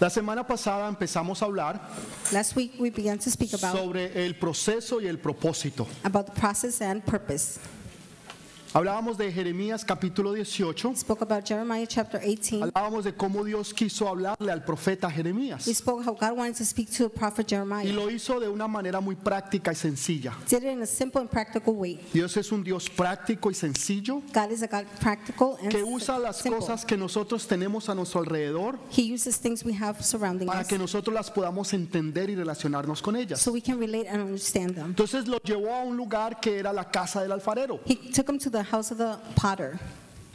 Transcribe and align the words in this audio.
La 0.00 0.08
semana 0.08 0.46
pasada 0.46 0.88
empezamos 0.88 1.42
a 1.42 1.44
hablar 1.44 1.78
Last 2.32 2.56
week 2.56 2.72
we 2.80 2.90
began 2.90 3.18
to 3.18 3.30
speak 3.30 3.52
about, 3.52 3.76
sobre 3.76 4.24
el 4.24 4.34
proceso 4.34 4.98
y 5.00 5.06
el 5.06 5.18
propósito. 5.18 5.86
about 6.04 6.26
the 6.26 6.40
process 6.40 6.80
and 6.80 7.02
purpose. 7.04 7.60
Hablábamos 8.72 9.18
de 9.18 9.32
Jeremías 9.32 9.84
capítulo 9.84 10.32
18. 10.32 10.90
We 10.90 10.94
spoke 10.94 11.22
about 11.22 11.44
Jeremiah 11.44 11.86
chapter 11.88 12.20
18. 12.20 12.62
Hablábamos 12.72 13.02
de 13.02 13.12
cómo 13.12 13.42
Dios 13.44 13.74
quiso 13.74 14.06
hablarle 14.08 14.52
al 14.52 14.62
profeta 14.64 15.08
We 15.08 15.14
Jeremías. 15.14 15.64
spoke 15.74 16.04
how 16.06 16.12
God 16.14 16.38
wanted 16.38 16.54
to 16.56 16.64
speak 16.64 16.88
to 16.96 17.08
the 17.08 17.10
prophet 17.10 17.46
Y 17.48 17.56
Jeremiah. 17.56 17.92
lo 17.92 18.08
hizo 18.08 18.38
de 18.38 18.46
una 18.48 18.68
manera 18.68 19.00
muy 19.00 19.16
práctica 19.16 19.72
y 19.72 19.74
sencilla. 19.74 20.34
Did 20.48 20.58
it 20.62 20.72
in 20.72 20.82
a 20.82 20.86
simple 20.86 21.20
and 21.20 21.28
practical 21.28 21.74
way. 21.74 21.98
Dios 22.12 22.36
es 22.36 22.52
un 22.52 22.62
Dios 22.62 22.88
práctico 22.88 23.50
y 23.50 23.54
sencillo 23.54 24.22
God 24.32 24.52
is 24.52 24.62
a 24.62 24.68
God 24.68 24.86
practical 25.00 25.56
and 25.60 25.68
que 25.72 25.82
usa 25.82 26.16
las 26.20 26.36
simple. 26.36 26.60
cosas 26.60 26.84
que 26.84 26.96
nosotros 26.96 27.48
tenemos 27.48 27.88
a 27.88 27.94
nuestro 27.96 28.20
alrededor 28.20 28.78
He 28.96 29.12
uses 29.12 29.36
things 29.40 29.64
we 29.64 29.72
have 29.74 30.00
surrounding 30.00 30.46
para 30.46 30.60
us 30.60 30.68
que 30.68 30.78
nosotros 30.78 31.12
las 31.12 31.28
podamos 31.28 31.72
entender 31.74 32.30
y 32.30 32.36
relacionarnos 32.36 33.02
con 33.02 33.16
ellas. 33.16 33.40
so 33.40 33.50
we 33.50 33.60
can 33.60 33.80
relate 33.80 34.06
and 34.08 34.22
understand 34.22 34.76
them. 34.76 34.86
Entonces 34.90 35.26
lo 35.26 35.38
llevó 35.38 35.74
a 35.74 35.82
un 35.82 35.96
lugar 35.96 36.38
que 36.38 36.56
era 36.56 36.72
la 36.72 36.88
casa 36.88 37.20
del 37.20 37.32
alfarero. 37.32 37.80
He 37.84 37.96
took 38.12 38.28
him 38.28 38.38
to 38.38 38.48
the 38.48 38.59
house 38.62 38.90
of 38.90 38.98
the 38.98 39.18
potter. 39.36 39.78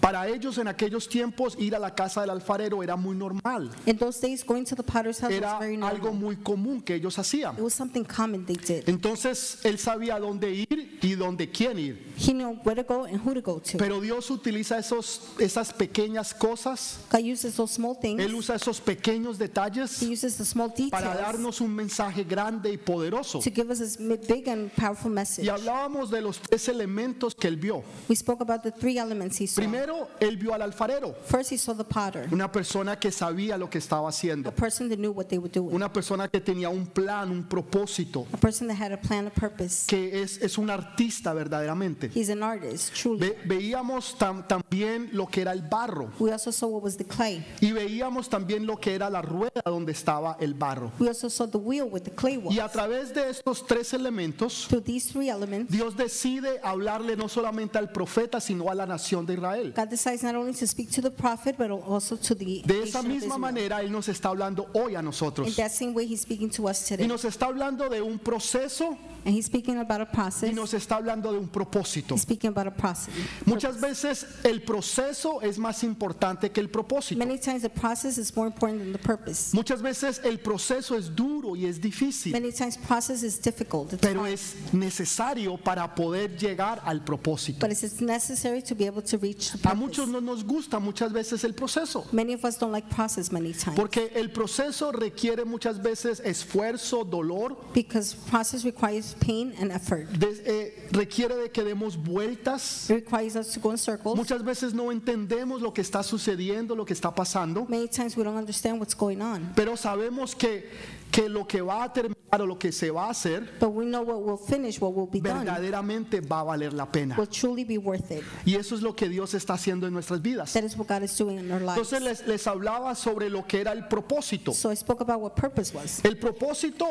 Para 0.05 0.27
ellos 0.27 0.59
en 0.59 0.67
aquellos 0.67 1.09
tiempos 1.09 1.55
ir 1.57 1.73
a 1.75 1.79
la 1.79 1.95
casa 1.95 2.21
del 2.21 2.29
alfarero 2.29 2.83
era 2.83 2.95
muy 2.95 3.15
normal. 3.15 3.71
In 3.87 3.97
those 3.97 4.21
days, 4.21 4.45
going 4.45 4.63
to 4.63 4.75
the 4.75 4.83
potter's 4.83 5.19
house 5.19 5.31
Era 5.33 5.53
was 5.53 5.59
very 5.61 5.75
algo 5.77 6.11
normal. 6.11 6.13
muy 6.13 6.35
común 6.35 6.79
que 6.83 6.93
ellos 6.93 7.17
hacían. 7.17 7.55
It 7.57 7.61
was 7.63 7.73
something 7.73 8.03
common 8.03 8.45
they 8.45 8.55
did. 8.55 8.87
Entonces 8.87 9.57
él 9.63 9.79
sabía 9.79 10.19
dónde 10.19 10.53
ir 10.53 10.99
y 11.01 11.15
dónde 11.15 11.49
quién 11.49 11.79
ir. 11.79 12.13
He 12.17 12.33
knew 12.33 12.59
where 12.63 12.75
to 12.75 12.83
go 12.87 13.05
and 13.05 13.19
who 13.19 13.33
to 13.33 13.41
go 13.41 13.59
to. 13.59 13.79
Pero 13.79 13.99
Dios 13.99 14.29
utiliza 14.29 14.77
esos, 14.77 15.21
esas 15.39 15.73
pequeñas 15.73 16.35
cosas, 16.35 16.99
God 17.11 17.21
uses 17.23 17.55
those 17.55 17.73
small 17.73 17.97
Él 18.03 18.35
usa 18.35 18.55
esos 18.57 18.79
pequeños 18.79 19.39
detalles 19.39 20.03
He 20.03 20.11
uses 20.13 20.37
the 20.37 20.45
small 20.45 20.69
para 20.91 21.09
details 21.09 21.17
darnos 21.17 21.61
un 21.61 21.73
mensaje 21.73 22.23
grande 22.23 22.71
y 22.71 22.77
poderoso. 22.77 23.39
to 23.39 23.49
give 23.49 23.71
us 23.71 23.79
this 23.79 23.99
mi- 23.99 24.17
big 24.17 24.47
and 24.49 24.69
powerful 24.75 25.09
message. 25.09 25.45
Y 25.45 25.49
hablábamos 25.49 26.11
de 26.11 26.21
los 26.21 26.39
tres 26.39 26.67
elementos 26.69 27.33
que 27.33 27.47
él 27.47 27.57
vio. 27.57 27.83
We 28.07 28.15
spoke 28.15 28.41
about 28.43 28.61
the 28.61 28.71
three 28.71 28.99
elements 28.99 29.39
he 29.39 29.47
saw. 29.47 29.61
Primero, 29.63 29.94
él 30.19 30.37
vio 30.37 30.53
al 30.53 30.61
alfarero, 30.61 31.13
First, 31.25 31.51
he 31.51 31.57
saw 31.57 31.75
the 31.75 31.83
potter, 31.83 32.27
una 32.31 32.51
persona 32.51 32.97
que 32.99 33.11
sabía 33.11 33.57
lo 33.57 33.69
que 33.69 33.77
estaba 33.79 34.07
a 34.07 34.09
haciendo, 34.09 34.51
person 34.53 34.89
that 34.89 34.97
knew 34.97 35.11
what 35.11 35.25
they 35.27 35.37
were 35.37 35.49
doing, 35.51 35.73
una 35.75 35.91
persona 35.91 36.27
que 36.27 36.39
tenía 36.41 36.69
un 36.69 36.85
plan, 36.87 37.31
un 37.31 37.43
propósito, 37.43 38.25
a 38.33 38.37
person 38.37 38.67
that 38.67 38.77
had 38.77 38.91
a 38.91 38.97
plan, 39.01 39.27
a 39.27 39.29
purpose. 39.29 39.85
que 39.87 40.21
es, 40.21 40.37
es 40.41 40.57
un 40.57 40.69
artista 40.69 41.33
verdaderamente. 41.33 42.09
He's 42.13 42.29
an 42.29 42.43
artist, 42.43 42.93
truly. 42.93 43.19
Ve- 43.19 43.37
veíamos 43.45 44.15
tam- 44.17 44.45
también 44.47 45.09
lo 45.13 45.27
que 45.27 45.41
era 45.41 45.51
el 45.51 45.61
barro 45.61 46.11
We 46.19 46.31
also 46.31 46.51
saw 46.51 46.67
what 46.69 46.83
was 46.83 46.97
the 46.97 47.05
clay. 47.05 47.43
y 47.61 47.71
veíamos 47.71 48.29
también 48.29 48.65
lo 48.65 48.77
que 48.79 48.93
era 48.95 49.09
la 49.09 49.21
rueda 49.21 49.61
donde 49.65 49.91
estaba 49.91 50.37
el 50.39 50.53
barro. 50.53 50.91
We 50.99 51.07
also 51.07 51.29
saw 51.29 51.47
the 51.47 51.57
wheel 51.57 51.85
with 51.91 52.03
the 52.03 52.11
clay 52.11 52.37
was. 52.37 52.53
Y 52.53 52.59
a 52.59 52.67
través 52.69 53.13
de 53.13 53.29
estos 53.29 53.65
tres 53.65 53.93
elementos, 53.93 54.67
these 54.85 55.11
three 55.11 55.29
elements, 55.29 55.71
Dios 55.71 55.95
decide 55.95 56.59
hablarle 56.63 57.15
no 57.15 57.27
solamente 57.27 57.77
al 57.77 57.91
profeta, 57.91 58.39
sino 58.39 58.69
a 58.69 58.75
la 58.75 58.85
nación 58.85 59.25
de 59.25 59.33
Israel. 59.33 59.73
God 59.75 59.84
decides 59.89 60.23
not 60.23 60.35
only 60.35 60.53
to 60.53 60.65
speak 60.67 60.89
to 60.91 61.01
the 61.01 61.11
prophet, 61.11 61.55
but 61.57 61.69
also 61.71 62.15
to 62.15 62.35
the 62.35 62.61
De 62.65 62.83
esa 62.83 62.99
nation 62.99 62.99
of 62.99 63.05
misma 63.05 63.17
Israel. 63.35 63.39
manera, 63.39 63.81
Él 63.81 63.91
nos 63.91 64.07
está 64.09 64.29
hablando 64.29 64.67
hoy 64.73 64.95
a 64.95 64.99
In 64.99 65.05
nosotros. 65.05 65.55
that 65.55 65.71
same 65.71 65.93
way, 65.93 66.05
he's 66.05 66.21
speaking 66.21 66.49
to 66.49 66.67
us 66.67 66.81
Y 66.91 66.95
today. 66.95 67.07
nos 67.07 67.23
está 67.25 67.47
hablando 67.47 67.89
de 67.89 68.01
un 68.01 68.17
proceso 68.19 68.97
And 69.25 69.33
he's 69.33 69.45
speaking 69.47 69.77
about 69.79 70.01
a 70.01 70.03
y 70.11 70.13
process. 70.13 70.53
nos 70.53 70.73
está 70.75 70.97
hablando 70.97 71.31
de 71.31 71.39
un 71.39 71.47
propósito. 71.47 72.13
He's 72.13 72.21
speaking 72.21 72.49
about 72.51 72.67
a 72.67 72.71
process. 72.71 73.13
Muchas 73.45 73.79
veces 73.81 74.23
el 74.43 74.61
proceso 74.61 75.41
es 75.41 75.57
más 75.57 75.83
importante 75.83 76.51
que 76.51 76.61
el 76.61 76.69
propósito. 76.69 77.17
Many 77.17 77.39
times 77.39 77.63
the 77.63 77.69
process 77.69 78.17
is 78.19 78.35
more 78.35 78.47
important 78.47 78.79
than 78.81 78.91
the 78.91 78.99
purpose. 78.99 79.51
Muchas 79.55 79.81
veces 79.81 80.21
el 80.23 80.37
proceso 80.39 80.95
es 80.95 81.15
duro 81.15 81.55
y 81.55 81.65
es 81.65 81.79
difícil, 81.81 82.33
Many 82.33 82.51
times 82.51 82.77
process 82.77 83.23
is 83.23 83.39
difficult. 83.41 83.93
It's 83.93 84.01
pero 84.01 84.21
hard. 84.21 84.33
es 84.33 84.53
necesario 84.73 85.57
para 85.57 85.93
poder 85.95 86.37
llegar 86.37 86.81
al 86.85 87.03
propósito. 87.03 87.59
But 87.59 87.71
it's 87.71 87.99
necessary 88.01 88.61
to 88.61 88.75
be 88.75 88.85
able 88.85 89.01
to 89.01 89.17
reach 89.17 89.51
the 89.51 89.57
A 89.65 89.73
muchos 89.73 90.07
no 90.07 90.21
nos 90.21 90.43
gusta 90.43 90.79
muchas 90.79 91.11
veces 91.11 91.43
el 91.43 91.53
proceso, 91.53 92.05
Many 92.11 92.33
of 92.33 92.43
us 92.45 92.57
don't 92.57 92.71
like 92.71 92.87
process 92.89 93.31
many 93.31 93.51
times 93.53 93.75
porque 93.75 94.11
el 94.15 94.29
proceso 94.31 94.91
requiere 94.91 95.43
muchas 95.45 95.81
veces 95.81 96.19
esfuerzo, 96.23 97.03
dolor, 97.03 97.55
because 97.73 98.15
process 98.29 98.63
requires 98.63 99.15
pain 99.19 99.53
and 99.59 99.71
effort. 99.71 100.07
de- 100.11 100.41
eh, 100.45 100.87
requiere 100.91 101.35
de 101.35 101.49
que 101.51 101.63
demos 101.63 101.97
vueltas. 101.97 102.89
It 102.89 103.05
requires 103.05 103.35
us 103.35 103.53
to 103.53 103.59
go 103.59 103.71
in 103.71 103.77
circles. 103.77 104.15
Muchas 104.15 104.43
veces 104.43 104.73
no 104.73 104.91
entendemos 104.91 105.61
lo 105.61 105.73
que 105.73 105.81
está 105.81 106.03
sucediendo, 106.03 106.75
lo 106.75 106.85
que 106.85 106.93
está 106.93 107.13
pasando, 107.13 107.65
Many 107.67 107.87
times 107.87 108.15
we 108.15 108.23
don't 108.23 108.37
understand 108.37 108.79
what's 108.79 108.93
going 108.95 109.21
on. 109.21 109.51
pero 109.55 109.75
sabemos 109.75 110.35
que, 110.35 110.69
que 111.15 111.29
lo 111.29 111.47
que 111.47 111.61
va 111.61 111.83
a 111.83 111.93
terminar 111.93 112.41
o 112.41 112.45
lo 112.45 112.59
que 112.59 112.71
se 112.71 112.91
va 112.91 113.05
a 113.05 113.09
hacer 113.11 113.49
But 113.59 113.69
we 113.69 113.85
know 113.85 114.01
what 114.01 114.21
will 114.21 114.37
finish, 114.37 114.81
what 114.81 114.93
will 114.93 115.07
be 115.09 115.21
done, 115.21 115.45
verdaderamente 115.45 116.19
va 116.19 116.41
a 116.41 116.43
valer 116.43 116.73
la 116.73 116.91
pena. 116.91 117.15
will 117.17 117.29
truly 117.29 117.63
be 117.63 117.77
worth 117.77 118.11
it. 118.11 118.23
Y 118.45 118.55
eso 118.55 118.75
es 118.75 118.81
lo 118.81 118.93
que 118.95 119.07
Dios 119.07 119.33
está 119.33 119.53
haciendo 119.53 119.87
en 119.87 119.93
nuestras 119.93 120.21
vidas. 120.21 120.51
That 120.53 120.63
is 120.63 120.75
what 120.75 120.87
God 120.87 121.03
is 121.03 121.17
doing 121.17 121.39
in 121.39 121.51
our 121.51 121.61
lives. 121.61 121.77
Entonces 121.77 122.01
les, 122.01 122.27
les 122.27 122.45
hablaba 122.47 122.95
sobre 122.95 123.29
lo 123.29 123.47
que 123.47 123.61
era 123.61 123.71
el 123.71 123.87
propósito. 123.87 124.53
So 124.53 124.71
I 124.71 124.75
spoke 124.75 125.01
about 125.01 125.21
what 125.21 125.35
purpose 125.35 125.73
was. 125.73 126.03
El 126.03 126.17
propósito 126.17 126.85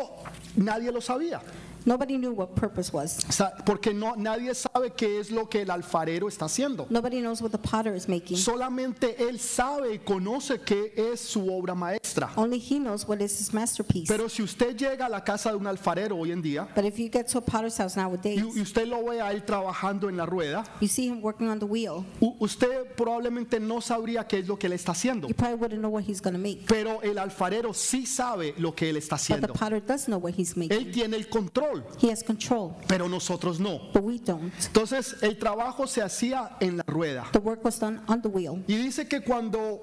nadie 0.57 0.91
lo 0.91 1.01
sabía, 1.03 1.43
Nobody 1.87 2.17
knew 2.17 2.33
what 2.33 2.55
purpose 2.55 2.93
was. 2.93 3.19
Porque 3.67 3.93
no, 3.93 4.15
nadie 4.17 4.55
sabe 4.55 4.93
qué 4.97 5.21
es 5.21 5.31
lo 5.31 5.49
que 5.49 5.63
el 5.63 5.71
alfarero 5.71 6.29
está 6.29 6.47
haciendo. 6.47 6.87
Nobody 6.89 7.21
knows 7.21 7.43
what 7.43 7.51
the 7.51 7.59
potter 7.59 7.95
is 7.95 8.09
making. 8.09 8.37
Solamente 8.37 9.17
él 9.29 9.39
sabe 9.39 9.95
y 9.95 9.99
conoce 9.99 10.61
qué 10.61 10.93
es 10.97 11.21
su 11.21 11.47
obra 11.53 11.75
maestra. 11.75 12.31
Only 12.37 12.59
he 12.59 12.79
knows 12.79 13.07
what 13.07 13.21
is 13.21 13.39
his 13.39 13.53
masterpiece. 13.53 14.07
Pero 14.09 14.29
si 14.29 14.43
usted 14.43 14.77
llega 14.77 15.07
a 15.07 15.09
la 15.09 15.23
casa 15.25 15.51
de 15.51 15.57
un 15.57 15.67
alfarero 15.67 16.17
hoy 16.17 16.33
en 16.33 16.41
día 16.41 16.69
But 16.75 16.85
if 16.85 16.99
you 16.99 17.09
get 17.11 17.27
to 17.29 17.39
a 17.39 17.43
potter's 17.43 17.77
house 17.77 17.97
nowadays, 17.97 18.41
y, 18.55 18.59
y 18.59 18.63
usted 18.63 18.87
lo 18.87 19.05
ve 19.05 19.21
a 19.21 19.31
él 19.33 19.45
trabajando 19.45 20.09
en 20.09 20.17
la 20.17 20.25
rueda, 20.27 20.65
you 20.81 20.89
see 20.89 21.07
him 21.09 21.21
working 21.23 21.49
on 21.49 21.59
the 21.59 21.67
wheel, 21.67 22.05
u- 22.21 22.35
usted 22.41 22.95
probablemente 22.97 23.61
no 23.61 23.81
sabría 23.81 24.27
qué 24.27 24.39
es 24.39 24.49
lo 24.49 24.59
que 24.59 24.67
él 24.69 24.73
está 24.73 24.93
haciendo. 24.93 25.29
you 25.29 25.35
probably 25.35 25.59
wouldn't 25.61 25.81
know 25.81 25.91
what 25.91 26.03
he's 26.09 26.21
going 26.23 26.33
to 26.35 26.39
make. 26.39 26.65
Pero 26.67 27.03
el 27.03 27.19
alfarero 27.19 27.75
sí 27.75 28.07
sabe 28.07 28.55
lo 28.59 28.75
que 28.75 28.89
él 28.91 28.97
está 28.97 29.17
But 29.17 29.21
the 29.27 29.35
haciendo. 29.35 29.53
potter 29.55 29.81
does 29.85 30.07
know 30.07 30.19
what 30.19 30.33
he's 30.37 30.57
making. 30.57 30.77
Él 30.77 30.91
tiene 30.93 31.17
el 31.17 31.29
control, 31.29 31.74
He 32.01 32.11
has 32.11 32.23
control, 32.23 32.77
pero 32.87 33.09
nosotros 33.09 33.59
no. 33.59 33.81
but 33.93 34.03
we 34.03 34.19
don't. 34.19 34.53
Entonces 34.67 35.23
el 35.23 35.39
trabajo 35.39 35.87
se 35.87 36.01
hacía 36.03 36.57
en 36.61 36.77
la 36.79 36.85
rueda. 36.87 37.25
The 37.33 37.41
work 37.41 37.65
was 37.65 37.79
done 37.79 38.01
on 38.09 38.21
the 38.23 38.29
wheel. 38.29 38.63
Y 38.67 38.77
dice 38.77 39.09
que 39.09 39.21
cuando 39.23 39.81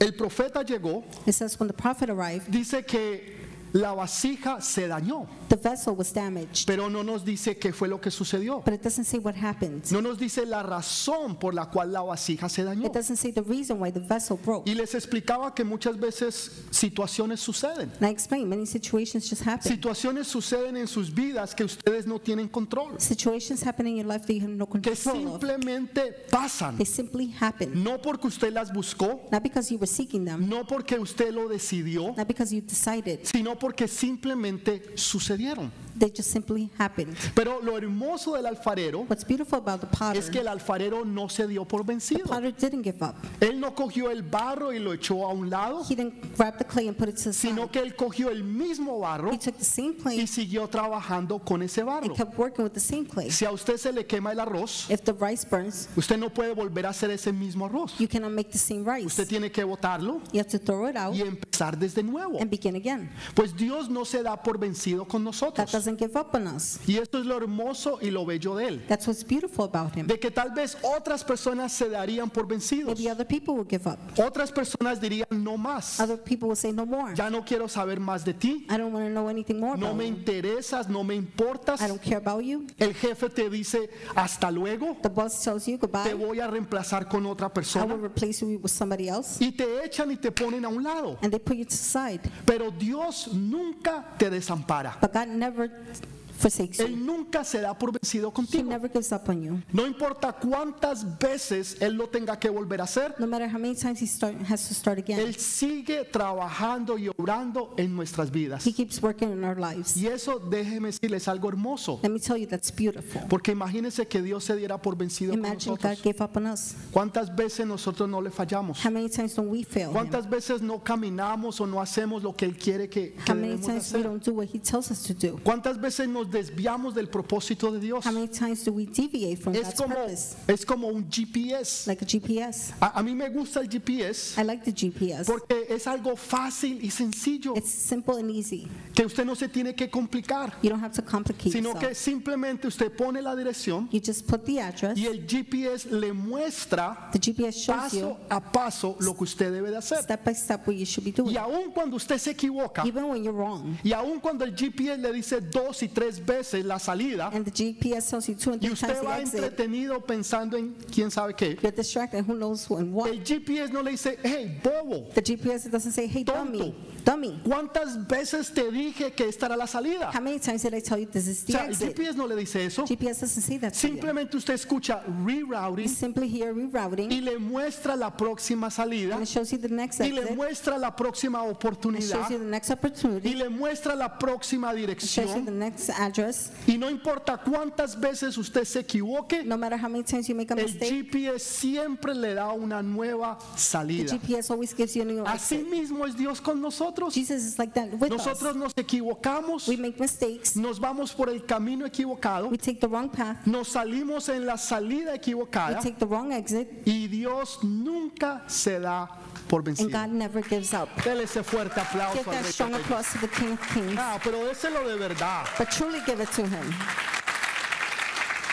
el 0.00 0.14
profeta 0.14 0.62
llegó, 0.64 1.04
It 1.26 1.34
says 1.34 1.58
when 1.58 1.68
the 1.68 1.74
prophet 1.74 2.10
arrived, 2.10 2.48
dice 2.50 2.84
que 2.86 3.41
la 3.72 3.92
vasija 3.94 4.60
se 4.60 4.86
dañó, 4.88 5.26
the 5.48 5.56
vessel 5.56 5.94
was 5.96 6.12
damaged. 6.12 6.66
pero 6.66 6.88
no 6.90 7.02
nos 7.02 7.24
dice 7.24 7.56
qué 7.58 7.72
fue 7.72 7.88
lo 7.88 8.00
que 8.00 8.10
sucedió. 8.10 8.62
But 8.64 8.74
it 8.74 8.82
doesn't 8.82 9.04
say 9.06 9.18
what 9.18 9.34
happened. 9.34 9.84
No 9.90 10.00
nos 10.02 10.18
dice 10.18 10.44
la 10.46 10.62
razón 10.62 11.36
por 11.38 11.54
la 11.54 11.66
cual 11.70 11.92
la 11.92 12.02
vasija 12.02 12.48
se 12.48 12.62
dañó. 12.64 12.86
It 12.86 12.92
doesn't 12.92 13.16
say 13.16 13.32
the 13.32 13.42
reason 13.42 13.80
why 13.80 13.90
the 13.90 14.00
vessel 14.00 14.38
broke. 14.44 14.68
Y 14.70 14.74
les 14.74 14.94
explicaba 14.94 15.54
que 15.54 15.64
muchas 15.64 15.98
veces 15.98 16.64
situaciones 16.70 17.40
suceden. 17.40 17.90
And 18.00 18.08
I 18.08 18.10
explained 18.10 18.48
many 18.48 18.66
situations 18.66 19.28
just 19.28 19.42
happen. 19.46 19.70
Situaciones 19.72 20.26
suceden 20.26 20.76
en 20.76 20.86
sus 20.86 21.12
vidas 21.12 21.54
que 21.54 21.64
ustedes 21.64 22.06
no 22.06 22.18
tienen 22.18 22.48
control, 22.48 22.98
Situations 23.00 23.62
happen 23.66 23.86
in 23.86 23.96
your 23.96 24.06
life 24.06 24.26
that 24.26 24.34
you 24.34 24.42
have 24.42 24.50
no 24.54 24.66
que 24.66 24.80
control 24.80 25.16
of. 25.34 25.40
simplemente 25.40 26.12
pasan. 26.30 26.76
They 26.76 26.86
simply 26.86 27.32
happen. 27.40 27.82
No 27.82 28.00
porque 28.00 28.26
usted 28.26 28.52
las 28.52 28.72
buscó, 28.72 29.20
Not 29.30 29.42
because 29.42 29.70
you 29.72 29.78
were 29.78 29.86
seeking 29.86 30.24
them, 30.24 30.48
no 30.48 30.64
porque 30.66 30.98
usted 30.98 31.32
lo 31.32 31.48
decidió, 31.48 32.14
not 32.16 32.26
because 32.28 32.54
you 32.54 32.60
decided. 32.62 33.20
sino 33.24 33.58
porque 33.62 33.86
simplemente 33.86 34.82
sucedieron. 34.96 35.70
They 35.98 36.10
just 36.10 36.30
simply 36.30 36.70
happened. 36.78 37.16
Pero 37.34 37.60
lo 37.62 37.76
hermoso 37.76 38.34
del 38.34 38.46
alfarero 38.46 39.00
What's 39.08 39.24
beautiful 39.26 39.58
about 39.58 39.80
the 39.80 39.86
potter, 39.86 40.16
es 40.18 40.30
que 40.30 40.40
el 40.40 40.48
alfarero 40.48 41.04
no 41.04 41.28
se 41.28 41.46
dio 41.46 41.64
por 41.64 41.82
the 41.84 41.92
vencido. 41.92 42.24
potter 42.26 42.52
didn't 42.52 42.82
give 42.84 43.02
up. 43.04 43.14
Él 43.40 43.60
no 43.60 43.74
cogió 43.74 44.10
el 44.10 44.22
barro 44.22 44.72
y 44.72 44.78
lo 44.78 44.92
echó 44.94 45.26
a 45.26 45.32
un 45.32 45.50
lado, 45.50 45.82
He 45.88 45.94
didn't 45.94 46.14
grab 46.36 46.56
the 46.58 46.64
clay 46.64 46.88
and 46.88 46.96
put 46.96 47.08
it 47.08 47.16
to 47.16 47.24
the 47.24 47.32
sino 47.32 47.70
que 47.70 47.80
él 47.80 47.94
cogió 47.94 48.30
el 48.30 48.42
mismo 48.42 48.98
barro 49.00 49.30
He 49.32 49.38
took 49.38 49.56
the 49.58 49.64
same 49.64 49.90
y 49.98 50.02
clay 50.02 50.26
siguió 50.26 50.66
trabajando 50.68 51.38
con 51.38 51.62
ese 51.62 51.82
barro. 51.82 52.06
and 52.06 52.16
kept 52.16 52.38
working 52.38 52.64
with 52.64 52.72
the 52.72 52.80
same 52.80 53.04
clay. 53.04 53.30
Si 53.30 53.44
a 53.44 53.50
usted 53.52 53.76
se 53.76 53.92
le 53.92 54.06
quema 54.06 54.32
el 54.32 54.40
arroz, 54.40 54.88
If 54.90 55.02
the 55.02 55.12
rice 55.12 55.44
burns, 55.48 55.88
usted 55.96 56.16
no 56.18 56.30
puede 56.30 56.54
volver 56.54 56.86
a 56.86 56.90
hacer 56.90 57.10
ese 57.10 57.32
mismo 57.32 57.66
arroz. 57.66 57.98
you 57.98 58.08
cannot 58.08 58.32
make 58.32 58.50
the 58.50 58.58
same 58.58 58.84
rice. 58.84 59.06
Usted 59.06 59.28
tiene 59.28 59.50
que 59.52 59.62
botarlo 59.64 60.20
You 60.32 60.40
have 60.40 60.48
to 60.50 60.58
throw 60.58 60.88
it 60.88 60.96
out 60.96 61.14
y 61.14 61.20
empezar 61.20 61.76
desde 61.78 62.02
nuevo. 62.02 62.38
and 62.40 62.50
begin 62.50 62.76
again. 62.76 63.10
Pues 63.34 63.54
Dios 63.54 63.88
no 63.90 64.04
se 64.04 64.22
da 64.22 64.36
por 64.42 64.58
vencido 64.58 65.06
con 65.06 65.22
God 65.22 65.26
nosotros. 65.32 65.81
Doesn't 65.84 65.98
give 65.98 66.16
up 66.18 66.34
on 66.34 66.46
us. 66.46 66.78
Y 66.86 66.96
esto 66.98 67.18
es 67.18 67.26
lo 67.26 67.36
hermoso 67.36 67.98
y 68.00 68.10
lo 68.10 68.24
bello 68.24 68.54
de 68.56 68.68
Él. 68.68 68.82
That's 68.88 69.06
what's 69.06 69.24
beautiful 69.26 69.64
about 69.64 69.94
him. 69.96 70.06
De 70.06 70.18
que 70.18 70.30
tal 70.30 70.50
vez 70.52 70.76
otras 70.82 71.24
personas 71.24 71.72
se 71.72 71.88
darían 71.88 72.30
por 72.30 72.46
vencidos. 72.46 72.96
Maybe 72.98 73.10
other 73.10 73.26
people 73.26 73.54
will 73.54 73.66
give 73.68 73.86
up. 73.88 73.98
Otras 74.18 74.52
personas 74.52 75.00
dirían 75.00 75.26
no 75.30 75.56
más. 75.56 75.98
Other 76.00 76.16
people 76.22 76.48
will 76.48 76.56
say 76.56 76.72
no 76.72 76.86
more. 76.86 77.14
Ya 77.14 77.30
no 77.30 77.44
quiero 77.44 77.68
saber 77.68 77.98
más 78.00 78.24
de 78.24 78.34
ti. 78.34 78.66
I 78.70 78.76
don't 78.76 78.92
want 78.92 79.06
to 79.06 79.10
know 79.10 79.28
anything 79.28 79.58
more 79.58 79.76
No 79.76 79.86
about 79.88 79.98
me 79.98 80.06
you. 80.08 80.14
interesas, 80.16 80.88
no 80.88 81.02
me 81.04 81.14
importas. 81.16 81.80
I 81.80 81.88
don't 81.88 82.00
care 82.00 82.18
about 82.18 82.42
you. 82.44 82.66
El 82.78 82.94
jefe 82.94 83.28
te 83.30 83.48
dice 83.50 83.90
hasta 84.14 84.50
luego. 84.50 84.96
The 85.02 85.08
boss 85.08 85.42
tells 85.42 85.66
you 85.66 85.78
Te 85.78 85.86
goodbye. 85.86 86.14
voy 86.14 86.40
a 86.40 86.46
reemplazar 86.48 87.08
con 87.08 87.26
otra 87.26 87.46
I 87.46 87.48
will 87.48 87.54
persona. 87.54 87.94
replace 87.96 88.40
you 88.42 88.58
with 88.62 88.70
somebody 88.70 89.08
else. 89.08 89.38
Y 89.44 89.52
te 89.52 89.84
echan 89.84 90.10
y 90.10 90.16
te 90.16 90.30
ponen 90.30 90.64
a 90.64 90.68
un 90.68 90.82
lado. 90.82 91.18
And 91.22 91.32
they 91.32 91.40
put 91.40 91.56
you 91.56 91.64
to 91.64 91.70
the 91.70 91.76
side. 91.76 92.20
Pero 92.46 92.70
Dios 92.70 93.28
nunca 93.32 94.04
te 94.18 94.30
desampara. 94.30 94.96
But 95.00 95.12
God 95.12 95.28
never 95.28 95.68
Lord. 95.72 96.11
Forsakes 96.42 96.78
you. 96.78 96.86
Él 96.86 97.04
nunca 97.06 97.44
se 97.44 97.60
da 97.60 97.76
por 97.76 97.92
vencido 97.92 98.28
He 98.28 98.32
contigo. 98.32 98.68
never 98.68 98.90
gives 98.90 99.12
up 99.12 99.28
on 99.28 99.42
you. 99.42 99.60
No 99.72 99.86
importa 99.86 100.32
cuántas 100.32 101.18
veces 101.18 101.76
Él 101.80 101.94
lo 101.94 102.08
tenga 102.08 102.38
que 102.38 102.48
volver 102.50 102.80
a 102.80 102.84
hacer. 102.84 103.14
No 103.18 103.26
matter 103.26 103.48
how 103.48 103.58
many 103.58 103.74
times 103.74 104.00
he 104.02 104.06
start, 104.06 104.34
has 104.50 104.66
to 104.68 104.74
start 104.74 104.98
again. 104.98 105.18
Él 105.20 105.36
sigue 105.36 106.04
trabajando 106.04 106.98
y 106.98 107.08
obrando 107.08 107.74
en 107.76 107.94
nuestras 107.94 108.30
vidas. 108.30 108.66
He 108.66 108.72
keeps 108.72 109.00
working 109.02 109.30
in 109.32 109.44
our 109.44 109.56
lives. 109.58 109.96
Y 109.96 110.06
eso, 110.06 110.38
déjeme 110.38 110.88
decirles 110.88 111.28
algo 111.28 111.48
hermoso. 111.48 112.00
Let 112.02 112.10
me 112.10 112.18
tell 112.20 112.36
you, 112.36 112.46
that's 112.46 112.74
beautiful. 112.74 113.22
Porque 113.28 113.52
imagínense 113.52 114.06
que 114.06 114.20
Dios 114.22 114.44
se 114.44 114.56
diera 114.56 114.78
por 114.80 114.96
vencido 114.96 115.32
con 115.32 115.38
Imagine 115.40 115.72
God 115.72 115.80
nosotros. 115.82 116.02
gave 116.02 116.22
up 116.24 116.36
on 116.36 116.46
us. 116.46 116.74
¿Cuántas 116.90 117.34
veces 117.34 117.66
nosotros 117.66 118.08
no 118.08 118.20
le 118.20 118.30
fallamos? 118.30 118.84
How 118.84 118.90
many 118.90 119.08
times 119.08 119.34
don't 119.34 119.50
we 119.50 119.64
fail 119.64 119.88
him? 119.88 119.92
¿Cuántas 119.92 120.28
veces 120.28 120.60
no 120.62 120.82
caminamos 120.82 121.60
o 121.60 121.66
no 121.66 121.80
hacemos 121.80 122.22
lo 122.22 122.34
que 122.34 122.46
Él 122.46 122.56
quiere 122.56 122.88
que, 122.88 123.12
que 123.12 123.30
How 123.32 123.34
many 123.36 123.48
debemos 123.56 123.60
de 123.66 123.66
times 123.72 123.92
we 123.92 123.98
hacer? 123.98 124.02
don't 124.02 124.24
do 124.24 124.32
what 124.34 124.46
he 124.52 124.58
tells 124.58 124.90
us 124.90 125.02
to 125.02 125.14
do? 125.14 125.38
¿Cuántas 125.44 125.80
veces 125.80 126.08
nos 126.08 126.30
desviamos 126.32 126.94
del 126.94 127.08
propósito 127.08 127.70
de 127.70 127.78
Dios? 127.78 128.04
How 128.04 128.12
many 128.12 128.28
times 128.28 128.64
do 128.64 128.72
we 128.72 128.86
deviate 128.86 129.36
from 129.36 129.54
Es 129.54 129.62
God's 129.64 129.74
como, 129.76 129.94
purpose? 129.94 130.36
es 130.48 130.64
como 130.66 130.88
un 130.88 131.06
GPS. 131.08 131.86
Like 131.86 132.02
a 132.04 132.08
GPS. 132.08 132.72
A, 132.80 132.98
a 132.98 133.02
mí 133.02 133.14
me 133.14 133.28
gusta 133.28 133.60
el 133.60 133.68
GPS 133.68 134.40
I 134.40 134.44
like 134.44 134.64
the 134.64 134.72
GPS. 134.72 135.26
porque 135.30 135.66
es 135.68 135.86
algo 135.86 136.16
fácil 136.16 136.82
y 136.82 136.90
sencillo 136.90 137.54
It's 137.56 137.70
simple 137.70 138.18
and 138.18 138.30
easy. 138.30 138.66
que 138.94 139.04
usted 139.04 139.24
no 139.24 139.34
se 139.34 139.48
tiene 139.48 139.74
que 139.74 139.88
complicar, 139.90 140.54
You 140.62 140.70
don't 140.70 140.82
have 140.82 140.94
to 140.94 141.02
complicate 141.04 141.50
sino 141.52 141.74
que 141.74 141.86
yourself. 141.88 141.98
simplemente 141.98 142.66
usted 142.66 142.90
pone 142.96 143.20
la 143.22 143.36
dirección 143.36 143.88
You 143.92 144.00
just 144.04 144.26
put 144.26 144.44
the 144.44 144.60
address. 144.60 144.96
y 144.98 145.06
el 145.06 145.26
GPS 145.26 145.86
le 145.90 146.12
muestra 146.12 147.10
The 147.12 147.18
GPS 147.18 147.58
shows 147.58 147.78
paso 147.82 147.98
you 147.98 148.16
a 148.30 148.40
paso 148.40 148.96
lo 149.00 149.14
que 149.14 149.24
usted 149.24 149.52
debe 149.52 149.70
de 149.70 149.76
hacer. 149.76 150.02
step 150.02 150.24
by 150.24 150.34
step 150.34 150.66
what 150.66 150.74
you 150.76 150.84
should 150.86 151.04
be 151.04 151.12
doing. 151.12 151.32
Y 151.34 151.36
aun 151.36 151.70
cuando 151.72 151.96
usted 151.96 152.18
se 152.18 152.30
equivoca, 152.30 152.84
Even 152.86 153.04
when 153.04 153.22
you're 153.22 153.36
wrong. 153.36 153.76
y 153.84 153.92
aun 153.92 154.20
cuando 154.20 154.44
el 154.44 154.54
GPS 154.56 154.98
le 154.98 155.12
dice 155.12 155.40
dos 155.40 155.82
y 155.82 155.88
tres 155.88 156.21
veces 156.24 156.64
la 156.64 156.78
salida, 156.78 157.30
And 157.32 157.44
the 157.44 157.50
GPS 157.50 158.08
tells 158.10 158.28
you 158.28 158.34
two 158.34 158.52
and 158.52 158.62
y 158.62 158.68
times 158.68 158.82
usted 158.82 158.96
the 159.00 159.06
va 159.06 159.18
exit. 159.20 159.34
entretenido 159.42 160.00
pensando 160.04 160.56
en 160.56 160.74
quién 160.92 161.10
sabe 161.10 161.34
qué, 161.34 161.58
You're 161.62 161.70
distracted. 161.76 162.24
Who 162.26 162.34
knows 162.34 162.64
who 162.68 162.76
and 162.78 162.92
what? 162.94 163.08
el 163.10 163.22
GPS 163.24 163.72
no 163.72 163.82
le 163.82 163.92
dice, 163.92 164.18
hey, 164.22 164.60
bobo, 164.62 165.08
The 165.14 165.22
GPS 165.22 165.68
doesn't 165.70 165.92
say, 165.92 166.06
hey, 166.06 166.24
Tonto. 166.24 166.44
dummy. 166.58 166.74
Dummy. 167.04 167.40
¿cuántas 167.44 168.06
veces 168.06 168.52
te 168.54 168.70
dije 168.70 169.12
que 169.12 169.28
esta 169.28 169.46
era 169.46 169.56
la 169.56 169.66
salida? 169.66 170.10
How 170.14 170.20
many 170.20 170.38
times 170.38 170.62
did 170.62 170.72
I 170.74 170.80
tell 170.80 170.98
you 170.98 171.06
this 171.06 171.26
is 171.26 171.42
O 171.42 171.46
the 171.46 171.52
sea, 171.52 171.64
el 171.64 171.70
exit? 171.70 171.96
GPS 171.96 172.16
no 172.16 172.26
le 172.26 172.36
dice 172.36 172.64
eso. 172.64 172.84
GPS 172.86 173.20
doesn't 173.22 173.42
say 173.42 173.58
that 173.58 173.72
to 173.72 173.88
you. 173.88 173.94
Simplemente 173.94 174.36
usted 174.36 174.54
escucha 174.54 175.02
You 175.06 175.46
rerouting 175.46 175.88
simply 175.88 176.28
hear 176.28 176.54
rerouting 176.54 177.10
y 177.10 177.20
le 177.20 177.38
muestra 177.38 177.96
la 177.96 178.10
próxima 178.16 178.70
salida 178.70 179.14
and 179.16 179.24
it 179.24 179.28
shows 179.28 179.50
you 179.50 179.58
the 179.58 179.68
next 179.68 180.00
y 180.00 180.10
le 180.12 180.20
exit. 180.22 180.36
muestra 180.36 180.78
la 180.78 180.94
próxima 180.94 181.42
It 181.44 181.56
oportunidad 181.56 182.02
shows 182.20 182.30
you 182.30 182.38
the 182.38 182.44
next 182.44 182.68
y 182.70 182.72
opportunity. 182.74 183.34
le 183.34 183.48
muestra 183.48 183.96
la 183.96 184.16
próxima 184.18 184.72
It 184.72 185.00
shows 185.00 185.16
you 185.34 185.44
the 185.44 185.50
dirección. 185.50 185.58
next 185.58 185.90
address. 186.06 186.50
Y 186.66 186.76
no 186.78 186.88
importa 186.90 187.36
cuántas 187.38 187.98
veces 187.98 188.36
usted 188.38 188.64
se 188.64 188.80
equivoque, 188.80 189.44
No 189.44 189.56
matter 189.56 189.78
how 189.78 189.88
many 189.88 190.04
times 190.04 190.28
you 190.28 190.34
make 190.34 190.50
a 190.50 190.54
el 190.56 190.64
mistake, 190.66 190.90
GPS 191.10 191.38
siempre 191.44 192.14
le 192.14 192.34
da 192.34 192.52
una 192.52 192.82
nueva 192.82 193.38
the 193.38 193.58
salida. 193.58 194.12
GPS 194.12 194.50
always 194.50 194.74
gives 194.74 194.94
you 194.94 195.02
a 195.02 195.04
new 195.04 195.24
Así 195.24 195.56
exit. 195.56 195.68
mismo 195.70 196.04
es 196.06 196.16
Dios 196.16 196.40
con 196.40 196.60
nosotros. 196.60 197.14
Jesus 197.14 197.42
is 197.44 197.58
like 197.58 197.72
that 197.74 197.90
with 198.00 198.12
us. 198.12 198.26
Nosotros 198.26 198.56
nos 198.56 198.72
equivocamos, 198.76 199.66
We 199.68 199.76
make 199.76 199.98
mistakes. 200.00 200.56
nos 200.56 200.78
vamos 200.80 201.12
por 201.14 201.28
el 201.28 201.44
camino 201.46 201.86
equivocado, 201.86 202.48
We 202.48 202.58
take 202.58 202.80
the 202.80 202.88
wrong 202.88 203.08
path. 203.10 203.46
nos 203.46 203.68
salimos 203.68 204.28
en 204.28 204.46
la 204.46 204.56
salida 204.56 205.12
We 205.12 205.16
equivocada 205.18 205.80
take 205.80 205.96
the 205.98 206.06
wrong 206.06 206.32
exit. 206.32 206.68
y 206.86 207.08
Dios 207.08 207.58
nunca 207.62 208.42
se 208.48 208.80
da 208.80 209.08
por 209.52 209.62
And. 209.68 209.92
God 209.92 210.10
never 210.12 210.40
gives 210.40 210.72
up. 210.72 210.88
Dele 211.04 211.24
ese 211.24 211.42
fuerte 211.42 211.78
aplauso 211.78 212.16
Give 212.16 212.28
al 212.28 212.32
that 212.32 212.44
Rey 212.44 212.52
strong 212.52 212.74
applause 212.74 213.12
to 213.12 213.18
the 213.18 213.28
King 213.28 213.52
of 213.52 213.60
Kings. 213.74 213.98
Ah, 213.98 214.18
pero 214.24 214.38
déselo 214.46 214.82
de 214.88 214.96
verdad. 214.96 215.46
But 215.58 215.70
truly 215.70 216.00
give 216.06 216.22
it 216.22 216.30
to 216.32 216.46
him. 216.46 216.74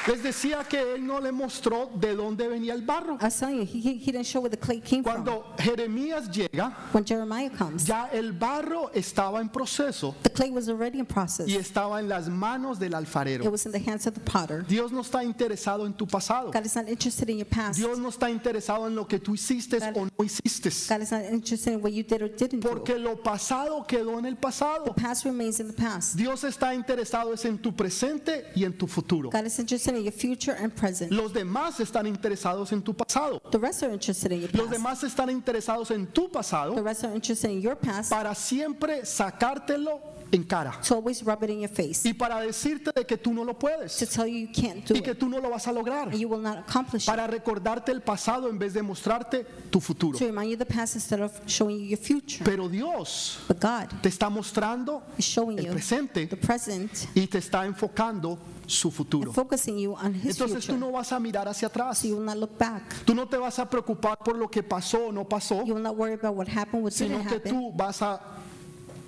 Les 0.08 0.24
decía 0.24 0.64
que 0.68 0.96
él 0.96 1.06
no 1.06 1.20
le 1.20 1.32
mostró 1.32 1.90
de 1.96 2.16
dónde 2.16 2.48
venía 2.48 2.74
el 2.74 2.82
barro. 2.82 3.18
I 3.22 3.26
was 3.26 3.38
telling 3.40 3.58
you, 3.60 3.66
he, 3.66 3.94
he 3.98 4.12
didn't 4.12 4.26
show 4.26 4.42
where 4.42 4.50
the 4.50 4.58
clay 4.58 4.80
came 4.80 5.04
from. 5.04 5.24
Cuando 5.24 5.46
Jeremías 5.60 6.30
llega, 6.32 6.74
When 6.94 7.06
Jeremiah 7.06 7.50
comes, 7.50 7.86
ya 7.86 8.08
el 8.12 8.32
barro 8.32 8.90
estaba 8.94 9.40
en 9.42 9.50
proceso 9.50 10.16
the 10.24 10.30
clay 10.30 10.50
was 10.52 10.70
already 10.70 11.00
in 11.00 11.06
process. 11.06 11.48
y 11.48 11.56
estaba 11.56 12.00
en 12.00 12.08
las 12.08 12.28
manos 12.30 12.80
del 12.80 12.92
It 12.92 12.96
alfarero. 12.96 13.52
was 13.52 13.66
in 13.66 13.72
the 13.72 13.80
hands 13.80 14.08
of 14.08 14.14
the 14.14 14.20
potter. 14.22 14.64
Dios 14.68 14.92
no 14.92 15.02
está 15.02 15.24
interesado 15.24 15.86
en 15.86 15.94
tu 15.94 16.08
pasado. 16.08 16.52
God 16.52 16.66
is 16.66 16.76
not 16.76 16.88
interested 16.88 17.30
in 17.30 17.38
your 17.38 17.48
past. 17.48 17.78
Dios 17.78 18.00
no 18.00 18.10
está 18.10 18.30
interesado 18.30 18.88
en 18.88 18.96
lo 18.96 19.06
que 19.06 19.20
tú 19.20 19.34
hiciste 19.36 19.78
o 19.96 20.06
no 20.06 20.24
hiciste. 20.24 20.70
God 20.88 21.02
is 21.02 21.12
not 21.12 21.24
interested 21.26 21.74
in 21.74 21.82
what 21.82 21.92
you 21.92 22.04
did 22.04 22.22
or 22.22 22.30
didn't 22.30 22.62
do. 22.62 22.70
Porque 22.70 22.98
lo 22.98 23.18
pasado 23.18 23.86
quedó 23.86 24.18
en 24.18 24.26
el 24.26 24.38
pasado. 24.38 24.86
The 24.86 24.94
past 25.02 25.26
remains 25.26 25.60
in 25.60 25.68
the 25.68 25.74
past. 25.74 26.16
Dios 26.16 26.44
está 26.44 26.74
interesado 26.74 27.34
es 27.34 27.46
en 27.46 27.58
tu 27.58 27.74
presente 27.76 28.46
y 28.56 28.64
en 28.64 28.74
tu 28.74 28.88
futuro. 28.88 29.30
God 29.30 29.46
is 29.46 29.60
interested 29.60 29.89
in 29.96 30.04
your 30.04 30.12
future 30.14 30.56
and 30.60 30.74
present. 30.76 31.12
Los 31.12 31.32
demás 31.34 31.80
están 31.80 32.06
interesados 32.08 32.72
en 32.72 32.82
tu 32.82 32.94
pasado. 32.94 33.42
The 33.52 33.60
rest 33.60 33.84
are 33.84 33.92
interested 33.94 34.32
in 34.32 34.42
your 34.42 34.50
Los 34.54 34.68
past. 34.68 34.72
demás 34.72 35.04
están 35.04 35.30
interesados 35.30 35.92
en 35.92 36.08
tu 36.08 36.28
The 36.28 36.34
pasado 36.34 36.84
rest 36.84 37.04
are 37.04 37.14
interested 37.14 37.50
in 37.52 37.62
your 37.62 37.76
past 37.76 38.10
para 38.10 38.34
siempre 38.36 39.06
sacártelo 39.06 40.00
en 40.32 40.44
cara 40.44 40.80
to 40.88 40.94
always 40.96 41.24
rub 41.24 41.44
it 41.44 41.50
in 41.50 41.62
your 41.62 41.70
face. 41.70 42.08
y 42.08 42.14
para 42.14 42.40
decirte 42.42 42.92
de 42.96 43.06
que 43.06 43.18
tú 43.18 43.34
no 43.34 43.44
lo 43.44 43.54
To 43.54 43.60
puedes 43.60 43.98
tell 44.10 44.28
you 44.28 44.48
you 44.48 44.50
can't 44.54 44.86
do 44.88 44.96
y 44.96 45.02
que 45.02 45.12
it. 45.12 45.18
tú 45.20 45.28
no 45.30 45.40
lo 45.40 45.50
vas 45.50 45.68
a 45.68 45.72
lograr. 45.72 46.10
And 46.10 46.20
you 46.20 46.28
will 46.30 46.42
not 46.42 46.58
accomplish 46.60 47.04
it. 47.04 47.08
Para 47.08 47.26
recordarte 47.28 47.92
el 47.92 48.02
pasado 48.02 48.48
en 48.50 48.58
vez 48.60 48.74
de 48.74 48.82
mostrarte 48.84 49.46
tu 49.72 49.80
futuro. 49.80 50.18
To 50.20 50.26
remind 50.26 50.52
you 50.52 50.58
the 50.58 50.66
past 50.66 50.96
instead 50.96 51.22
of 51.22 51.32
showing 51.48 51.80
you 51.80 51.86
your 51.86 51.98
future. 52.00 52.44
Pero 52.46 52.68
Dios 52.70 53.40
But 53.48 53.60
God 53.60 54.02
te 54.02 54.10
está 54.10 54.30
mostrando 54.30 55.02
is 55.18 55.26
showing 55.26 55.58
el 55.60 55.66
you 55.66 55.72
presente 55.74 56.28
the 56.28 56.38
present 56.38 56.92
y 57.16 57.28
te 57.28 57.40
está 57.40 57.66
enfocando 57.66 58.38
su 58.68 58.92
futuro. 58.92 59.34
focusing 59.34 59.80
you 59.80 59.96
on 59.96 60.14
His 60.14 60.38
Entonces 60.38 60.66
tú 60.66 60.74
future. 60.74 60.78
no 60.78 60.92
vas 60.92 61.12
a 61.12 61.20
mirar 61.20 61.48
hacia 61.48 61.68
atrás. 61.70 61.98
So 61.98 62.08
you 62.08 62.16
will 62.18 62.26
not 62.26 62.38
look 62.38 62.56
back. 62.58 63.04
Tú 63.04 63.16
no 63.16 63.28
te 63.28 63.36
vas 63.38 63.58
a 63.58 63.68
preocupar 63.68 64.18
por 64.20 64.36
lo 64.38 64.48
que 64.48 64.62
pasó 64.62 65.08
o 65.08 65.12
no 65.12 65.28
pasó, 65.28 65.64
You 65.66 65.74
will 65.74 65.82
not 65.84 65.96
worry 65.98 66.14
about 66.14 66.36
what 66.36 66.48
happened, 66.48 66.84
what 66.84 66.92
sino 66.94 67.18
didn't 67.18 67.30
que 67.30 67.36
happen. 67.38 67.52
tú 67.54 67.72
vas 67.76 68.02
a 68.04 68.20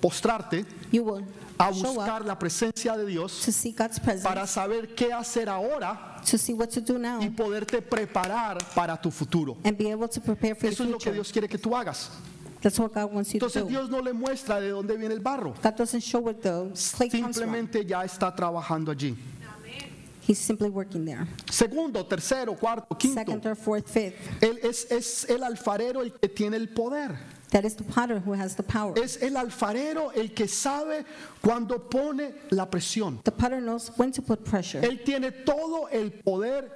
postrarte 0.02 0.66
You 0.90 1.04
will 1.04 1.24
a 1.58 1.70
buscar 1.70 2.24
la 2.24 2.38
presencia 2.38 2.96
de 2.96 3.06
Dios 3.06 3.40
to 3.44 3.52
see 3.52 3.72
God's 3.72 3.98
presence, 4.00 4.24
para 4.24 4.46
saber 4.46 4.94
qué 4.94 5.12
hacer 5.12 5.48
ahora 5.48 6.20
to 6.28 6.36
see 6.36 6.52
what 6.52 6.68
to 6.70 6.80
do 6.80 6.98
now, 6.98 7.20
y 7.22 7.30
poderte 7.30 7.80
preparar 7.80 8.58
para 8.74 9.00
tu 9.00 9.10
futuro. 9.10 9.56
and 9.64 9.78
be 9.78 9.90
able 9.90 10.08
to 10.08 10.20
prepare 10.20 10.54
for 10.54 10.68
Eso 10.68 10.84
es 10.84 10.90
lo 10.90 10.98
que. 10.98 11.12
Dios 11.12 11.30
quiere 11.30 11.48
que 11.48 11.58
tú 11.58 11.74
hagas. 11.74 12.10
That's 12.60 12.78
what 12.78 12.92
God 12.92 13.12
wants 13.12 13.32
you 13.32 13.40
to 13.40 13.46
Entonces 13.46 13.62
do. 13.62 13.68
Dios 13.68 13.90
no 13.90 14.00
le 14.00 14.12
muestra 14.12 14.60
de 14.60 14.70
dónde 14.70 14.96
viene 14.96 15.14
el 15.14 15.20
barro. 15.20 15.54
God 15.62 15.76
doesn't 15.76 16.02
show 16.02 16.20
where 16.20 16.34
the 16.34 16.70
clay 16.96 17.08
comes. 17.08 17.36
Simplemente 17.36 17.84
ya 17.84 18.04
está 18.04 18.34
trabajando 18.34 18.92
allí. 18.92 19.16
He's 20.24 20.38
simply 20.38 20.68
working 20.70 21.04
there. 21.04 21.26
Segundo, 21.50 22.04
tercero, 22.04 22.54
cuarto, 22.54 22.96
quinto. 22.96 23.20
Second, 23.20 23.42
third, 23.42 23.58
fourth, 23.58 23.88
fifth. 23.88 24.14
Él 24.40 24.60
es, 24.62 24.86
es 24.92 25.24
el 25.28 25.42
alfarero 25.42 26.00
el 26.00 26.12
que 26.12 26.28
tiene 26.28 26.56
el 26.56 26.68
poder. 26.68 27.18
That 27.52 27.66
is 27.66 27.74
the 27.74 27.84
potter 27.84 28.18
who 28.18 28.32
has 28.32 28.56
the 28.56 28.62
power. 28.62 28.94
Es 28.96 29.18
el 29.22 29.36
alfarero 29.36 30.10
el 30.16 30.28
que 30.28 30.48
sabe 30.48 31.04
cuando 31.42 31.78
pone 31.78 32.32
la 32.50 32.64
presión. 32.64 33.22
The 33.24 33.30
potter 33.30 33.60
knows 33.60 33.90
when 33.96 34.10
to 34.12 34.22
put 34.22 34.42
pressure. 34.42 34.80
Él 34.80 35.04
tiene 35.04 35.30
todo 35.44 35.86
el 35.92 36.10
poder 36.10 36.70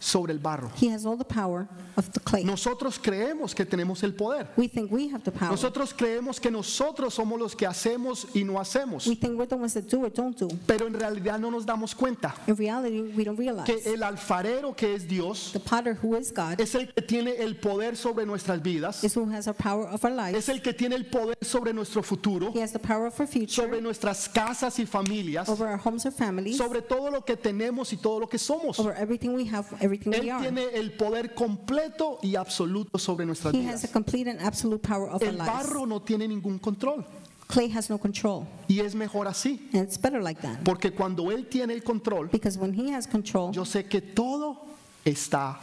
sobre 0.00 0.32
el 0.32 0.38
barro. 0.40 0.70
He 0.80 0.88
has 0.88 1.04
all 1.06 1.16
the 1.16 1.24
power 1.24 1.68
of 1.96 2.10
the 2.12 2.18
clay. 2.20 2.42
Nosotros 2.42 2.98
creemos 2.98 3.54
que 3.54 3.64
tenemos 3.64 4.02
el 4.02 4.14
poder. 4.14 4.48
We 4.56 4.66
think 4.66 4.90
we 4.90 5.08
have 5.12 5.22
the 5.22 5.30
power. 5.30 5.50
Nosotros 5.52 5.94
creemos 5.94 6.40
que 6.40 6.50
nosotros 6.50 7.14
somos 7.14 7.38
los 7.38 7.54
que 7.54 7.66
hacemos 7.66 8.26
y 8.34 8.42
no 8.42 8.58
hacemos. 8.58 9.06
We 9.06 9.14
think 9.14 9.38
we're 9.38 9.46
the 9.46 9.56
ones 9.56 9.74
that 9.74 9.84
do 9.88 10.02
or 10.04 10.10
don't 10.10 10.36
do. 10.36 10.48
Pero 10.66 10.86
en 10.86 10.94
realidad 10.94 11.38
no 11.38 11.50
nos 11.50 11.64
damos 11.66 11.94
cuenta 11.94 12.34
In 12.46 12.56
reality, 12.56 13.00
we 13.14 13.24
don't 13.24 13.38
realize. 13.38 13.66
que 13.66 13.92
el 13.92 14.02
alfarero 14.02 14.74
que 14.74 14.94
es 14.94 15.06
Dios 15.06 15.50
The 15.52 15.60
potter 15.60 15.94
who 16.02 16.16
is 16.16 16.32
God 16.32 16.58
es 16.60 16.74
el 16.74 16.92
que 16.92 17.02
tiene 17.02 17.36
el 17.38 17.56
poder 17.56 17.94
sobre 17.96 18.24
nuestras 18.24 18.62
vidas. 18.62 19.04
is 19.04 19.14
who 19.14 19.30
has 19.30 19.46
our 19.46 19.54
power 19.54 19.86
of 19.86 20.02
our 20.04 20.10
lives. 20.12 20.38
Es 20.38 20.48
el 20.48 20.62
que 20.62 20.72
tiene 20.72 20.94
el 20.96 21.04
poder 21.04 21.36
sobre 21.42 21.74
nuestro 21.74 22.02
futuro, 22.02 22.50
He 22.54 22.62
has 22.62 22.72
the 22.72 22.78
power 22.78 23.06
of 23.06 23.20
our 23.20 23.26
sobre 23.26 23.46
future, 23.46 23.80
nuestras 23.82 24.28
casas 24.28 24.78
y 24.78 24.86
familias, 24.86 25.48
over 25.48 25.68
our 25.68 25.76
homes 25.78 26.06
or 26.06 26.10
families, 26.12 26.56
sobre 26.56 26.80
todo 26.80 27.10
lo 27.10 27.22
que 27.22 27.36
tenemos 27.36 27.92
y 27.92 27.98
todo 27.98 28.18
lo 28.20 28.26
que 28.28 28.38
somos. 28.38 28.78
over 28.78 28.94
everything 28.96 29.34
we 29.34 29.44
have, 29.46 29.66
everything 29.90 30.12
Él 30.14 30.22
we 30.24 30.30
are. 30.30 30.40
tiene 30.40 30.64
el 30.74 30.92
poder 30.92 31.34
completo 31.34 32.18
y 32.22 32.36
absoluto 32.36 32.98
sobre 32.98 33.26
nuestras 33.26 33.54
He 33.54 33.66
has 33.66 33.82
vidas. 33.82 33.90
complete 33.92 34.28
and 34.30 34.40
absolute 34.40 34.82
power 34.86 35.08
of 35.08 35.22
our 35.22 35.28
El 35.28 35.36
lives. 35.38 35.46
barro 35.52 35.86
no 35.86 36.00
tiene 36.00 36.26
ningún 36.28 36.58
control. 36.60 37.04
Clay 37.48 37.68
has 37.72 37.90
no 37.90 37.98
control. 37.98 38.46
Y 38.68 38.78
es 38.80 38.94
mejor 38.94 39.26
así, 39.26 39.68
And 39.72 39.82
it's 39.82 39.98
better 40.00 40.22
like 40.22 40.40
that. 40.42 40.62
porque 40.64 40.92
cuando 40.92 41.30
Él 41.32 41.48
tiene 41.48 41.72
el 41.74 41.82
control, 41.82 42.28
Because 42.30 42.56
when 42.56 42.72
he 42.72 42.92
has 42.92 43.06
control, 43.08 43.50
yo 43.52 43.64
sé 43.64 43.88
que 43.88 44.00
todo 44.00 44.56
está 45.04 45.58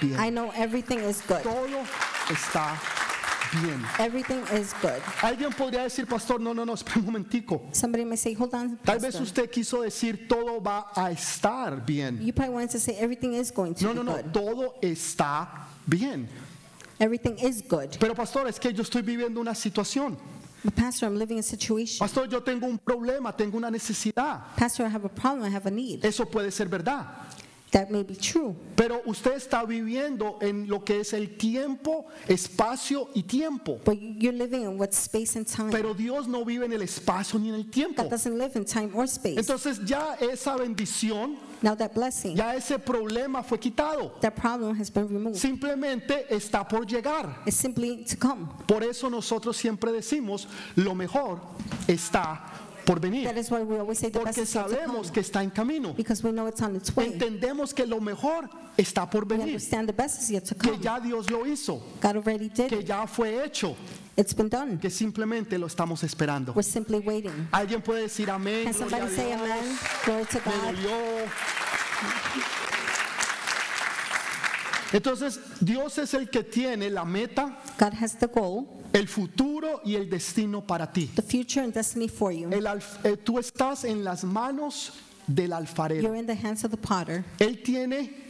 I 0.00 0.06
bien. 0.06 0.34
know 0.34 0.50
everything 0.56 0.98
is 1.00 1.20
good. 1.28 1.42
Todo 1.42 1.66
está 2.30 2.78
bien. 3.60 3.82
Everything 3.98 4.42
is 4.54 4.72
good. 4.80 5.00
Alguien 5.22 5.52
podría 5.52 5.82
decir, 5.82 6.06
pastor, 6.06 6.40
no, 6.40 6.52
no, 6.54 6.64
no, 6.64 6.74
espera 6.74 7.00
un 7.00 7.06
momentico. 7.06 7.62
Somebody 7.72 8.04
may 8.04 8.16
say, 8.16 8.34
hold 8.34 8.54
on. 8.54 8.78
Tal 8.78 8.98
vez 8.98 9.14
pastor. 9.14 9.22
usted 9.22 9.50
quiso 9.50 9.82
decir 9.82 10.26
todo 10.28 10.60
va 10.60 10.90
a 10.94 11.10
estar 11.10 11.84
bien. 11.84 12.18
You 12.24 12.32
probably 12.32 12.54
wanted 12.54 12.70
to 12.70 12.80
say 12.80 12.94
everything 12.98 13.34
is 13.34 13.50
going 13.50 13.74
to 13.74 13.84
No, 13.84 13.90
be 13.90 13.96
no, 13.96 14.02
no, 14.02 14.16
good. 14.22 14.32
todo 14.32 14.74
está 14.82 15.48
bien. 15.86 16.28
Everything 16.98 17.36
is 17.38 17.62
good. 17.62 17.96
Pero 17.98 18.14
pastor, 18.14 18.46
es 18.48 18.58
que 18.60 18.72
yo 18.72 18.82
estoy 18.82 19.02
viviendo 19.02 19.40
una 19.40 19.54
situación. 19.54 20.16
But 20.64 20.76
Pastor, 20.76 21.06
I'm 21.06 21.18
living 21.18 21.40
a 21.40 21.42
situation. 21.42 21.98
Pastor, 21.98 22.28
yo 22.28 22.40
tengo 22.40 22.68
un 22.68 22.78
problema, 22.78 23.36
tengo 23.36 23.56
una 23.56 23.68
necesidad. 23.68 24.42
Pastor, 24.56 24.86
I 24.86 24.90
have 24.90 25.04
a 25.04 25.08
problem. 25.08 25.44
I 25.44 25.52
have 25.52 25.66
a 25.66 25.70
need. 25.72 26.04
Eso 26.04 26.24
puede 26.24 26.52
ser 26.52 26.68
verdad. 26.68 27.04
That 27.72 27.90
may 27.90 28.02
be 28.02 28.14
true. 28.14 28.54
Pero 28.76 29.00
usted 29.06 29.32
está 29.32 29.64
viviendo 29.64 30.36
en 30.42 30.68
lo 30.68 30.84
que 30.84 31.00
es 31.00 31.14
el 31.14 31.38
tiempo, 31.38 32.06
espacio 32.28 33.08
y 33.14 33.22
tiempo. 33.22 33.80
But 33.82 33.96
you're 33.98 34.36
living 34.36 34.62
in 34.62 34.78
what 34.78 34.92
space 34.92 35.36
and 35.36 35.46
time. 35.46 35.70
Pero 35.70 35.94
Dios 35.94 36.28
no 36.28 36.44
vive 36.44 36.66
en 36.66 36.74
el 36.74 36.82
espacio 36.82 37.38
ni 37.40 37.48
en 37.48 37.54
el 37.54 37.70
tiempo. 37.70 38.02
God 38.02 38.10
doesn't 38.10 38.36
live 38.36 38.54
in 38.56 38.66
time 38.66 38.90
or 38.94 39.04
space. 39.06 39.38
Entonces 39.38 39.80
ya 39.86 40.16
esa 40.20 40.56
bendición, 40.58 41.38
Now 41.62 41.74
that 41.74 41.94
blessing, 41.94 42.36
ya 42.36 42.54
ese 42.54 42.78
problema 42.78 43.42
fue 43.42 43.58
quitado. 43.58 44.20
that 44.20 44.34
problem 44.36 44.76
has 44.78 44.90
been 44.90 45.08
removed. 45.08 45.36
Simplemente 45.36 46.26
está 46.28 46.68
por 46.68 46.84
llegar. 46.84 47.38
It's 47.46 47.56
simply 47.56 48.04
to 48.04 48.16
come. 48.18 48.48
Por 48.66 48.82
eso 48.82 49.08
nosotros 49.08 49.56
siempre 49.56 49.92
decimos, 49.92 50.46
lo 50.76 50.94
mejor 50.94 51.40
está 51.88 52.51
por 52.84 52.98
venir. 53.00 53.24
That 53.24 53.36
is 53.36 53.50
why 53.50 53.62
we 53.62 53.78
always 53.78 53.98
say 53.98 54.10
the 54.10 54.18
best 54.20 54.36
Porque 54.38 54.46
to 54.46 54.46
sabemos 54.52 55.06
come. 55.08 55.12
que 55.12 55.20
está 55.20 55.42
en 55.42 55.50
camino. 55.50 55.92
Because 55.94 56.22
we 56.22 56.32
know 56.32 56.46
it's 56.48 56.60
on 56.62 56.74
its 56.76 56.94
way. 56.96 57.06
Entendemos 57.12 57.72
que 57.74 57.86
lo 57.86 58.00
mejor 58.00 58.48
está 58.76 59.08
por 59.08 59.24
We 59.24 59.36
venir. 59.36 59.46
understand 59.54 59.86
the 59.88 59.92
best 59.92 60.20
is 60.22 60.30
yet 60.30 60.44
to 60.46 60.54
Que 60.54 60.70
come. 60.72 60.82
ya 60.82 60.98
Dios 61.00 61.30
lo 61.30 61.44
hizo. 61.46 61.80
God 62.00 62.16
already 62.16 62.48
did 62.48 62.68
Que 62.68 62.82
ya 62.82 63.06
fue 63.06 63.44
hecho. 63.44 63.76
It's 64.16 64.34
been 64.34 64.48
done. 64.48 64.78
Que 64.78 64.90
simplemente 64.90 65.56
lo 65.58 65.66
estamos 65.66 66.02
esperando. 66.04 66.52
We're 66.54 66.62
simply 66.62 66.98
waiting. 66.98 67.48
Alguien 67.52 67.82
puede 67.82 68.02
decir 68.02 68.28
amén. 68.30 68.64
Can 68.64 68.74
somebody 68.74 69.08
say 69.14 69.32
amen? 69.32 69.78
Glory 70.04 70.24
to 70.26 70.38
God. 70.40 70.76
Entonces, 74.92 75.40
Dios 75.60 75.96
es 75.98 76.12
el 76.12 76.28
que 76.28 76.42
tiene 76.42 76.90
la 76.90 77.04
meta, 77.04 77.58
God 77.78 77.94
has 77.94 78.14
the 78.18 78.26
goal, 78.26 78.66
el 78.92 79.08
futuro 79.08 79.80
y 79.84 79.94
el 79.94 80.08
destino 80.08 80.60
para 80.66 80.92
ti. 80.92 81.10
the 81.14 81.22
future 81.22 81.62
and 81.62 81.72
destiny 81.72 82.08
for 82.08 82.32
you. 82.32 82.48
El 82.50 82.66
eh, 82.66 83.16
tú 83.16 83.38
estás 83.38 83.84
en 83.84 84.04
las 84.04 84.24
manos 84.24 84.92
del 85.26 85.52
alfarero. 85.52 86.02
You're 86.02 86.18
in 86.18 86.26
the 86.26 86.34
hands 86.34 86.64
of 86.64 86.70
the 86.70 86.76
potter. 86.76 87.24
Él 87.38 87.62
tiene 87.62 88.22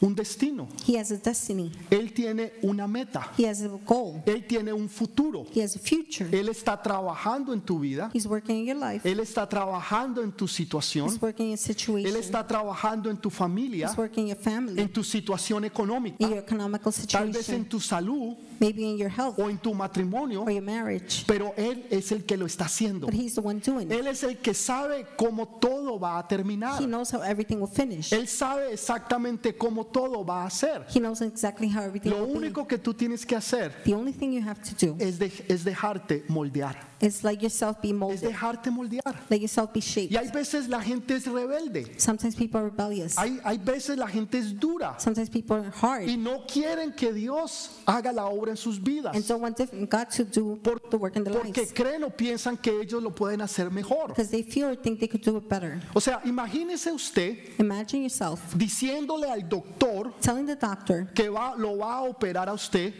un 0.00 0.14
destino. 0.14 0.68
He 0.86 0.98
has 0.98 1.10
a 1.10 1.16
destiny. 1.16 1.72
Él 1.90 2.12
tiene 2.12 2.52
una 2.62 2.86
meta. 2.86 3.30
He 3.38 3.46
has 3.46 3.62
a 3.62 3.68
goal. 3.68 4.22
Él 4.26 4.46
tiene 4.46 4.72
un 4.72 4.88
futuro. 4.88 5.46
He 5.52 5.62
has 5.62 5.76
a 5.76 5.78
future. 5.78 6.28
Él 6.30 6.48
está 6.48 6.80
trabajando 6.80 7.52
en 7.52 7.60
tu 7.60 7.78
vida. 7.78 8.10
He's 8.12 8.26
working 8.26 8.56
in 8.56 8.66
your 8.66 8.76
life. 8.76 9.08
Él 9.08 9.20
está 9.20 9.48
trabajando 9.48 10.22
en 10.22 10.32
tu 10.32 10.46
situación. 10.46 11.08
He's 11.08 11.20
working 11.20 11.46
in 11.46 11.56
your 11.56 11.58
Él 11.58 11.74
situation. 11.76 12.16
está 12.16 12.46
trabajando 12.46 13.10
en 13.10 13.16
tu 13.16 13.30
familia, 13.30 13.88
He's 13.88 13.96
working 13.96 14.24
in 14.24 14.34
your 14.34 14.38
family, 14.38 14.80
en 14.80 14.92
tu 14.92 15.02
situación 15.02 15.64
económica, 15.64 16.16
in 16.18 16.30
your 16.30 16.38
economical 16.38 16.92
tal 17.10 17.30
vez 17.30 17.48
en 17.48 17.64
situation, 17.64 17.64
tu 17.68 17.80
salud 17.80 18.36
maybe 18.60 18.82
in 18.84 18.96
your 18.96 19.10
health 19.10 19.38
o 19.38 19.48
en 19.48 19.58
tu 19.58 19.74
matrimonio, 19.74 20.42
or 20.42 20.50
your 20.50 20.62
marriage. 20.62 21.24
pero 21.26 21.52
Él 21.56 21.84
es 21.90 22.12
el 22.12 22.24
que 22.24 22.36
lo 22.36 22.46
está 22.46 22.64
haciendo. 22.66 23.06
But 23.06 23.14
He's 23.14 23.34
the 23.34 23.40
one 23.40 23.60
doing 23.60 23.90
it. 23.90 23.92
Él 23.92 24.06
es 24.06 24.22
el 24.22 24.38
que 24.38 24.54
sabe 24.54 25.06
cómo 25.16 25.46
todo 25.60 25.98
va 25.98 26.18
a 26.18 26.26
terminar. 26.28 26.80
He 26.82 26.86
knows 26.86 27.12
how 27.12 27.22
everything 27.22 27.56
will 27.58 27.68
finish. 27.70 28.12
Él 28.12 28.26
sabe 28.28 28.72
exactamente 28.72 29.56
cómo 29.56 29.84
todo 29.86 30.24
va 30.24 30.44
a 30.44 30.50
ser. 30.50 30.86
He 30.94 31.00
knows 31.00 31.20
exactly 31.20 31.68
how 31.68 31.82
everything 31.82 32.10
Lo 32.10 32.24
will 32.24 32.32
be. 32.40 32.48
único 32.48 32.66
que 32.66 32.78
tú 32.78 32.94
tienes 32.94 33.24
que 33.26 33.36
hacer 33.36 33.72
The 33.84 33.94
only 33.94 34.12
thing 34.12 34.32
you 34.32 34.42
have 34.42 34.60
to 34.62 34.74
do 34.86 34.96
es, 34.98 35.18
de- 35.18 35.32
es 35.48 35.64
dejarte 35.64 36.24
moldear. 36.28 36.76
yourself 37.40 37.80
be 37.82 37.88
Es 37.88 37.94
molded, 37.94 38.20
dejarte 38.28 38.70
moldear. 38.70 39.02
let 39.28 39.38
yourself 39.40 39.72
be 39.72 39.80
Y 39.80 39.82
shaped. 39.82 40.16
hay 40.16 40.28
veces 40.30 40.68
la 40.68 40.80
gente 40.80 41.14
es 41.16 41.26
rebelde. 41.26 41.98
Sometimes 41.98 42.34
people 42.34 42.58
are 42.60 42.70
rebellious. 42.70 43.16
Hay, 43.18 43.38
hay 43.44 43.58
veces 43.58 43.98
la 43.98 44.06
gente 44.08 44.38
es 44.38 44.58
dura. 44.58 44.96
Sometimes 44.98 45.28
people 45.28 45.56
are 45.56 45.68
Y 45.68 46.14
hard 46.14 46.18
no 46.18 46.46
quieren 46.46 46.92
que 46.94 47.12
Dios 47.12 47.70
haga 47.86 48.12
la 48.12 48.26
obra 48.26 48.43
en 48.48 48.56
sus 48.56 48.82
vidas. 48.82 49.14
and 49.14 49.26
don't 49.26 49.40
want 49.42 49.56
God 49.88 50.08
to 50.16 50.24
do 50.24 50.58
the 50.90 50.96
work 50.96 51.16
in 51.16 51.24
their 51.24 51.34
Porque 51.34 51.60
lives 51.62 51.72
creen 51.72 52.02
o 52.04 52.10
piensan 52.10 52.56
que 52.56 52.80
ellos 52.80 53.02
lo 53.02 53.10
pueden 53.14 53.40
hacer 53.40 53.70
mejor. 53.70 54.08
because 54.08 54.30
they 54.30 54.42
feel 54.42 54.66
or 54.68 54.76
think 54.76 54.98
they 55.00 55.08
could 55.08 55.22
do 55.24 55.36
it 55.36 55.48
better. 55.48 55.80
O 55.94 56.00
sea, 56.00 56.20
imagínese 56.24 56.92
usted 56.92 57.36
Imagine 57.58 58.02
yourself 58.02 58.40
diciéndole 58.54 59.30
al 59.30 59.48
doctor 59.48 60.12
telling 60.20 60.46
the 60.46 60.56
doctor, 60.56 61.08
que 61.14 61.28
va, 61.28 61.54
lo 61.56 61.78
va 61.78 61.98
a 61.98 62.02
operar 62.02 62.48
a 62.48 62.52
usted 62.52 62.92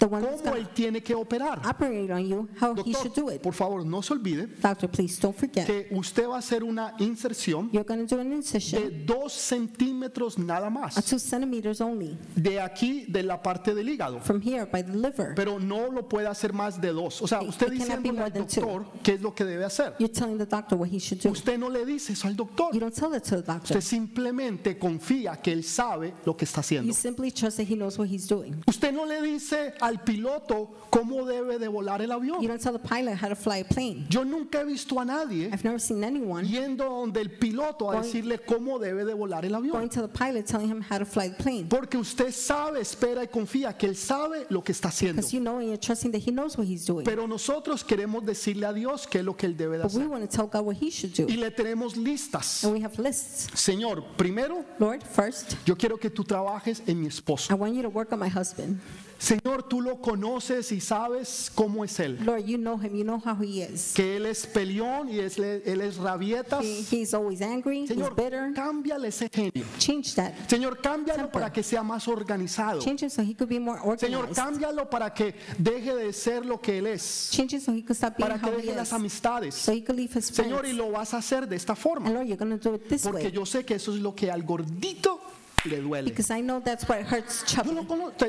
the 0.00 0.06
one 0.06 0.22
cómo 0.22 0.56
él 0.56 0.68
tiene 0.74 1.00
que 1.02 1.14
operar. 1.14 1.60
operate 1.64 2.10
on 2.12 2.26
you, 2.26 2.48
how 2.60 2.74
he 2.84 2.92
should 2.92 3.14
do 3.14 3.20
Doctor, 3.26 3.34
it. 3.34 3.42
por 3.42 3.54
favor, 3.54 3.84
no 3.86 4.02
se 4.02 4.12
olvide 4.14 4.48
Doctor, 4.60 4.88
please 4.90 5.20
don't 5.20 5.36
forget. 5.36 5.66
que 5.66 5.86
usted 5.92 6.26
va 6.28 6.36
a 6.36 6.38
hacer 6.40 6.64
una 6.64 6.94
inserción 6.98 7.70
You're 7.72 7.84
going 7.86 8.06
to 8.06 8.16
do 8.16 8.20
an 8.20 8.30
de 8.30 8.36
incision 8.36 9.06
dos 9.06 9.32
centímetros 9.32 10.38
nada 10.38 10.66
of 10.68 10.72
más 10.72 10.94
two 11.04 11.18
centimeters 11.18 11.80
only 11.80 12.18
de 12.34 12.60
aquí 12.60 13.04
de 13.08 13.22
la 13.22 13.40
parte 13.42 13.74
del 13.74 13.88
hígado. 13.88 14.20
from 14.20 14.40
here 14.42 14.64
by 14.66 14.82
the 14.82 14.92
liver. 14.92 15.34
Pero 15.36 15.58
no 15.60 15.90
lo 15.90 16.08
puede 16.08 16.26
hacer 16.26 16.52
más 16.52 16.80
de 16.80 16.92
dos. 16.92 17.20
O 17.22 17.26
sea, 17.28 17.42
It- 17.42 17.48
usted 17.50 17.72
it 17.72 17.78
cannot 17.86 18.02
be 18.02 18.10
diciéndole 18.10 18.12
more 18.12 18.24
al 18.24 18.32
than 18.32 18.46
two. 18.46 18.60
doctor 18.60 18.86
qué 19.02 19.12
es 19.14 19.20
lo 19.22 19.34
que 19.34 19.44
debe 19.44 19.64
hacer. 19.64 19.94
You're 19.98 20.12
telling 20.12 20.38
the 20.38 20.46
doctor 20.46 20.76
what 20.78 20.88
he 20.90 20.98
should 20.98 21.22
do. 21.22 21.30
Usted 21.30 21.58
no 21.58 21.68
le 21.68 21.84
dice 21.84 22.12
eso 22.14 22.26
al 22.26 22.34
doctor. 22.36 22.70
You 22.72 22.80
don't 22.80 22.94
tell 22.94 23.14
it 23.14 23.22
to 23.24 23.36
the 23.36 23.42
doctor. 23.42 23.76
Usted 23.76 23.80
simplemente 23.82 24.78
confía 24.78 25.36
que 25.40 25.52
él 25.52 25.62
sabe 25.64 26.14
lo 26.24 26.36
que 26.36 26.44
está 26.44 26.60
haciendo. 26.60 26.86
You 26.88 26.94
simply 26.94 27.30
trust 27.30 27.58
that 27.58 27.66
he 27.68 27.74
knows 27.76 27.98
what 27.98 28.08
he's 28.08 28.26
doing. 28.26 28.62
Usted 28.66 28.92
no 28.92 29.04
le 29.04 29.20
dice 29.22 29.74
al 29.80 29.89
piloto 29.98 30.70
cómo 30.90 31.24
debe 31.24 31.58
de 31.58 31.68
volar 31.68 32.00
el 32.00 32.08
You 32.10 32.14
avión. 32.14 32.46
don't 32.46 32.60
tell 32.62 32.72
the 32.72 32.78
pilot 32.78 33.16
how 33.20 33.28
to 33.28 33.34
fly 33.36 33.58
a 33.60 33.64
plane. 33.64 34.06
Yo 34.08 34.24
nunca 34.24 34.60
he 34.60 34.64
visto 34.64 35.00
a 35.00 35.04
nadie 35.04 35.46
I've 35.52 35.64
never 35.64 35.80
seen 35.80 36.04
anyone 36.04 36.46
yendo 36.46 36.84
donde 36.84 37.20
el 37.20 37.30
piloto 37.30 37.90
a 37.90 37.94
Going- 37.96 38.02
decirle 38.04 38.38
cómo 38.38 38.78
debe 38.78 39.04
de 39.04 39.14
volar 39.14 39.44
el 39.44 39.52
going 39.52 39.72
avión. 39.72 39.88
to 39.90 40.02
the 40.02 40.08
pilot 40.08 40.46
telling 40.46 40.68
him 40.70 40.80
how 40.82 40.98
to 40.98 41.04
fly 41.04 41.28
the 41.30 41.42
plane. 41.42 41.66
Porque 41.68 41.96
usted 41.98 42.30
sabe, 42.32 42.80
espera 42.80 43.24
y 43.24 43.28
confía 43.28 43.76
que 43.76 43.86
él 43.86 43.96
sabe 43.96 44.46
lo 44.50 44.62
que 44.62 44.72
está 44.72 44.88
haciendo. 44.88 45.16
Because 45.22 45.32
you 45.36 45.40
know 45.40 45.56
and 45.58 45.66
you're 45.66 45.76
trusting 45.78 46.12
that 46.12 46.20
he 46.20 46.30
knows 46.30 46.56
what 46.56 46.66
he's 46.66 46.84
doing. 46.86 47.04
Pero 47.04 47.26
nosotros 47.26 47.82
queremos 47.84 48.24
decirle 48.24 48.66
a 48.66 48.72
Dios 48.72 49.06
qué 49.06 49.18
es 49.20 49.24
lo 49.24 49.36
que 49.36 49.46
él 49.46 49.56
debe 49.56 49.76
de 49.78 49.82
But 49.84 49.92
we 49.94 50.00
hacer. 50.02 50.08
want 50.08 50.30
to 50.30 50.36
tell 50.36 50.46
God 50.46 50.66
what 50.66 50.76
he 50.80 50.90
should 50.90 51.14
do. 51.14 51.26
Y 51.28 51.36
le 51.36 51.50
tenemos 51.50 51.96
listas. 51.96 52.64
And 52.64 52.72
we 52.72 52.80
have 52.84 52.98
lists. 52.98 53.48
Señor, 53.54 54.02
primero 54.16 54.64
Lord, 54.78 55.02
first, 55.04 55.54
yo 55.64 55.76
quiero 55.76 55.98
que 55.98 56.10
tú 56.10 56.24
trabajes 56.24 56.82
en 56.86 57.00
mi 57.00 57.06
esposo. 57.06 57.52
I 57.52 57.56
want 57.56 57.74
you 57.74 57.82
to 57.82 57.88
work 57.88 58.12
on 58.12 58.18
my 58.18 58.28
husband. 58.28 58.78
Señor, 59.20 59.64
tú 59.68 59.82
lo 59.82 60.00
conoces 60.00 60.72
y 60.72 60.80
sabes 60.80 61.52
cómo 61.54 61.84
es 61.84 62.00
él. 62.00 62.18
Lord, 62.24 62.42
you 62.46 62.56
know 62.56 62.78
him. 62.80 62.94
You 62.96 63.04
know 63.04 63.20
how 63.22 63.36
he 63.38 63.62
is. 63.62 63.92
Que 63.94 64.16
él 64.16 64.24
es 64.24 64.46
peleón 64.46 65.10
y 65.10 65.18
es, 65.20 65.38
él 65.38 65.82
es 65.82 65.98
rabietas. 65.98 66.64
He, 66.64 66.80
he's 66.90 67.12
always 67.12 67.42
angry. 67.42 67.80
He's 67.82 67.88
Señor, 67.90 68.14
bitter. 68.16 68.50
cámbiale 68.54 69.08
ese 69.08 69.28
genio. 69.28 69.66
Change 69.78 70.14
that. 70.14 70.32
Señor, 70.48 70.80
cámbialo 70.80 71.24
Temper. 71.24 71.32
para 71.32 71.52
que 71.52 71.62
sea 71.62 71.82
más 71.82 72.08
organizado. 72.08 72.80
Change 72.80 73.02
it 73.06 73.10
so 73.12 73.20
he 73.22 73.34
could 73.34 73.50
be 73.50 73.58
more 73.60 73.78
Señor, 73.98 74.24
organized. 74.24 74.36
cámbialo 74.42 74.88
para 74.88 75.12
que 75.12 75.34
deje 75.58 75.94
de 75.94 76.12
ser 76.14 76.46
lo 76.46 76.58
que 76.58 76.78
él 76.78 76.86
es. 76.86 77.28
Change 77.30 77.56
it 77.56 77.62
so 77.62 77.72
he 77.72 77.82
could 77.84 77.96
stop 77.96 78.16
being 78.16 78.26
Para 78.26 78.40
que 78.40 78.46
how 78.50 78.54
he 78.58 78.62
deje 78.62 78.74
las 78.74 78.88
is. 78.88 78.94
amistades. 78.94 79.54
So 79.54 79.72
he 79.72 79.82
could 79.84 79.96
leave 79.98 80.14
his 80.16 80.26
Señor, 80.26 80.60
y 80.64 80.70
friends. 80.72 80.78
lo 80.78 80.90
vas 80.92 81.12
a 81.12 81.18
hacer 81.18 81.46
de 81.46 81.56
esta 81.56 81.74
And 81.74 81.78
forma. 81.82 82.10
Lord, 82.10 82.26
you're 82.26 82.38
do 82.56 82.74
it 82.74 82.88
this 82.88 83.02
Porque 83.02 83.24
way. 83.24 83.32
yo 83.32 83.44
sé 83.44 83.66
que 83.66 83.74
eso 83.74 83.94
es 83.94 84.00
lo 84.00 84.14
que 84.14 84.30
al 84.30 84.42
gordito 84.44 85.20
le 85.64 85.80
duele. 85.80 86.08
Because 86.08 86.30
I 86.30 86.40
know 86.40 86.60
that's 86.60 86.88
what 86.88 87.02
hurts 87.02 87.44
Yo 87.54 87.72
lo. 87.72 87.82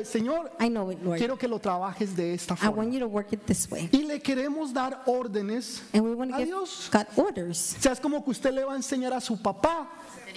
Señor, 0.04 0.50
I 0.60 0.68
know 0.68 0.90
it, 0.90 1.02
Lord. 1.02 1.18
quiero 1.18 1.36
que 1.36 1.48
lo 1.48 1.58
trabajes 1.58 2.14
de 2.16 2.34
esta 2.34 2.54
I 2.54 2.68
want 2.68 2.76
forma. 2.76 2.90
you 2.92 3.00
to 3.00 3.08
work 3.08 3.32
it 3.32 3.46
this 3.46 3.70
way. 3.70 3.88
Y 3.92 4.02
le 4.04 4.20
queremos 4.20 4.72
dar 4.72 5.02
órdenes. 5.06 5.82
And 5.92 6.04
we 6.04 6.14
want 6.14 6.30
to 6.30 6.36
a 6.36 6.38
give 6.40 6.48
Dios. 6.48 6.88
God 6.92 7.06
orders. 7.16 7.76
O 7.78 7.82
sea, 7.82 7.92
es 7.92 8.00
como 8.00 8.22
que 8.24 8.30
usted 8.30 8.52
le 8.52 8.64
va 8.64 8.72
a 8.72 8.76
enseñar 8.76 9.12
a 9.12 9.20
su 9.20 9.36
papá 9.36 9.88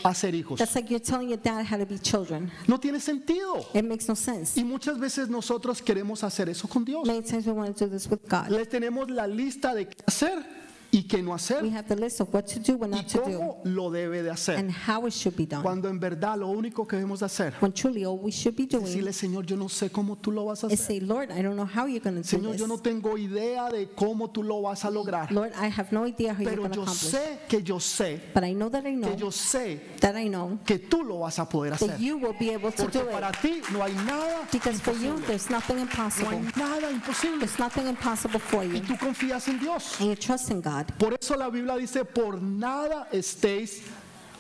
a 0.03 0.13
ser 0.13 0.35
hijos. 0.35 0.59
That's 0.59 0.75
like 0.75 0.89
you're 0.89 0.99
telling 1.03 1.29
your 1.29 1.39
dad 1.41 1.65
how 1.65 1.77
to 1.77 1.85
be 1.85 1.97
children. 1.97 2.51
No 2.67 2.77
tiene 2.77 2.99
sentido. 2.99 3.65
It 3.73 3.83
makes 3.83 4.07
no 4.07 4.15
sense. 4.15 4.59
Y 4.59 4.63
muchas 4.63 4.99
veces 4.99 5.29
nosotros 5.29 5.81
queremos 5.81 6.23
hacer 6.23 6.49
eso 6.49 6.67
con 6.67 6.85
Dios. 6.85 7.05
Many 7.07 7.21
times 7.23 7.45
we 7.45 7.53
want 7.53 7.75
to 7.75 7.85
do 7.85 7.91
this 7.91 8.07
with 8.09 8.19
God. 8.27 8.49
Les 8.49 8.67
tenemos 8.67 9.09
la 9.09 9.27
lista 9.27 9.73
de 9.73 9.87
qué 9.87 9.95
hacer 10.05 10.64
y 10.97 11.03
qué 11.03 11.21
no 11.21 11.31
We 11.31 11.35
hacer 11.35 11.69
have 11.73 11.87
the 11.87 11.95
list 11.95 12.21
of 12.21 12.33
what 12.33 12.43
to 12.47 12.59
do 12.59 12.81
and 12.83 12.93
y 12.93 12.97
not 12.97 13.07
to 13.07 13.17
do, 13.19 13.23
cómo 13.37 13.61
lo 13.65 13.89
debe 13.91 14.23
de 14.23 14.31
hacer. 14.31 14.57
and 14.57 14.71
how 14.71 15.05
it 15.05 15.11
should 15.13 15.35
be 15.35 15.45
done. 15.45 15.61
Cuando 15.61 15.89
en 15.89 15.99
verdad 15.99 16.37
lo 16.37 16.47
único 16.47 16.87
que 16.87 16.95
debemos 16.97 17.19
de 17.19 17.25
hacer 17.25 17.53
When 17.59 17.73
truly 17.73 18.05
all 18.05 18.17
we 18.17 18.31
should 18.31 18.55
be 18.55 18.63
es 18.63 18.69
doing 18.69 18.85
decirle, 18.85 19.11
Señor, 19.13 19.45
yo 19.45 19.57
no 19.57 19.67
sé 19.67 19.89
cómo 19.91 20.15
tú 20.17 20.31
lo 20.31 20.45
vas 20.45 20.63
a 20.63 20.67
is 20.67 20.73
hacer. 20.79 20.85
say, 20.85 20.99
Lord, 21.01 21.31
I 21.31 21.41
don't 21.41 21.55
know 21.55 21.65
how 21.67 21.85
you're 21.85 21.99
going 21.99 22.15
to 22.15 22.21
do 22.21 22.27
Señor, 22.27 22.55
yo 22.57 22.67
no 22.67 22.75
this. 22.77 22.83
tengo 22.83 23.17
idea 23.17 23.69
de 23.69 23.89
cómo 23.95 24.29
tú 24.31 24.41
lo 24.43 24.61
vas 24.61 24.85
a 24.85 24.89
lograr, 24.89 25.31
Lord, 25.31 25.51
I 25.59 25.67
have 25.67 25.91
no 25.91 26.05
idea 26.07 26.33
how 26.33 26.41
you're 26.41 26.49
pero 26.51 26.61
going 26.63 26.71
to 26.71 26.75
yo 26.77 26.83
accomplish. 26.83 27.11
sé 27.11 27.39
que 27.49 27.61
yo 27.61 27.79
sé, 27.79 28.21
But 28.33 28.43
I 28.43 28.53
know 28.53 28.69
that 28.69 28.85
I 28.85 28.91
que 28.91 28.97
know 28.97 29.15
yo 29.17 29.31
sé 29.31 29.79
that 29.99 30.15
I 30.15 30.29
know 30.29 30.59
que 30.65 30.79
tú 30.79 31.03
lo 31.03 31.19
vas 31.19 31.39
a 31.39 31.45
poder 31.49 31.73
hacer. 31.73 31.89
that 31.89 31.99
you 31.99 32.17
will 32.17 32.35
be 32.39 32.51
able 32.53 32.71
to 32.71 32.83
Porque 32.83 32.99
do 32.99 33.05
para 33.11 33.29
it. 33.29 33.41
ti 33.41 33.61
no 33.73 33.81
hay 33.83 33.93
nada 34.05 34.47
Because 34.51 34.79
for 34.81 34.93
you, 34.93 35.19
there's 35.27 35.49
nothing 35.49 35.75
No 35.75 35.81
impossible. 35.83 36.29
hay 36.29 36.51
nada 36.55 36.89
imposible. 36.91 37.39
There's 37.39 37.59
nothing 37.59 37.87
impossible 37.87 38.39
for 38.39 38.63
Y 38.63 38.75
you. 38.77 38.81
tú 38.81 38.97
confías 38.97 39.47
en 39.49 39.59
Dios. 39.59 39.99
And 39.99 40.09
you 40.09 40.15
trust 40.15 40.51
in 40.51 40.61
God. 40.61 40.84
Por 40.97 41.13
eso 41.19 41.35
la 41.35 41.49
Biblia 41.49 41.75
dice, 41.77 42.05
por 42.05 42.41
nada 42.41 43.07
estéis 43.11 43.81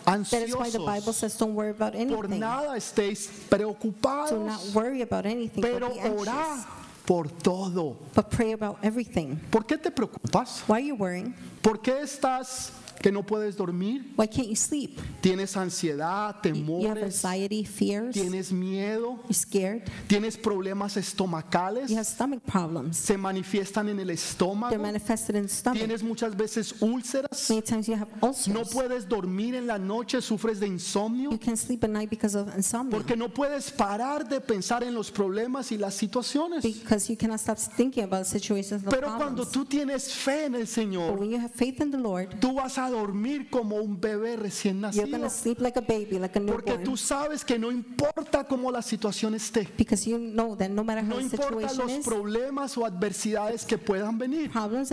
That 0.05 0.19
is 0.33 0.55
why 0.55 0.69
the 0.69 0.77
Bible 0.77 1.13
says, 1.13 1.35
don't 1.35 1.55
worry 1.55 1.71
about 1.71 1.93
Por 1.93 2.01
anything. 2.01 2.39
nada 2.39 2.77
estéis 2.77 3.27
Do 3.49 3.57
preocupados. 3.57 4.31
not 4.45 4.61
worry 4.75 5.01
about 5.01 5.25
anything, 5.25 5.61
Pero 5.63 5.89
orá 6.19 6.63
por 7.07 7.27
todo. 7.27 7.97
But 8.13 8.29
pray 8.29 8.53
about 8.53 8.77
everything. 8.83 9.37
¿Por 9.49 9.63
qué 9.65 9.77
te 9.81 9.89
preocupas? 9.89 10.61
Why 10.67 10.75
are 10.77 10.85
you 10.85 10.95
worrying? 10.95 11.33
¿Por 11.63 11.79
qué 11.81 12.01
estás 12.03 12.69
que 13.01 13.11
no 13.11 13.23
puedes 13.23 13.55
dormir? 13.57 14.13
Why 14.17 14.27
can't 14.27 14.47
you 14.47 14.55
sleep? 14.55 14.99
¿Tienes 15.21 15.55
ansiedad, 15.57 16.35
You 16.43 16.53
you 16.53 16.87
have 16.87 16.99
temores? 16.99 17.03
anxiety, 17.25 17.65
fears, 17.65 18.13
¿Tienes 18.13 18.51
miedo? 18.51 19.19
scared, 19.31 19.83
¿Tienes 20.07 20.37
problemas 20.37 20.97
estomacales? 20.97 21.89
you 21.89 21.95
have 21.97 22.05
stomach 22.05 22.41
problems. 22.43 22.97
¿Se 22.97 23.17
manifiestan 23.17 23.89
en 23.89 23.99
el 23.99 24.07
They're 24.07 24.13
estómago? 24.15 24.77
manifested 24.79 25.35
in 25.35 25.43
the 25.43 25.49
stomach. 25.49 25.79
¿Tienes 25.79 26.03
muchas 26.03 26.35
veces 26.35 26.75
úlceras? 26.81 27.49
Many 27.49 27.61
times 27.61 27.87
you 27.87 27.95
have 27.95 28.07
¿No 28.21 28.29
ulcers. 28.29 28.69
puedes 28.73 29.07
dormir 29.07 29.55
en 29.55 29.67
la 29.67 29.77
noche? 29.77 30.21
¿Sufres 30.21 30.59
de 30.59 30.67
insomnio? 30.67 31.31
You 31.31 31.37
can't 31.39 31.57
sleep 31.57 31.83
at 31.83 31.89
night 31.89 32.09
because 32.09 32.35
of 32.35 32.47
insomnia. 32.55 32.91
Porque 32.91 33.15
no 33.15 33.29
puedes 33.29 33.71
parar 33.71 34.27
de 34.27 34.39
pensar 34.41 34.83
en 34.83 34.93
los 34.93 35.11
problemas 35.11 35.71
y 35.71 35.77
las 35.77 35.95
situaciones. 35.95 36.63
Because 36.63 37.07
you 37.11 37.17
cannot 37.17 37.39
stop 37.39 37.57
thinking 37.57 38.03
about 38.03 38.25
situations 38.25 38.83
and 38.83 38.89
Pero 38.89 39.15
cuando 39.17 39.45
tú 39.45 39.65
tienes 39.65 40.13
fe 40.13 40.45
en 40.45 40.55
el 40.55 40.61
But 40.61 40.69
Señor, 40.69 41.19
when 41.19 41.29
you 41.29 41.37
have 41.39 41.51
faith 41.53 41.79
in 41.81 41.91
the 41.91 41.97
Lord, 41.97 42.39
tú 42.39 42.53
vas 42.55 42.77
a 42.77 42.84
dormir 42.89 43.49
como 43.49 43.77
un 43.77 43.99
bebé 43.99 44.35
recién 44.35 44.81
you're 44.81 45.07
nacido. 45.07 45.21
to 45.21 45.29
sleep 45.29 45.59
like 45.59 45.77
a 45.77 45.81
baby, 45.81 46.19
like 46.19 46.37
a 46.37 46.45
Porque 46.45 46.77
tú 46.77 46.97
sabes 46.97 47.43
que 47.43 47.57
no 47.57 47.71
importa 47.71 48.43
cómo 48.45 48.71
la 48.71 48.81
situación 48.81 49.35
esté, 49.35 49.67
you 50.05 50.17
know 50.17 50.55
that 50.55 50.69
no 50.69 50.83
no 50.83 51.19
importa 51.19 51.73
los 51.73 51.91
is, 51.91 52.05
problemas 52.05 52.77
o 52.77 52.85
adversidades 52.85 53.65
que 53.65 53.77
puedan 53.77 54.17
venir. 54.17 54.51
problems, 54.51 54.91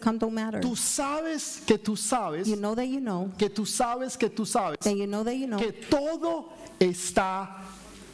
come. 0.00 0.60
Tú 0.60 0.76
sabes 0.76 1.62
que 1.66 1.78
tú 1.78 1.96
sabes, 1.96 2.46
You 2.46 2.56
know 2.56 2.74
that 2.74 2.86
you 2.86 3.00
know, 3.00 3.30
que 3.38 3.48
tú 3.48 3.66
sabes 3.66 4.16
que 4.16 4.28
tú 4.28 4.44
sabes 4.46 4.78
that 4.80 4.94
you 4.94 5.06
know 5.06 5.24
that 5.24 5.34
you 5.34 5.46
know, 5.46 5.58
que 5.58 5.72
todo 5.72 6.48
está 6.78 7.61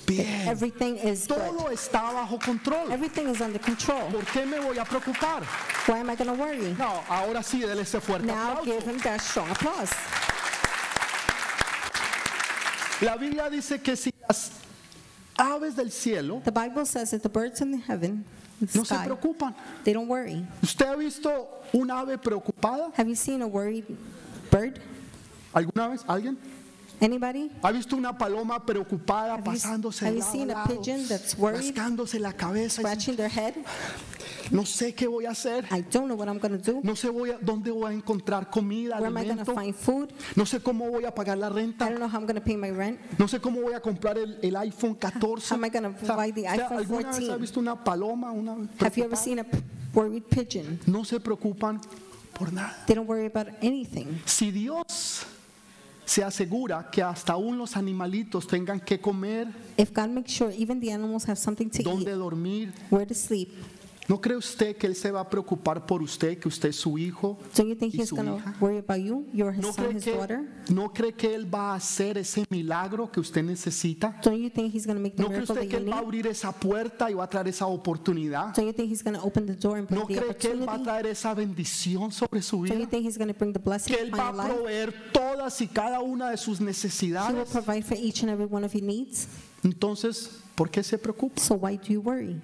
bien. 0.09 0.49
everything 0.49 0.97
is 0.97 1.27
good. 1.27 1.37
Todo 1.39 1.71
está 1.71 2.13
bajo 2.13 2.39
control. 2.41 2.91
Everything 2.91 3.29
is 3.29 3.41
under 3.41 3.61
control. 3.61 4.11
¿Por 4.11 4.25
qué 4.33 4.47
me 4.47 4.59
voy 4.59 4.79
a 4.79 4.85
preocupar? 4.85 5.43
Why 5.87 5.99
am 6.01 6.11
I 6.11 6.17
going 6.17 6.29
to 6.29 6.35
worry? 6.35 6.75
No, 6.79 7.03
ahora 7.09 7.43
sí, 7.43 7.61
déle 7.61 7.83
ese 7.83 8.01
fuerte 8.01 8.27
Now 8.27 8.59
aplauso. 8.59 8.65
give 8.65 8.85
him 8.85 8.99
that 9.01 9.21
strong 9.21 9.49
applause. 9.51 9.91
La 13.01 13.17
Biblia 13.17 13.49
dice 13.49 13.81
que 13.81 13.95
si 13.97 14.13
las 14.29 14.51
aves 15.39 15.77
del 15.77 15.91
cielo 15.93 16.43
The 16.45 16.51
Bible 16.51 16.85
says 16.85 17.11
that 17.13 17.23
the 17.23 17.29
birds 17.29 17.61
in 17.61 17.71
the 17.71 17.79
heaven, 17.79 18.25
the 18.61 18.67
no 18.79 18.83
se 18.85 18.95
sky, 18.97 19.07
preocupan. 19.07 19.55
they 19.85 19.93
don't 19.93 20.09
worry. 20.09 20.45
¿Usted 20.63 20.87
ha 20.87 20.97
visto 20.97 21.47
un 21.73 21.91
ave 21.91 22.19
preocupada 22.19 22.91
Have 22.97 23.09
you 23.09 23.15
seen 23.15 23.43
a 23.43 23.47
worried 23.47 23.85
bird? 24.51 24.81
alguna 25.55 25.89
vez? 25.91 26.03
¿Alguien? 26.09 26.37
Anybody? 27.01 27.51
¿Ha 27.63 27.71
visto 27.71 27.97
una 27.97 28.17
paloma 28.17 28.65
preocupada 28.65 29.35
Have 29.35 29.45
you- 29.45 29.53
pasándose 29.53 30.05
have 30.07 30.17
you 30.17 30.23
seen 30.23 30.51
a 30.51 30.65
pigeon 30.65 31.07
that's 31.07 31.37
worried? 31.39 31.61
rascándose 31.75 32.19
la 32.19 32.33
cabeza 32.33 32.83
Scratching 32.83 33.17
their 33.17 33.31
head? 33.31 33.55
no 34.51 34.65
sé 34.65 34.95
qué 34.95 35.07
voy 35.07 35.27
a 35.27 35.31
hacer, 35.31 35.65
I 35.71 35.83
don't 35.93 36.07
know 36.07 36.17
what 36.17 36.27
I'm 36.29 36.39
do. 36.41 36.81
no 36.83 36.97
sé 36.97 37.11
voy 37.11 37.31
a- 37.31 37.39
dónde 37.41 37.71
voy 37.71 37.93
a 37.93 37.95
encontrar 37.95 38.51
comida, 38.51 38.97
Where 38.97 39.07
am 39.09 39.17
I 39.17 39.21
alimento, 39.21 39.55
find 39.55 39.75
food? 39.75 40.09
no 40.37 40.45
sé 40.47 40.61
cómo 40.61 40.89
voy 40.91 41.05
a 41.05 41.15
pagar 41.15 41.39
la 41.39 41.49
I 41.49 41.51
renta, 41.53 41.85
don't 41.89 41.99
know 41.99 42.09
how 42.09 42.21
I'm 42.21 42.41
pay 42.43 42.57
my 42.57 42.71
rent. 42.71 42.99
no 43.19 43.29
sé 43.29 43.41
cómo 43.41 43.61
voy 43.61 43.75
a 43.75 43.81
comprar 43.81 44.19
el, 44.19 44.39
el 44.43 44.57
iPhone 44.57 44.95
14. 44.95 45.55
How 45.55 45.59
am 45.59 45.65
I 45.67 45.71
gonna 45.71 45.89
O 46.03 46.07
sea, 46.07 46.17
buy 46.17 46.33
the 46.33 46.41
¿usted 46.43 46.61
iPhone 46.63 46.79
¿Alguna 46.79 46.99
vez 47.09 47.17
ha 47.17 47.21
14? 47.21 47.39
visto 47.41 47.61
una 47.61 47.85
paloma? 47.85 48.33
Una 48.33 48.53
Have 48.81 48.97
you 48.97 49.05
ever 49.05 49.17
seen 49.17 49.39
a 49.41 49.47
worried 49.95 50.23
pigeon? 50.25 50.81
No 50.87 51.05
se 51.05 51.21
preocupan 51.21 51.81
por 52.33 52.53
nada. 52.53 52.85
They 52.87 52.95
don't 52.97 53.09
worry 53.09 53.27
about 53.27 53.49
anything. 53.63 54.21
Si 54.25 54.51
Dios 54.51 55.27
se 56.09 56.25
asegura 56.25 56.89
que 56.91 57.03
hasta 57.03 57.35
aún 57.35 57.59
los 57.59 57.77
animalitos 57.77 58.47
tengan 58.47 58.81
que 58.81 58.99
comer, 58.99 59.49
If 59.77 59.93
God 59.93 60.09
makes 60.09 60.33
sure 60.33 60.51
even 60.57 60.81
the 60.81 60.91
animals 60.91 61.29
have 61.29 61.37
something 61.37 61.69
to 61.69 61.83
dónde 61.83 62.13
eat, 62.13 62.17
dormir, 62.17 62.73
where 62.91 63.05
to 63.05 63.15
sleep, 63.15 63.51
¿no 64.09 64.21
cree 64.21 64.37
usted 64.37 64.77
que 64.77 64.87
Él 64.87 64.97
se 64.97 65.11
va 65.11 65.21
a 65.21 65.29
preocupar 65.29 65.85
por 65.87 66.03
usted, 66.03 66.39
que 66.39 66.49
usted 66.49 66.71
es 66.71 66.77
su 66.77 66.97
hijo? 66.99 67.39
you 67.59 67.75
think 67.75 67.95
y 67.95 68.01
He's 68.01 68.09
su 68.09 68.17
going 68.17 68.37
hija? 68.37 68.55
worry 68.61 68.79
about 68.79 68.99
you? 68.99 69.27
You're 69.33 69.55
His 69.55 69.61
¿No 69.63 69.73
son, 69.73 69.85
cree, 69.85 69.97
His 69.99 70.05
que, 70.05 70.13
daughter. 70.15 70.41
¿No 70.71 70.93
cree 70.93 71.13
que 71.13 71.35
Él 71.35 71.53
va 71.53 71.73
a 71.73 71.75
hacer 71.77 72.17
ese 72.19 72.45
milagro 72.51 73.11
que 73.13 73.21
usted 73.21 73.43
necesita? 73.43 74.19
Don't 74.25 74.39
you 74.41 74.51
think 74.51 74.75
He's 74.75 74.87
to 74.97 75.03
make 75.03 75.17
the 75.17 75.23
¿No 75.23 75.29
cree 75.29 75.41
miracle 75.41 75.55
usted 75.55 75.55
that 75.55 75.71
que 75.71 75.77
you 75.81 75.85
Él 75.87 75.93
va 75.93 75.99
a 75.99 76.01
need? 76.01 76.07
abrir 76.07 76.27
esa 76.27 76.53
puerta 76.53 77.11
y 77.11 77.15
va 77.15 77.25
a 77.25 77.29
traer 77.29 77.49
esa 77.49 77.67
oportunidad? 77.67 78.55
You 78.57 78.73
think 78.73 78.91
He's 78.91 79.03
to 79.19 79.25
open 79.25 79.47
the 79.47 79.55
door 79.55 79.77
and 79.79 79.87
bring 79.87 80.01
¿No 80.01 80.07
the 80.07 80.17
cree 80.17 80.37
que 80.37 80.49
Él 80.53 80.61
va 80.61 80.73
a 80.73 80.77
opportunity? 80.77 80.85
traer 80.85 81.07
esa 81.07 81.35
bendición 81.35 82.11
sobre 82.13 82.41
su 82.43 82.57
you 82.67 82.75
vida? 82.75 82.87
think 82.89 83.07
He's 83.07 83.19
going 83.19 83.29
to 83.33 83.39
bring 83.39 83.53
the 83.53 83.59
blessing 83.59 83.95
Que 83.95 84.03
Él 84.03 84.09
upon 84.09 84.19
va 84.21 84.31
your 84.33 84.41
a 84.41 84.45
life? 84.45 84.55
proveer 84.57 84.95
todas 85.13 85.61
y 85.61 85.67
cada 85.69 86.01
una 86.01 86.31
de 86.31 86.37
sus 86.37 86.59
He 86.59 86.65
will 86.65 86.67
necesidades. 86.69 87.49
provide 87.51 87.83
for 87.85 87.97
each 87.97 88.23
and 88.23 88.31
every 88.31 88.47
one 88.47 88.65
of 88.65 88.73
your 88.73 88.83
needs. 88.85 89.29
Entonces, 89.63 90.31
¿por 90.55 90.71
qué 90.71 90.83
se 90.83 90.97
preocupa? 90.99 91.41
So 91.41 91.55
why 91.57 91.77
do 91.77 91.89
you 91.93 92.01
worry? 92.01 92.41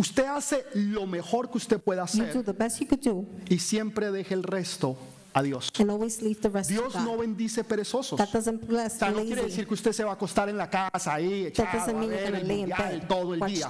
Usted 0.00 0.24
hace 0.24 0.64
lo 0.74 1.06
mejor 1.06 1.50
que 1.50 1.58
usted 1.58 1.78
pueda 1.78 2.06
You 2.06 2.22
do 2.22 2.28
hacer 2.30 2.44
the 2.44 2.52
best 2.52 2.80
you 2.80 2.86
could 2.88 3.02
do 3.02 3.26
y 3.50 3.58
siempre 3.58 4.10
deje 4.10 4.32
el 4.32 4.42
resto 4.42 4.96
a 5.34 5.42
Dios. 5.42 5.70
and 5.78 5.90
always 5.90 6.22
leave 6.22 6.40
the 6.40 6.48
rest 6.48 6.70
Dios 6.70 6.94
no 6.96 7.18
bendice 7.18 7.62
perezosos. 7.64 8.16
That 8.16 8.30
doesn't 8.32 8.66
bless 8.66 8.94
O 8.94 8.98
sea, 8.98 9.10
no 9.10 9.22
quiere 9.22 9.42
decir 9.42 9.66
que 9.66 9.74
usted 9.74 9.92
se 9.92 10.02
va 10.02 10.12
a 10.12 10.14
acostar 10.14 10.48
en 10.48 10.56
la 10.56 10.70
casa 10.70 11.14
ahí, 11.14 11.46
echado 11.46 11.68
a 11.68 11.92
ver 12.06 12.34
el 12.34 12.46
mundial 12.46 13.06
todo 13.06 13.34
el 13.34 13.40
día 13.40 13.68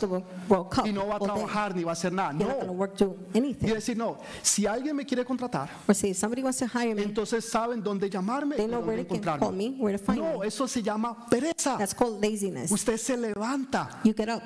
y 0.84 0.92
no 0.92 1.08
va 1.08 1.16
a 1.16 1.18
trabajar 1.18 1.74
ni 1.74 1.82
va 1.82 1.90
a 1.90 1.94
hacer 1.94 2.12
nada. 2.12 2.32
No. 2.32 2.88
Quiere 3.32 3.74
decir, 3.74 3.96
no, 3.96 4.18
si 4.40 4.66
alguien 4.66 4.94
me 4.94 5.04
quiere 5.04 5.24
contratar, 5.24 5.68
say, 5.92 6.14
wants 6.42 6.58
to 6.58 6.66
hire 6.66 6.94
me, 6.94 7.02
entonces 7.02 7.44
saben 7.44 7.82
dónde 7.82 8.08
llamarme 8.08 8.56
y 8.56 8.66
dónde 8.68 9.00
encontrarme. 9.00 9.50
me, 9.50 9.76
where 9.82 9.98
to 9.98 10.04
find 10.04 10.18
No, 10.22 10.38
me. 10.38 10.46
eso 10.46 10.68
se 10.68 10.80
llama 10.80 11.26
pereza. 11.28 11.76
That's 11.76 11.94
called 11.94 12.22
laziness. 12.22 12.70
Usted 12.70 12.96
se 12.98 13.16
levanta, 13.16 14.00
You 14.04 14.14
get 14.16 14.28
up, 14.28 14.42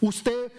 usted 0.00 0.52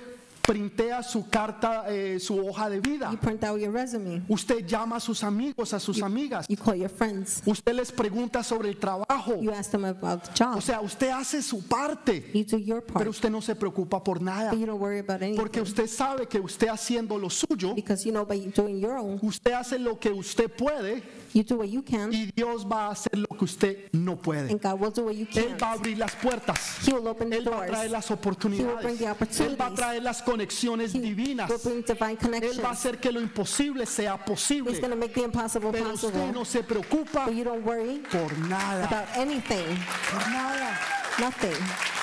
printea 0.45 1.01
su 1.03 1.29
carta, 1.29 1.85
eh, 1.87 2.19
su 2.19 2.37
hoja 2.37 2.69
de 2.69 2.79
vida. 2.81 3.09
you 3.11 3.17
print 3.17 3.43
out 3.43 3.59
your 3.59 3.71
resume, 3.71 4.21
Usted 4.27 4.65
llama 4.67 4.97
a 4.97 4.99
sus 4.99 5.23
amigos, 5.23 5.73
a 5.73 5.79
sus 5.79 6.01
amigas. 6.01 6.45
you 6.49 6.57
call 6.57 6.75
your 6.75 6.89
friends, 6.89 7.41
Usted 7.45 7.73
les 7.73 7.91
pregunta 7.91 8.43
sobre 8.43 8.69
el 8.69 8.77
trabajo. 8.77 9.39
you 9.41 9.51
ask 9.51 9.71
them 9.71 9.85
about 9.85 10.23
the 10.23 10.43
O 10.43 10.53
job. 10.55 10.61
sea, 10.61 10.81
usted 10.81 11.09
hace 11.09 11.41
su 11.41 11.61
parte, 11.63 12.29
You 12.33 12.43
do 12.45 12.57
your 12.57 12.81
pero 12.81 12.93
part, 12.93 13.07
usted 13.07 13.29
no 13.29 13.41
se 13.41 13.55
preocupa 13.55 14.03
por 14.03 14.21
nada. 14.21 14.51
but 14.51 14.59
you 14.59 14.65
don't 14.65 14.81
worry 14.81 14.99
about 14.99 15.21
Porque 15.37 15.61
usted 15.61 15.87
sabe 15.87 16.27
que 16.27 16.39
usted 16.39 16.67
haciendo 16.67 17.17
lo 17.17 17.29
suyo, 17.29 17.73
Because 17.73 18.03
you 18.05 18.11
know 18.11 18.25
by 18.25 18.39
doing 18.53 18.79
your 18.79 18.97
own, 18.97 19.19
usted 19.21 19.53
hace 19.53 19.79
lo 19.79 19.97
que 19.97 20.09
usted 20.11 20.49
puede 20.51 21.01
you 21.33 21.43
do 21.43 21.57
what 21.57 21.67
you 21.69 21.81
can, 21.83 22.11
y 22.13 22.31
Dios 22.35 22.65
va 22.65 22.87
a 22.87 22.91
hacer 22.91 23.17
lo 23.17 23.27
que 23.27 23.45
usted 23.45 23.89
no 23.91 24.15
puede. 24.15 24.51
and 24.51 24.61
God 24.61 24.79
will 24.79 24.91
do 24.91 25.05
what 25.05 25.15
you 25.15 25.25
Él 25.33 25.49
va 25.51 25.55
a 25.55 25.57
can't. 25.57 25.79
abrir 25.79 25.97
las 25.97 26.15
puertas. 26.15 26.87
He 26.87 26.93
will 26.93 27.07
open 27.07 27.29
the 27.29 27.37
Él 27.37 27.45
va 27.47 27.51
a 27.51 27.55
doors. 27.65 27.71
traer 27.71 27.91
las 27.91 28.09
He 28.09 28.13
will 28.13 28.17
bring 28.21 28.33
oportunidades. 28.33 28.97
the 28.97 29.03
Él 29.03 29.05
va 29.05 29.09
a 29.09 29.11
opportunities. 29.13 29.75
traer 29.75 30.03
las 30.03 30.21
conexiones 30.21 30.93
He 30.95 30.99
divinas. 30.99 31.49
will 31.49 31.59
bring 31.63 31.81
divine 31.81 32.11
Él 32.11 32.17
va 32.17 32.17
a 32.17 32.17
connections. 32.19 32.65
hacer 32.65 32.99
que 32.99 33.11
lo 33.11 33.19
imposible 33.21 33.85
sea 33.85 34.15
He's 34.15 34.25
posible. 34.25 34.79
going 34.79 34.89
to 34.91 34.95
make 34.95 35.13
the 35.13 35.23
impossible 35.23 35.71
Pero 35.71 35.93
usted 35.93 36.09
possible. 36.11 36.31
no 36.33 36.43
se 36.45 36.63
preocupa 36.63 37.25
But 37.25 37.35
you 37.35 37.43
don't 37.43 37.65
worry 37.65 38.01
por 38.11 38.31
nada. 38.47 38.85
about 38.85 39.07
anything, 39.17 39.65
Por 40.11 40.29
nada. 40.31 40.79
nothing. 41.19 42.02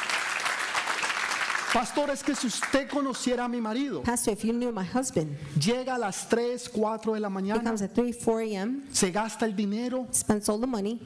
Pastor, 1.73 2.11
es 2.11 2.23
que 2.25 2.35
si 2.35 2.49
usted 2.49 2.89
conociera 2.89 3.45
a 3.45 3.49
mi 3.49 3.61
marido, 3.61 4.03
Pastor, 4.03 4.33
if 4.35 4.43
you 4.45 4.53
knew 4.53 4.73
my 4.73 4.85
husband, 4.85 5.37
llega 5.57 5.95
a 5.95 5.99
las 5.99 6.29
3, 6.29 6.69
4 6.69 7.15
de 7.15 7.21
la 7.21 7.29
he 7.29 7.31
mañana, 7.31 7.63
comes 7.63 7.83
at 7.83 7.91
3, 7.95 8.17
4 8.25 8.39
a.m., 8.41 8.83
se 8.91 9.11
gasta 9.13 9.45
el 9.47 9.55
dinero, 9.55 10.07
spends 10.13 10.49
all 10.49 10.61
the 10.61 10.67
money. 10.67 11.01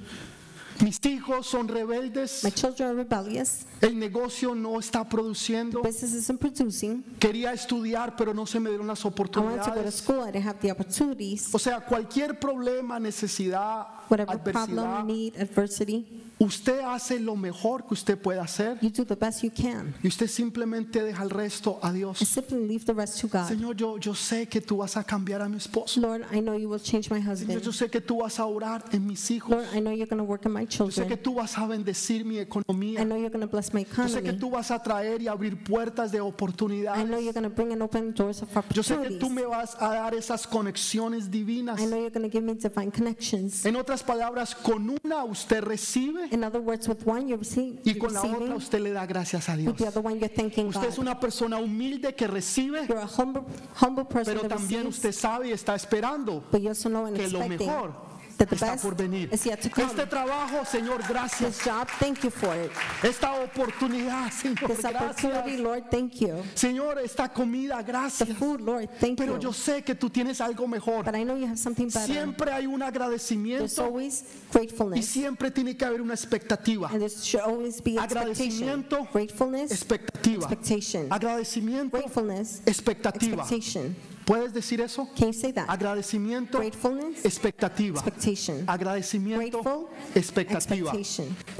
mis 0.80 0.98
hijos 1.04 1.46
son 1.46 1.68
rebeldes, 1.68 2.42
My 2.42 2.50
children 2.50 2.88
are 2.88 2.96
rebellious. 2.96 3.66
el 3.82 3.96
negocio 3.98 4.54
no 4.54 4.78
está 4.80 5.06
produciendo, 5.08 5.82
Business 5.82 6.14
isn't 6.14 6.40
producing. 6.40 7.04
quería 7.20 7.52
estudiar 7.52 8.16
pero 8.16 8.32
no 8.32 8.46
se 8.46 8.58
me 8.58 8.70
dieron 8.70 8.86
las 8.88 9.04
I 9.04 9.08
wanted 9.08 9.26
to 9.26 9.32
go 9.34 9.44
to 9.44 9.50
oportunidades. 9.50 9.94
school. 9.94 10.22
I 10.26 10.32
didn't 10.32 10.46
have 10.46 10.58
the 10.60 10.72
opportunities. 10.72 11.54
O 11.54 11.58
sea, 11.58 11.80
cualquier 11.80 12.40
problema, 12.40 12.98
necesidad, 12.98 13.86
Whatever 14.08 14.32
adversidad, 14.34 14.66
problem, 14.74 15.06
need, 15.06 15.36
adversity, 15.38 16.23
usted 16.38 16.80
hace 16.80 17.20
lo 17.20 17.36
mejor 17.36 17.86
que 17.86 17.94
usted 17.94 18.18
puede 18.18 18.40
hacer 18.40 18.78
You 18.80 18.90
do 18.90 19.04
the 19.04 19.14
best 19.14 19.42
you 19.42 19.50
can. 19.50 19.94
y 20.02 20.08
usted 20.08 20.26
simplemente 20.28 21.02
deja 21.02 21.22
el 21.22 21.30
resto 21.30 21.78
a 21.82 21.88
And 21.88 21.96
Dios. 21.96 22.18
simply 22.18 22.66
leave 22.66 22.84
the 22.84 22.92
rest 22.92 23.20
to 23.20 23.28
God. 23.28 23.46
Señor, 23.48 23.76
yo, 23.76 23.98
yo 23.98 24.14
sé 24.14 24.48
que 24.48 24.60
tú 24.60 24.78
vas 24.78 24.96
a 24.96 25.04
cambiar 25.04 25.42
a 25.42 25.48
mi 25.48 25.56
esposo. 25.58 26.00
Lord, 26.00 26.22
I 26.32 26.40
know 26.40 26.56
you 26.56 26.68
will 26.68 26.80
change 26.80 27.10
my 27.10 27.18
Señor, 27.20 27.32
husband. 27.32 27.62
yo 27.62 27.72
sé 27.72 27.88
que 27.90 28.00
tú 28.00 28.18
vas 28.22 28.38
a 28.40 28.46
orar 28.46 28.84
en 28.92 29.06
mis 29.06 29.30
hijos. 29.30 29.50
Lord, 29.50 29.66
I 29.74 29.80
know 29.80 29.92
you're 29.92 30.06
going 30.08 30.18
to 30.18 30.24
work 30.24 30.44
in 30.46 30.52
my 30.52 30.66
Yo 30.66 30.90
sé 30.90 31.02
que 31.02 31.16
children. 31.16 31.22
tú 31.22 31.34
vas 31.34 31.56
a 31.58 31.66
bendecir 31.66 32.24
mi 32.24 32.36
I 32.36 32.40
economía. 32.40 33.04
know 33.04 33.16
you're 33.16 33.30
going 33.30 33.40
to 33.46 33.50
bless 33.50 33.72
my 33.72 33.84
Yo 33.84 34.08
sé 34.08 34.22
que 34.22 34.30
economy. 34.30 34.38
tú 34.38 34.50
vas 34.50 34.70
a 34.70 34.82
traer 34.82 35.22
y 35.22 35.28
abrir 35.28 35.62
puertas 35.62 36.10
de 36.10 36.18
I 36.18 36.20
know 36.20 36.28
oportunidades. 36.28 37.08
you're 37.22 37.32
going 37.32 37.44
to 37.48 37.50
bring 37.54 37.72
and 37.72 37.82
open 37.82 38.12
doors 38.12 38.42
of 38.42 38.48
Yo 38.72 38.82
sé 38.82 38.94
que 38.94 39.00
opportunities. 39.00 39.18
tú 39.20 39.30
me 39.30 39.42
vas 39.46 39.76
a 39.80 39.88
dar 39.94 40.14
esas 40.14 40.46
conexiones 40.46 41.30
divinas. 41.30 41.80
I 41.80 41.86
know 41.86 41.96
you're 41.98 42.10
going 42.10 42.28
to 42.28 42.32
give 42.32 42.42
me 42.44 42.54
divine 42.54 42.90
connections. 42.90 43.64
En 43.64 43.76
otras 43.76 44.02
palabras, 44.02 44.54
con 44.54 44.90
una 45.04 45.24
usted 45.24 45.62
recibe 45.62 46.23
In 46.30 46.44
other 46.44 46.60
words, 46.60 46.88
with 46.88 47.06
one 47.06 47.28
you're, 47.28 47.38
receive, 47.38 47.80
y 47.84 47.94
con 47.94 48.12
la 48.12 48.22
otra 48.22 48.54
usted 48.54 48.80
le 48.80 48.92
da 48.92 49.06
gracias 49.06 49.48
a 49.48 49.56
Dios. 49.56 49.72
with 49.72 49.78
the 49.78 49.86
other 49.86 50.00
one 50.00 50.18
you're 50.18 50.28
thanking 50.28 50.68
Usted 50.68 50.88
es 50.88 50.98
una 50.98 51.18
persona 51.18 51.58
humilde 51.58 52.14
que 52.14 52.26
recibe, 52.26 52.86
You're 52.88 53.02
a 53.02 53.06
humble, 53.06 53.42
humble 53.80 54.04
person 54.04 54.34
pero 54.36 54.48
también 54.48 54.84
receives, 54.86 54.96
usted 54.96 55.12
sabe 55.12 55.48
y 55.48 55.52
está 55.52 55.74
esperando 55.74 56.42
but 56.50 56.60
you 56.60 56.68
also 56.68 56.88
know 56.88 57.06
and 57.06 57.16
que 57.16 57.28
lo 57.28 57.46
mejor 57.48 57.92
that 58.38 58.48
the 58.48 58.56
está 58.56 58.72
best 58.72 58.82
por 58.84 58.94
venir. 58.94 59.28
is 59.32 59.44
yet 59.44 59.60
to 59.62 59.70
come. 59.70 59.86
Este 59.86 60.06
trabajo, 60.06 60.64
Señor, 60.64 61.02
gracias. 61.08 61.56
This 61.58 61.64
job, 61.64 61.88
thank 61.98 62.22
you 62.24 62.30
for 62.30 62.54
it. 62.56 62.70
Esta 63.02 63.32
oportunidad, 63.42 64.30
Señor, 64.32 64.68
This 64.68 64.84
opportunity, 64.84 65.56
gracias. 65.56 65.60
Lord, 65.60 65.84
thank 65.90 66.14
you. 66.20 66.42
Señor, 66.54 66.98
esta 66.98 67.28
comida, 67.28 67.76
The 67.78 67.84
gracias. 67.84 68.36
food, 68.38 68.60
Lord, 68.60 68.88
thank 69.00 69.18
Pero 69.18 69.38
yo 69.38 69.50
you. 69.50 69.52
sé 69.52 69.82
que 69.84 69.94
tú 69.94 70.10
tienes 70.10 70.40
algo 70.40 70.66
mejor. 70.68 71.04
But 71.04 71.14
I 71.14 71.24
know 71.24 71.36
you 71.36 71.46
have 71.46 71.58
something 71.58 71.86
better. 71.88 72.06
Siempre 72.12 72.50
hay 72.52 72.66
un 72.66 72.80
There's 72.80 72.88
agradecimiento 72.94 73.84
always 73.84 74.22
y 74.22 74.52
gratefulness. 74.58 75.06
siempre 75.06 75.50
tiene 75.50 75.76
que 75.76 75.84
haber 75.84 76.00
una 76.00 76.14
expectativa. 76.14 76.88
And 76.90 77.00
there 77.00 77.08
should 77.10 77.42
always 77.42 77.82
be 77.82 77.92
expectation. 77.98 78.68
Agradecimiento, 78.68 79.08
Gratefulness, 79.12 79.70
Expectativa. 79.70 80.46
expectation. 80.46 81.06
Agradecimiento, 81.10 81.96
Gratefulness, 81.98 82.62
expectativa. 82.66 83.42
expectation. 83.42 83.94
¿Puedes 84.24 84.54
decir 84.54 84.80
eso? 84.80 85.06
Can 85.16 85.28
you 85.28 85.32
say 85.34 85.52
that? 85.52 85.66
Agradecimiento, 85.68 86.62
expectativa. 86.62 87.98
expectation. 88.00 88.64
Agradecimiento, 88.66 89.62
Grateful, 89.62 89.86
expectativa. 90.14 90.92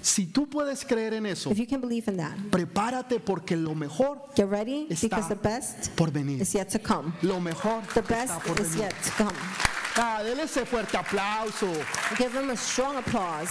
Si 0.01 0.27
tú 0.27 0.49
puedes 0.49 0.85
creer 0.85 1.15
en 1.15 1.27
eso, 1.27 1.51
If 1.51 1.59
you 1.59 1.67
can 1.67 1.81
believe 1.81 2.09
in 2.11 2.17
that, 2.17 2.37
prepárate 2.51 3.21
porque 3.21 3.57
lo 3.57 3.75
mejor 3.75 4.31
get 4.35 4.49
ready 4.49 4.87
Está 4.89 5.09
because 5.17 5.29
the 5.29 5.35
best 5.35 5.91
por 5.95 6.11
venir. 6.11 6.41
is 6.41 6.55
yet 6.55 6.69
to 6.71 6.79
come. 6.79 7.13
Lo 7.23 7.39
mejor 7.39 7.83
The 7.95 8.01
best 8.03 8.33
está 8.33 8.41
por 8.41 8.59
is 8.61 8.71
venir. 8.71 8.85
yet 8.89 8.95
to 9.03 9.11
come. 9.25 9.37
Ah, 9.97 10.23
ese 10.25 10.65
fuerte 10.67 10.97
aplauso. 10.97 11.69
Give 12.19 12.33
them 12.33 12.51
a 12.51 12.57
strong 12.57 12.97
applause. 12.97 13.51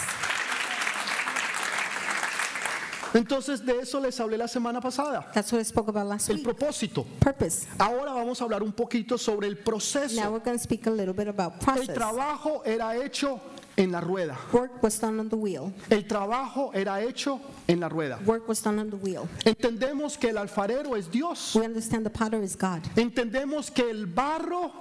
Entonces 3.13 3.65
de 3.65 3.79
eso 3.79 3.99
les 3.99 4.19
hablé 4.19 4.37
la 4.37 4.47
semana 4.47 4.81
pasada. 4.81 5.29
That's 5.33 5.51
what 5.51 5.59
I 5.61 5.63
spoke 5.65 5.89
about 5.89 6.07
last 6.07 6.29
El 6.29 6.37
week. 6.37 6.45
propósito. 6.45 7.05
Purpose. 7.19 7.67
Ahora 7.77 8.13
vamos 8.13 8.41
a 8.41 8.43
hablar 8.45 8.63
un 8.63 8.71
poquito 8.73 9.17
sobre 9.17 9.47
el 9.47 9.55
Now 9.55 9.63
proceso. 9.63 10.15
we're 10.31 10.39
going 10.43 10.57
to 10.57 10.63
speak 10.63 10.87
a 10.87 10.91
little 10.91 11.13
bit 11.13 11.27
about 11.27 11.53
El 11.53 11.59
process. 11.59 11.95
trabajo 11.95 12.63
era 12.65 12.95
hecho 12.97 13.39
en 13.77 13.91
la 13.91 14.01
rueda. 14.01 14.37
Work 14.51 14.81
was 14.83 14.99
done 14.99 15.19
on 15.19 15.29
the 15.29 15.35
wheel. 15.35 15.73
El 15.89 16.05
trabajo 16.07 16.71
era 16.73 17.01
hecho 17.01 17.39
en 17.67 17.79
la 17.79 17.89
rueda. 17.89 18.19
Work 18.25 18.47
was 18.47 18.61
done 18.61 18.79
on 18.79 18.89
the 18.89 18.97
wheel. 18.97 19.27
Entendemos 19.45 20.17
que 20.17 20.29
el 20.29 20.37
alfarero 20.37 20.95
es 20.95 21.09
Dios. 21.09 21.55
We 21.55 21.65
understand 21.65 22.03
the 22.05 22.09
potter 22.11 22.41
is 22.43 22.55
God. 22.55 22.81
Entendemos 22.95 23.71
que 23.71 23.89
el 23.89 24.05
barro 24.07 24.71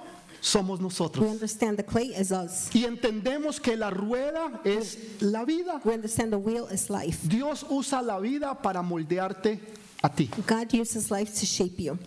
somos 0.43 0.79
We 0.79 0.83
nosotros. 0.83 1.25
understand 1.25 1.77
the 1.77 1.83
clay 1.83 2.13
is 2.13 2.31
us. 2.31 2.69
Y 2.73 2.83
entendemos 2.85 3.61
que 3.61 3.77
la 3.77 3.89
rueda 3.89 4.59
es 4.65 4.97
la 5.21 5.45
vida. 5.45 5.81
We 5.85 5.93
understand 5.93 6.31
the 6.33 6.37
wheel 6.37 6.67
is 6.69 6.89
life. 6.89 7.19
Dios 7.27 7.65
usa 7.69 8.01
la 8.01 8.19
vida 8.19 8.53
para 8.61 8.81
moldearte 8.81 9.59
a 10.03 10.09
ti. 10.09 10.29
God 10.45 10.73
uses 10.73 11.09
life 11.09 11.33
to 11.39 11.45
shape 11.45 11.79
you. 11.79 11.97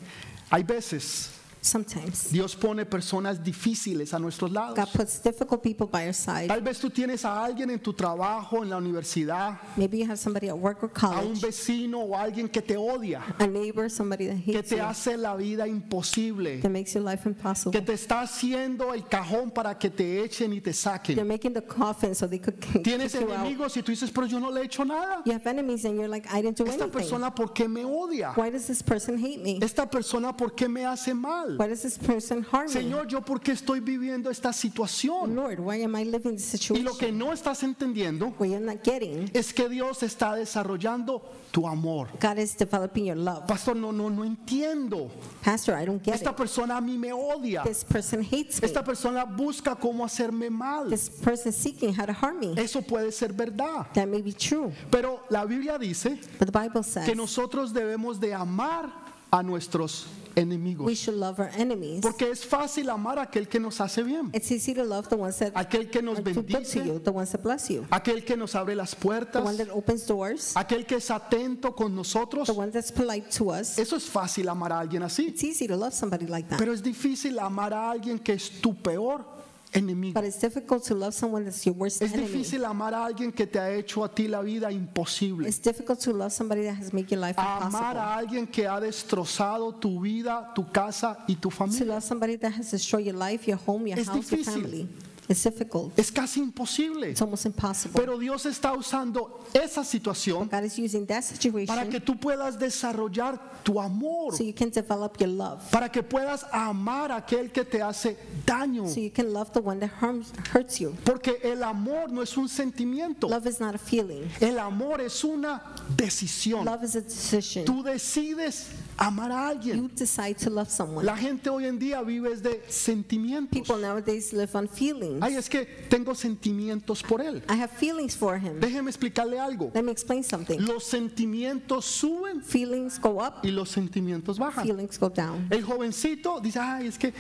Hay 0.51 0.62
veces 0.62 1.31
Sometimes 1.66 2.31
Dios 2.31 2.55
pone 2.55 2.85
personas 2.87 3.42
difíciles 3.42 4.14
a 4.14 4.18
nuestros 4.18 4.50
lados. 4.52 4.76
God 4.76 4.88
puts 4.92 5.20
difficult 5.22 5.62
people 5.62 5.87
by 5.87 6.05
your 6.05 6.14
side. 6.14 6.48
Tal 6.48 6.61
vez 6.62 6.79
tú 6.79 6.90
tienes 6.90 7.24
a 7.24 7.44
alguien 7.44 7.70
en 7.70 7.81
tu 7.81 7.92
trabajo, 7.92 8.62
en 8.62 8.70
la 8.70 8.76
universidad, 8.76 9.59
Maybe 9.76 9.98
you 9.98 10.07
have 10.07 10.18
somebody 10.18 10.48
at 10.48 10.57
work 10.57 10.83
or 10.83 10.90
a 10.94 11.09
un 11.09 11.24
college, 11.24 11.40
vecino 11.42 11.98
o 12.00 12.14
alguien 12.16 12.48
que 12.48 12.62
te 12.62 12.76
odia, 12.76 13.22
a 13.38 13.46
neighbor, 13.46 13.90
somebody 13.90 14.26
that 14.29 14.37
que 14.44 14.59
hates 14.59 14.70
te 14.70 14.76
you, 14.76 14.83
hace 14.83 15.16
la 15.16 15.35
vida 15.37 15.66
imposible, 15.66 16.61
that 16.61 16.70
makes 16.70 16.94
your 16.94 17.02
life 17.02 17.26
impossible. 17.26 17.72
que 17.72 17.85
te 17.85 17.92
está 17.94 18.20
haciendo 18.22 18.92
el 18.94 19.05
cajón 19.09 19.50
para 19.50 19.76
que 19.79 19.90
te 19.90 20.22
echen 20.22 20.52
y 20.52 20.61
te 20.61 20.70
They're 20.70 20.74
saquen. 20.74 21.26
making 21.26 21.52
the 21.52 21.62
coffin 21.62 22.14
so 22.14 22.29
they 22.29 22.38
could 22.38 22.57
Tienes 22.83 23.14
enemigos 23.14 23.76
y 23.76 23.83
tú 23.83 23.90
dices, 23.92 24.11
pero 24.11 24.26
yo 24.26 24.38
no 24.38 24.50
le 24.50 24.61
he 24.62 24.64
hecho 24.66 24.85
nada. 24.85 25.22
You 25.24 25.33
have 25.33 25.46
enemies 25.48 25.85
and 25.85 25.96
you're 25.96 26.09
like, 26.09 26.26
I 26.33 26.42
didn't 26.42 26.57
do 26.59 26.64
Esta 26.66 26.85
anything. 26.85 26.90
persona, 27.00 27.35
¿por 27.35 27.52
qué 27.52 27.68
me 27.68 27.85
odia? 27.85 28.33
Why 28.37 28.50
does 28.50 28.66
this 28.66 28.83
person 28.83 29.18
hate 29.18 29.42
me? 29.42 29.59
Esta 29.62 29.88
persona, 29.88 30.37
¿por 30.37 30.55
qué 30.55 30.68
me 30.68 30.85
hace 30.85 31.14
mal? 31.14 31.56
Why 31.57 31.69
does 31.69 31.83
this 31.83 31.99
person 31.99 32.45
harm 32.51 32.66
me? 32.66 32.73
Señor, 32.73 33.07
¿yo 33.07 33.21
por 33.21 33.40
qué 33.40 33.53
estoy 33.53 33.81
viviendo 33.81 34.31
esta 34.31 34.53
situación? 34.53 35.35
Lord, 35.35 35.61
why 35.61 35.83
am 35.83 35.97
I 35.97 36.05
living 36.05 36.37
this 36.37 36.55
Y 36.71 36.83
lo 36.83 36.92
que 36.92 37.07
situation 37.07 37.19
no 37.19 37.33
estás 37.33 37.62
entendiendo 37.62 38.35
you're 38.40 38.61
not 38.61 38.83
getting? 38.83 39.31
es 39.35 39.53
que 39.53 39.69
Dios 39.69 40.03
está 40.03 40.35
desarrollando 40.35 41.23
tu 41.51 41.66
amor. 41.66 42.09
God 42.21 42.38
is 42.38 42.55
developing 42.57 43.07
your 43.07 43.16
love. 43.16 43.47
Pastor, 43.47 43.75
no, 43.75 43.92
no, 43.92 44.09
no 44.11 44.25
entiendo. 44.25 45.11
Pastor, 45.42 45.75
I 45.75 45.87
don't 45.87 46.03
get 46.03 46.14
Esta 46.14 46.31
it. 46.31 46.37
persona 46.37 46.77
a 46.77 46.81
mí 46.81 46.99
me 46.99 47.12
odia. 47.12 47.62
This 47.64 47.85
person 47.85 48.23
hates 48.23 48.61
me. 48.61 48.66
Esta 48.66 48.85
persona 48.85 49.25
busca 49.25 49.75
cómo 49.75 50.05
hacerme 50.05 50.51
mal. 50.51 50.88
This 50.90 51.09
person 51.09 51.49
is 51.51 51.57
seeking 51.57 51.95
how 51.95 52.05
to 52.05 52.12
harm 52.12 52.40
me. 52.40 52.55
Eso 52.57 52.83
puede 52.83 53.12
ser 53.12 53.33
verdad. 53.33 53.87
That 53.95 54.09
may 54.09 54.23
be 54.23 54.33
true. 54.33 54.73
Pero 54.90 55.21
la 55.31 55.45
Biblia 55.45 55.79
dice 55.79 56.19
But 56.38 56.53
the 56.53 56.59
Bible 56.59 56.83
says 56.83 57.07
que 57.07 57.14
nosotros 57.14 57.73
debemos 57.73 58.21
de 58.21 58.35
amar 58.35 58.92
a 59.31 59.42
nuestros 59.42 60.07
we 60.37 60.94
should 60.94 61.16
love 61.16 61.40
our 61.40 61.51
enemies. 61.57 62.03
Porque 62.03 62.31
es 62.31 62.44
fácil 62.44 62.90
amar 62.90 63.18
a 63.18 63.22
aquel 63.22 63.49
que 63.49 63.59
nos 63.59 63.81
hace 63.81 64.03
bien, 64.03 64.31
It's 64.35 64.51
easy 64.51 64.75
to 64.75 64.85
love 64.85 65.09
the 65.09 65.16
ones 65.16 65.38
that 65.38 65.53
aquel 65.55 65.90
que 65.90 66.03
nos 66.03 66.22
bendice, 66.22 66.85
you, 66.85 66.99
the 66.99 67.11
ones 67.11 67.31
that 67.31 67.42
bless 67.42 67.68
you, 67.70 67.87
aquel 67.90 68.25
que 68.25 68.37
nos 68.37 68.55
abre 68.55 68.75
las 68.75 68.90
the 68.90 68.96
puertas, 68.96 69.42
one 69.42 69.57
that 69.57 69.68
opens 69.72 70.07
doors, 70.07 70.55
aquel 70.55 70.85
que 70.85 70.96
es 70.96 71.11
atento 71.11 71.75
con 71.75 71.94
nosotros. 71.94 72.46
the 72.46 72.53
one 72.53 72.70
that's 72.70 72.92
polite 72.92 73.31
to 73.31 73.51
us. 73.51 73.79
Eso 73.79 73.96
es 73.96 74.05
fácil 74.05 74.49
amar 74.49 74.72
a 74.72 74.81
alguien 74.81 75.03
así. 75.03 75.29
It's 75.29 75.42
easy 75.42 75.66
to 75.66 75.77
love 75.77 75.94
somebody 75.94 76.27
like 76.27 76.49
that. 76.49 76.59
Pero 76.59 76.72
es 76.72 76.83
difícil 76.83 77.38
amar 77.38 77.72
a 77.72 77.90
alguien 77.90 78.18
que 78.18 78.35
es 78.35 78.51
tu 78.61 78.75
peor 78.75 79.36
enemigo. 79.77 80.15
But 80.15 80.25
it's 80.25 80.41
difficult 80.41 80.83
to 80.89 80.95
love 80.95 81.12
someone 81.12 81.45
that's 81.45 81.65
your 81.67 81.77
worst 81.77 82.03
Es 82.03 82.12
enemy. 82.12 82.29
difícil 82.29 82.65
amar 82.65 82.95
a 82.95 83.05
alguien 83.05 83.33
que 83.33 83.47
te 83.47 83.59
ha 83.59 83.71
hecho 83.73 84.03
a 84.05 84.09
ti 84.15 84.27
la 84.29 84.41
vida 84.43 84.71
imposible. 84.73 85.49
It's 85.49 85.61
difficult 85.61 86.01
to 86.01 86.12
love 86.12 86.31
somebody 86.33 86.62
that 86.62 86.77
has 86.79 86.93
made 86.93 87.07
your 87.11 87.21
life 87.21 87.39
Amar 87.39 87.62
impossible. 87.67 87.99
a 88.01 88.15
alguien 88.17 88.47
que 88.47 88.67
ha 88.67 88.81
destrozado 88.81 89.75
tu 89.75 90.01
vida, 90.01 90.53
tu 90.55 90.67
casa 90.71 91.19
y 91.29 91.35
tu 91.37 91.49
To 91.49 91.51
familia. 91.51 91.85
love 91.87 92.03
somebody 92.03 92.37
that 92.37 92.53
has 92.59 92.71
destroyed 92.71 93.07
your 93.07 93.17
life, 93.17 93.47
your 93.47 93.59
home, 93.67 93.87
your 93.89 93.99
Es 93.99 94.09
house, 94.09 94.17
your 94.31 94.41
difícil. 94.41 94.62
family. 94.62 94.89
It's 95.29 95.43
difficult. 95.43 95.99
Es 95.99 96.11
casi 96.11 96.41
imposible. 96.41 97.11
It's 97.11 97.21
almost 97.21 97.47
impossible. 97.47 98.01
Pero 98.01 98.19
Dios 98.19 98.47
está 98.47 98.73
usando 98.73 99.45
esa 99.53 99.85
situación 99.85 100.49
God 100.49 100.65
is 100.65 100.79
using 100.79 101.07
that 101.07 101.25
para 101.67 101.85
que 101.85 101.99
situation 101.99 102.05
tú 102.05 102.21
puedas 102.21 102.59
desarrollar 102.59 103.41
tu 103.65 103.81
amor, 103.81 104.35
so 104.37 104.45
you 104.45 104.53
can 104.55 104.71
develop 104.71 105.19
your 105.19 105.29
love. 105.29 105.61
para 105.71 105.89
que 105.91 106.03
puedas 106.03 106.45
amar 106.53 107.11
a 107.11 107.17
aquel 107.17 107.51
que 107.51 107.65
te 107.65 107.83
hace 107.83 108.17
daño. 108.45 108.89
So 108.89 109.01
you 109.01 109.11
can 109.11 109.33
love 109.33 109.51
the 109.53 109.61
one 109.61 109.81
that 109.81 109.91
harms, 110.01 110.33
hurts 110.53 110.79
you. 110.79 110.95
Porque 111.05 111.41
el 111.43 111.62
amor 111.62 112.11
no 112.11 112.23
es 112.23 112.37
un 112.37 112.49
sentimiento, 112.49 113.29
Love 113.29 113.47
is 113.47 113.61
not 113.61 113.75
a 113.75 113.79
feeling. 113.79 114.29
el 114.41 114.59
amor 114.59 115.01
es 115.01 115.25
una 115.25 115.62
decisión. 115.97 116.65
Love 116.65 116.85
is 116.85 116.97
a 116.97 117.01
decision. 117.01 117.65
Tú 117.65 117.83
decides 117.83 118.69
amar 118.98 119.30
a 119.32 119.52
You 119.54 119.72
alguien. 119.72 119.90
decide 119.94 120.35
to 120.38 120.50
love 120.50 120.68
someone. 120.70 121.04
La 121.04 121.16
gente 121.16 121.48
hoy 121.50 121.66
en 121.66 121.78
día 121.78 122.02
vive 122.02 122.37
de 122.37 122.62
sentimientos. 122.68 123.50
People 123.50 123.76
nowadays 123.80 124.32
live 124.32 124.50
on 124.54 124.68
feelings. 124.68 125.22
Ay, 125.22 125.37
es 125.37 125.48
que 125.48 125.64
tengo 125.88 126.14
sentimientos 126.14 127.02
por 127.02 127.20
él. 127.20 127.42
I 127.48 127.54
have 127.61 127.70
feelings 127.72 128.16
for 128.16 128.38
him. 128.38 128.61
Déjeme 128.61 128.88
explicarle 128.90 129.38
algo. 129.38 129.70
Let 129.74 129.82
me 129.82 129.92
explain 129.92 130.22
something. 130.24 130.59
Los 130.61 130.85
sentimientos 130.85 131.85
suben 131.85 132.42
Feelings 132.42 132.98
go 133.00 133.20
up, 133.22 133.35
y 133.42 133.50
los 133.50 133.68
sentimientos 133.70 134.38
bajan. 134.38 134.64
feelings 134.64 134.98
go 134.98 135.09
down. 135.09 135.46
El 135.50 135.62
jovencito 135.62 136.40
dice, 136.40 136.59
ay, 136.59 136.87
es 136.87 136.98
que, 136.98 137.12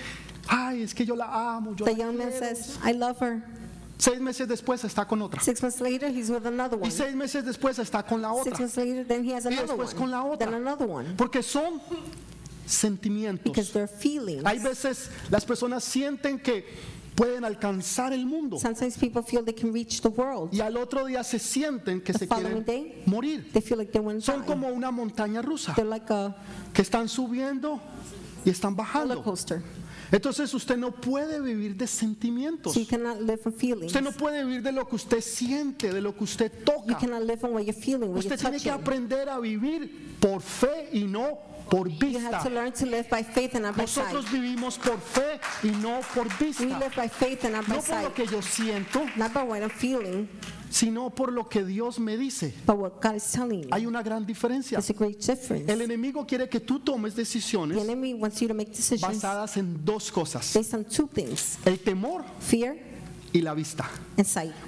ay, 0.48 0.82
es 0.82 0.94
que 0.94 1.04
yo 1.04 1.14
la 1.16 1.56
amo. 1.56 1.74
Yo 1.76 1.84
The 1.84 1.92
la 1.92 1.98
young 1.98 2.16
man 2.16 2.30
quiero". 2.30 2.46
says, 2.54 2.78
I 2.84 2.92
love 2.92 3.18
her. 3.20 3.42
Seis 3.98 4.20
meses 4.20 4.46
después 4.46 4.84
está 4.84 5.06
con 5.06 5.22
otra. 5.22 5.40
Six 5.40 5.62
months 5.62 5.80
later, 5.80 6.10
he's 6.10 6.28
with 6.28 6.44
another 6.46 6.76
Y 6.78 6.82
one. 6.82 6.90
seis 6.90 7.14
meses 7.14 7.44
después 7.44 7.78
está 7.78 8.04
con 8.06 8.20
la 8.20 8.30
Six 8.34 8.46
otra. 8.54 8.58
months 8.60 8.76
later, 8.76 9.04
then 9.06 9.24
he 9.24 9.32
has 9.34 9.44
Y 9.44 9.48
another 9.48 9.68
después 9.68 9.94
con 9.94 10.10
la 10.10 10.22
one. 10.22 10.34
otra. 10.36 10.46
Then 10.50 10.54
another 10.54 10.86
one. 10.86 11.14
Porque 11.16 11.42
son 11.42 11.80
Because 11.88 12.66
sentimientos. 12.66 13.72
they're 13.72 13.88
feelings. 13.88 14.44
Hay 14.44 14.58
veces 14.58 15.10
las 15.30 15.44
personas 15.46 15.82
sienten 15.84 16.38
que 16.38 16.64
pueden 17.14 17.44
alcanzar 17.46 18.12
el 18.12 18.26
mundo 18.26 18.58
Sometimes 18.58 18.98
people 18.98 19.22
feel 19.22 19.42
they 19.42 19.54
can 19.54 19.72
reach 19.72 20.02
the 20.02 20.08
world. 20.10 20.52
y 20.52 20.60
al 20.60 20.76
otro 20.76 21.06
día 21.06 21.24
se 21.24 21.38
sienten 21.38 22.02
que 22.02 22.12
The 22.12 22.18
se 22.18 22.28
quieren 22.28 22.64
day, 22.66 23.02
morir. 23.06 23.50
They 23.52 23.62
feel 23.62 23.78
like 23.78 23.90
they 23.92 24.20
Son 24.20 24.42
como 24.42 24.68
una 24.68 24.90
montaña 24.90 25.40
rusa 25.40 25.74
like 25.82 26.12
a 26.12 26.36
que 26.74 26.82
están 26.82 27.08
subiendo 27.08 27.80
y 28.44 28.50
están 28.50 28.76
bajando. 28.76 29.22
Entonces 30.12 30.52
usted 30.54 30.76
no 30.76 30.92
puede 30.92 31.40
vivir 31.40 31.76
de 31.76 31.86
sentimientos. 31.86 32.74
So 32.74 32.80
you 32.80 32.86
cannot 32.86 33.20
live 33.20 33.38
from 33.42 33.52
feelings. 33.54 33.86
Usted 33.86 34.02
no 34.02 34.12
puede 34.12 34.44
vivir 34.44 34.62
de 34.62 34.72
lo 34.72 34.86
que 34.86 34.96
usted 34.96 35.20
siente, 35.20 35.92
de 35.92 36.00
lo 36.00 36.14
que 36.14 36.24
usted 36.24 36.52
You 36.52 36.64
toca. 36.64 36.98
cannot 36.98 37.22
live 37.22 37.42
what 37.42 37.64
you're 37.64 37.72
feeling, 37.72 38.10
what 38.12 38.22
you're 38.22 38.34
Usted 38.34 38.38
tiene 38.38 38.60
que 38.60 38.70
aprender 38.70 39.28
a 39.28 39.38
vivir 39.38 40.16
por 40.20 40.40
fe 40.40 40.88
y 40.92 41.04
no 41.04 41.38
por 41.70 41.88
You 41.88 41.98
vista. 41.98 42.30
have 42.38 42.42
to 42.48 42.50
learn 42.54 42.72
to 42.72 42.86
live 42.86 43.08
by 43.10 43.24
faith 43.24 43.54
and 43.56 43.64
not 43.64 43.76
by 43.76 43.86
sight. 43.86 44.12
Nosotros 44.12 44.30
vivimos 44.30 44.78
por 44.78 44.98
fe 45.00 45.40
y 45.64 45.70
no 45.82 46.00
por 46.14 46.26
We 46.40 46.46
vista. 46.46 46.64
live 46.78 46.94
by 46.94 47.08
faith 47.08 47.44
and 47.44 47.54
not 47.54 47.66
by 47.66 47.76
No 47.76 47.82
por 47.82 48.02
lo 48.02 48.14
que 48.14 48.26
yo 48.26 48.40
siento, 48.40 49.04
Not 49.16 49.32
by 49.34 49.42
what 49.42 49.62
I'm 49.62 49.70
feeling, 49.70 50.28
sino 50.70 51.10
por 51.10 51.32
lo 51.32 51.48
que 51.48 51.64
Dios 51.64 51.98
me 51.98 52.16
dice. 52.16 52.52
but 52.66 52.76
what 52.76 53.00
God 53.02 53.14
is 53.16 53.30
telling 53.30 53.62
you. 53.62 53.68
Hay 53.72 53.86
una 53.86 54.02
gran 54.02 54.26
diferencia. 54.26 54.78
There's 54.78 54.90
a 54.90 54.94
great 54.94 55.18
difference. 55.24 55.70
El 55.70 55.80
enemigo 55.82 56.26
quiere 56.26 56.48
que 56.48 56.60
tú 56.60 56.80
tomes 56.80 57.14
The 57.14 57.22
decisiones 57.22 57.78
enemy 57.78 58.14
wants 58.14 58.40
you 58.40 58.48
to 58.48 58.54
make 58.54 58.70
decisions 58.70 59.00
basadas 59.02 59.56
en 59.56 59.84
dos 59.84 60.10
cosas. 60.10 60.52
based 60.54 60.74
on 60.74 60.84
two 60.84 61.08
things 61.08 61.58
El 61.64 61.78
temor 61.78 62.24
fear 62.40 62.76
y 63.32 63.42
la 63.42 63.52
vista. 63.54 63.86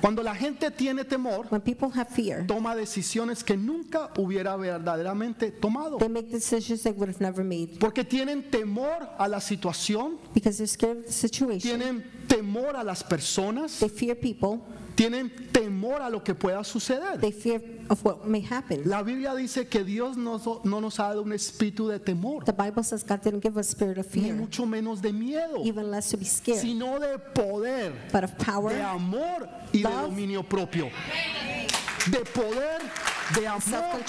Cuando 0.03 0.23
la 0.23 0.35
gente 0.35 0.71
tiene 0.71 1.05
temor, 1.05 1.47
When 1.51 1.63
people 1.63 1.89
have 1.95 2.11
fear, 2.11 2.47
toma 2.47 2.75
decisiones 2.77 3.43
que 3.43 3.57
nunca 3.57 4.11
hubiera 4.19 4.57
verdaderamente 4.57 5.51
tomado. 5.53 5.97
they 5.99 6.09
make 6.09 6.29
decisions 6.31 6.83
they 6.83 6.93
would 6.93 7.09
have 7.09 7.21
never 7.21 7.43
made 7.45 7.79
Porque 7.81 8.05
tienen 8.05 8.51
temor 8.51 9.09
a 9.19 9.27
la 9.27 9.41
situación, 9.41 10.19
because 10.35 10.59
they're 10.59 10.67
scared 10.69 10.99
of 10.99 11.07
the 11.07 11.13
situation. 11.13 11.79
tienen 11.81 12.05
temor 12.29 12.77
a 12.77 12.85
las 12.85 13.03
personas, 13.03 13.79
They 13.81 13.89
fear 13.89 14.15
people, 14.19 14.61
tienen 14.99 15.31
temor 15.53 16.03
a 16.03 16.11
lo 16.11 16.25
que 16.25 16.35
pueda 16.35 16.65
suceder. 16.65 17.21
they 17.21 17.31
fear 17.31 17.63
of 17.89 18.05
what 18.05 18.25
may 18.25 18.41
happen. 18.45 18.83
La 18.85 19.05
Biblia 19.05 19.33
dice 19.37 19.69
que 19.69 19.85
Dios 19.85 20.17
nos- 20.17 20.65
no 20.65 20.81
nos 20.81 20.99
ha 20.99 21.05
dado 21.05 21.23
un 21.23 21.33
espíritu 21.33 21.87
de 21.89 22.01
temor, 22.01 22.45
The 22.45 22.51
Bible 22.53 22.83
says 22.83 23.05
God 23.05 23.21
didn't 23.23 23.41
give 23.41 23.57
us 23.57 23.69
spirit 23.69 23.97
of 23.99 24.13
ni 24.17 24.23
fear, 24.23 24.35
mucho 24.35 24.67
menos 24.67 25.01
de 25.01 25.13
miedo, 25.13 25.65
even 25.65 25.89
less 25.93 26.11
to 26.11 26.17
be 26.17 26.25
scared, 26.25 26.61
sino 26.61 26.99
de 26.99 27.17
poder, 27.17 27.93
but 28.13 28.25
of 28.25 28.37
de 28.37 28.45
power, 28.45 28.75
amor 28.83 29.49
y 29.73 29.79
de 29.83 29.85
love, 29.89 30.11
dominio 30.11 30.43
propio. 30.43 30.91
De 32.11 32.19
poder, 32.25 32.81
de 33.35 33.47
amor 33.47 34.01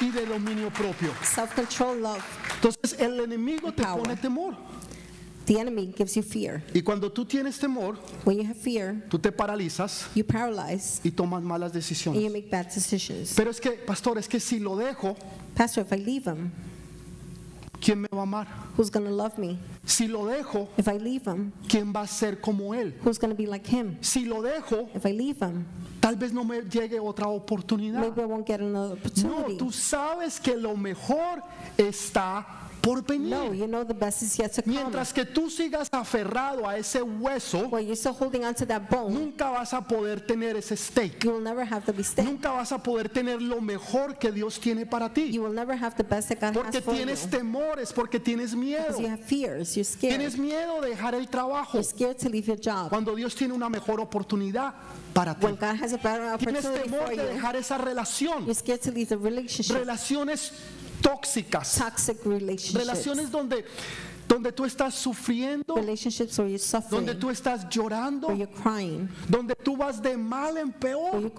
y 0.00 0.10
de 0.10 0.24
dominio 0.24 0.70
propio. 0.70 1.10
self-control, 1.22 2.00
love. 2.00 2.22
Entonces 2.54 2.98
el 2.98 3.20
enemigo 3.20 3.72
te 3.72 3.82
Power. 3.82 4.02
pone 4.02 4.16
temor. 4.16 4.54
The 5.50 5.58
enemy 5.58 5.92
gives 5.98 6.14
you 6.14 6.22
fear. 6.22 6.62
Y 6.72 6.80
cuando 6.82 7.10
tú 7.10 7.24
tienes 7.24 7.58
temor, 7.58 7.96
When 8.24 8.38
you 8.38 8.44
have 8.44 8.56
fear, 8.56 9.02
tú 9.10 9.18
te 9.18 9.32
paralizas 9.32 10.06
you 10.14 10.22
paralyze 10.24 11.00
y 11.02 11.10
tomas 11.10 11.42
malas 11.42 11.74
and 11.74 12.14
you 12.20 12.30
make 12.30 12.48
bad 12.48 12.66
decisions. 12.72 13.34
Pero 13.34 13.50
es 13.50 13.60
que, 13.60 13.72
pastor, 13.72 14.16
es 14.18 14.28
que 14.28 14.38
si 14.38 14.60
lo 14.60 14.76
dejo, 14.76 15.16
Pastor, 15.56 15.84
if 15.84 15.92
I 15.92 15.96
leave 15.96 16.28
him, 16.28 16.52
¿quién 17.80 18.00
me 18.02 18.08
va 18.12 18.20
a 18.20 18.22
amar? 18.22 18.46
who's 18.76 18.90
going 18.90 19.04
to 19.04 19.10
love 19.10 19.36
me? 19.38 19.58
Si 19.84 20.06
lo 20.06 20.26
dejo, 20.26 20.68
If 20.78 20.86
I 20.86 20.98
leave 20.98 21.26
him, 21.26 21.50
¿quién 21.68 21.92
va 21.92 22.02
a 22.02 22.06
ser 22.06 22.40
como 22.40 22.72
él? 22.72 22.94
who's 23.02 23.18
going 23.18 23.32
to 23.32 23.36
be 23.36 23.46
like 23.48 23.66
him? 23.66 23.96
Si 24.02 24.26
lo 24.26 24.42
dejo, 24.42 24.88
If 24.94 25.04
I 25.04 25.10
leave 25.12 25.40
him, 25.42 25.66
tal 26.00 26.14
vez 26.14 26.32
no 26.32 26.44
me 26.44 26.60
llegue 26.62 27.00
otra 27.00 27.26
oportunidad. 27.26 27.98
maybe 28.00 28.22
I 28.22 28.26
won't 28.26 28.46
get 28.46 28.60
another 28.60 28.94
No, 28.94 29.00
opportunity. 29.00 29.56
tú 29.56 29.72
sabes 29.72 30.38
que 30.38 30.56
lo 30.56 30.76
mejor 30.76 31.42
está 31.76 32.46
por 32.80 33.02
No, 33.18 33.52
you 33.52 33.66
know 33.66 33.84
the 33.84 33.94
best 33.94 34.22
is 34.22 34.38
yet 34.38 34.52
to 34.54 34.62
come. 34.62 34.74
Mientras 34.74 35.12
que 35.12 35.24
tú 35.24 35.50
sigas 35.50 35.88
aferrado 35.92 36.66
a 36.66 36.76
ese 36.78 37.02
hueso, 37.02 37.68
While 37.70 37.82
you're 37.84 37.96
still 37.96 38.12
holding 38.14 38.44
on 38.44 38.54
to 38.54 38.66
that 38.66 38.88
bone, 38.90 39.12
nunca 39.12 39.50
vas 39.50 39.72
a 39.74 39.80
poder 39.82 40.20
tener 40.20 40.56
ese 40.56 40.76
steak. 40.76 41.24
you 41.24 41.32
will 41.32 41.40
never 41.42 41.64
have 41.64 41.84
the 41.84 41.92
mistake. 41.92 42.24
Nunca 42.26 42.50
vas 42.50 42.72
a 42.72 42.78
poder 42.78 43.08
tener 43.08 43.40
lo 43.40 43.60
mejor 43.60 44.18
que 44.18 44.30
Dios 44.32 44.58
tiene 44.58 44.86
para 44.86 45.08
ti. 45.12 45.30
You 45.30 45.42
will 45.42 45.52
never 45.54 45.74
have 45.76 45.94
the 45.96 46.04
best 46.04 46.28
that 46.28 46.40
God 46.40 46.54
Porque 46.54 46.78
has 46.78 46.84
for 46.84 46.94
you. 46.94 47.04
tienes 47.04 47.26
temores, 47.28 47.92
porque 47.92 48.18
tienes 48.20 48.54
miedo. 48.54 48.98
You 49.00 49.08
have 49.08 49.20
fears, 49.24 49.76
you're 49.76 49.84
scared. 49.84 50.18
Tienes 50.18 50.38
miedo 50.38 50.80
de 50.80 50.90
dejar 50.90 51.14
el 51.14 51.26
trabajo 51.28 51.74
You're 51.74 51.84
scared 51.84 52.18
to 52.18 52.28
leave 52.28 52.46
your 52.46 52.58
job. 52.58 52.88
cuando 52.90 53.14
Dios 53.14 53.34
tiene 53.34 53.52
una 53.54 53.68
mejor 53.68 54.00
oportunidad 54.00 54.74
para 55.12 55.34
ti. 55.34 55.44
When 55.46 55.56
God 55.56 55.76
has 55.82 55.92
a 55.92 55.98
better 55.98 56.36
Tienes 56.38 56.64
opportunity 56.64 56.88
temor 56.90 57.06
for 57.06 57.16
de 57.16 57.16
you, 57.16 57.22
dejar 57.34 57.56
esa 57.56 57.78
relación. 57.78 58.44
you're 58.46 58.54
scared 58.54 58.80
to 58.82 58.90
leave 58.90 59.08
the 59.08 59.18
relationship. 59.18 59.76
Relaciones 59.76 60.52
tóxicas. 61.00 61.76
Toxic 61.76 62.24
relationships. 62.24 62.74
Relaciones 62.74 63.30
donde, 63.30 63.64
donde 64.28 64.52
tú 64.52 64.64
estás 64.64 64.94
sufriendo, 64.94 65.74
Relationships 65.74 66.38
where 66.38 66.48
you're 66.48 66.58
suffering, 66.58 67.04
donde 67.04 67.14
tú 67.14 67.30
estás 67.30 67.68
llorando, 67.68 68.28
crying, 68.62 69.08
donde 69.28 69.54
tú 69.54 69.76
vas 69.76 70.00
de 70.00 70.16
mal 70.16 70.56
en 70.56 70.72
peor. 70.72 71.32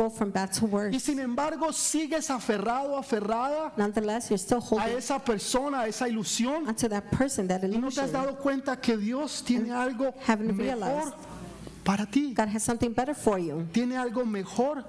Y 0.92 1.00
sin 1.00 1.20
embargo 1.20 1.72
sigues 1.72 2.30
aferrado, 2.30 2.98
aferrada 2.98 3.74
Nonetheless, 3.78 4.30
you're 4.30 4.38
still 4.38 4.62
a 4.78 4.90
esa 4.90 5.20
persona, 5.20 5.82
a 5.82 5.88
esa 5.88 6.08
ilusión. 6.08 6.66
that 6.90 7.04
person, 7.12 7.48
that 7.48 7.64
Y 7.64 7.78
no 7.78 7.90
te 7.90 8.02
has 8.02 8.12
dado 8.12 8.38
cuenta 8.38 8.80
que 8.80 8.98
Dios 8.98 9.44
tiene 9.44 9.72
algo 9.72 10.14
mejor 10.54 11.14
para 11.84 12.06
ti. 12.06 12.34
God 12.34 12.50
has 12.50 12.64
something 12.64 12.94
better 12.94 13.16
for 13.16 13.40
you. 13.40 13.68
Tiene 13.72 13.98
algo 13.98 14.26
mejor 14.26 14.84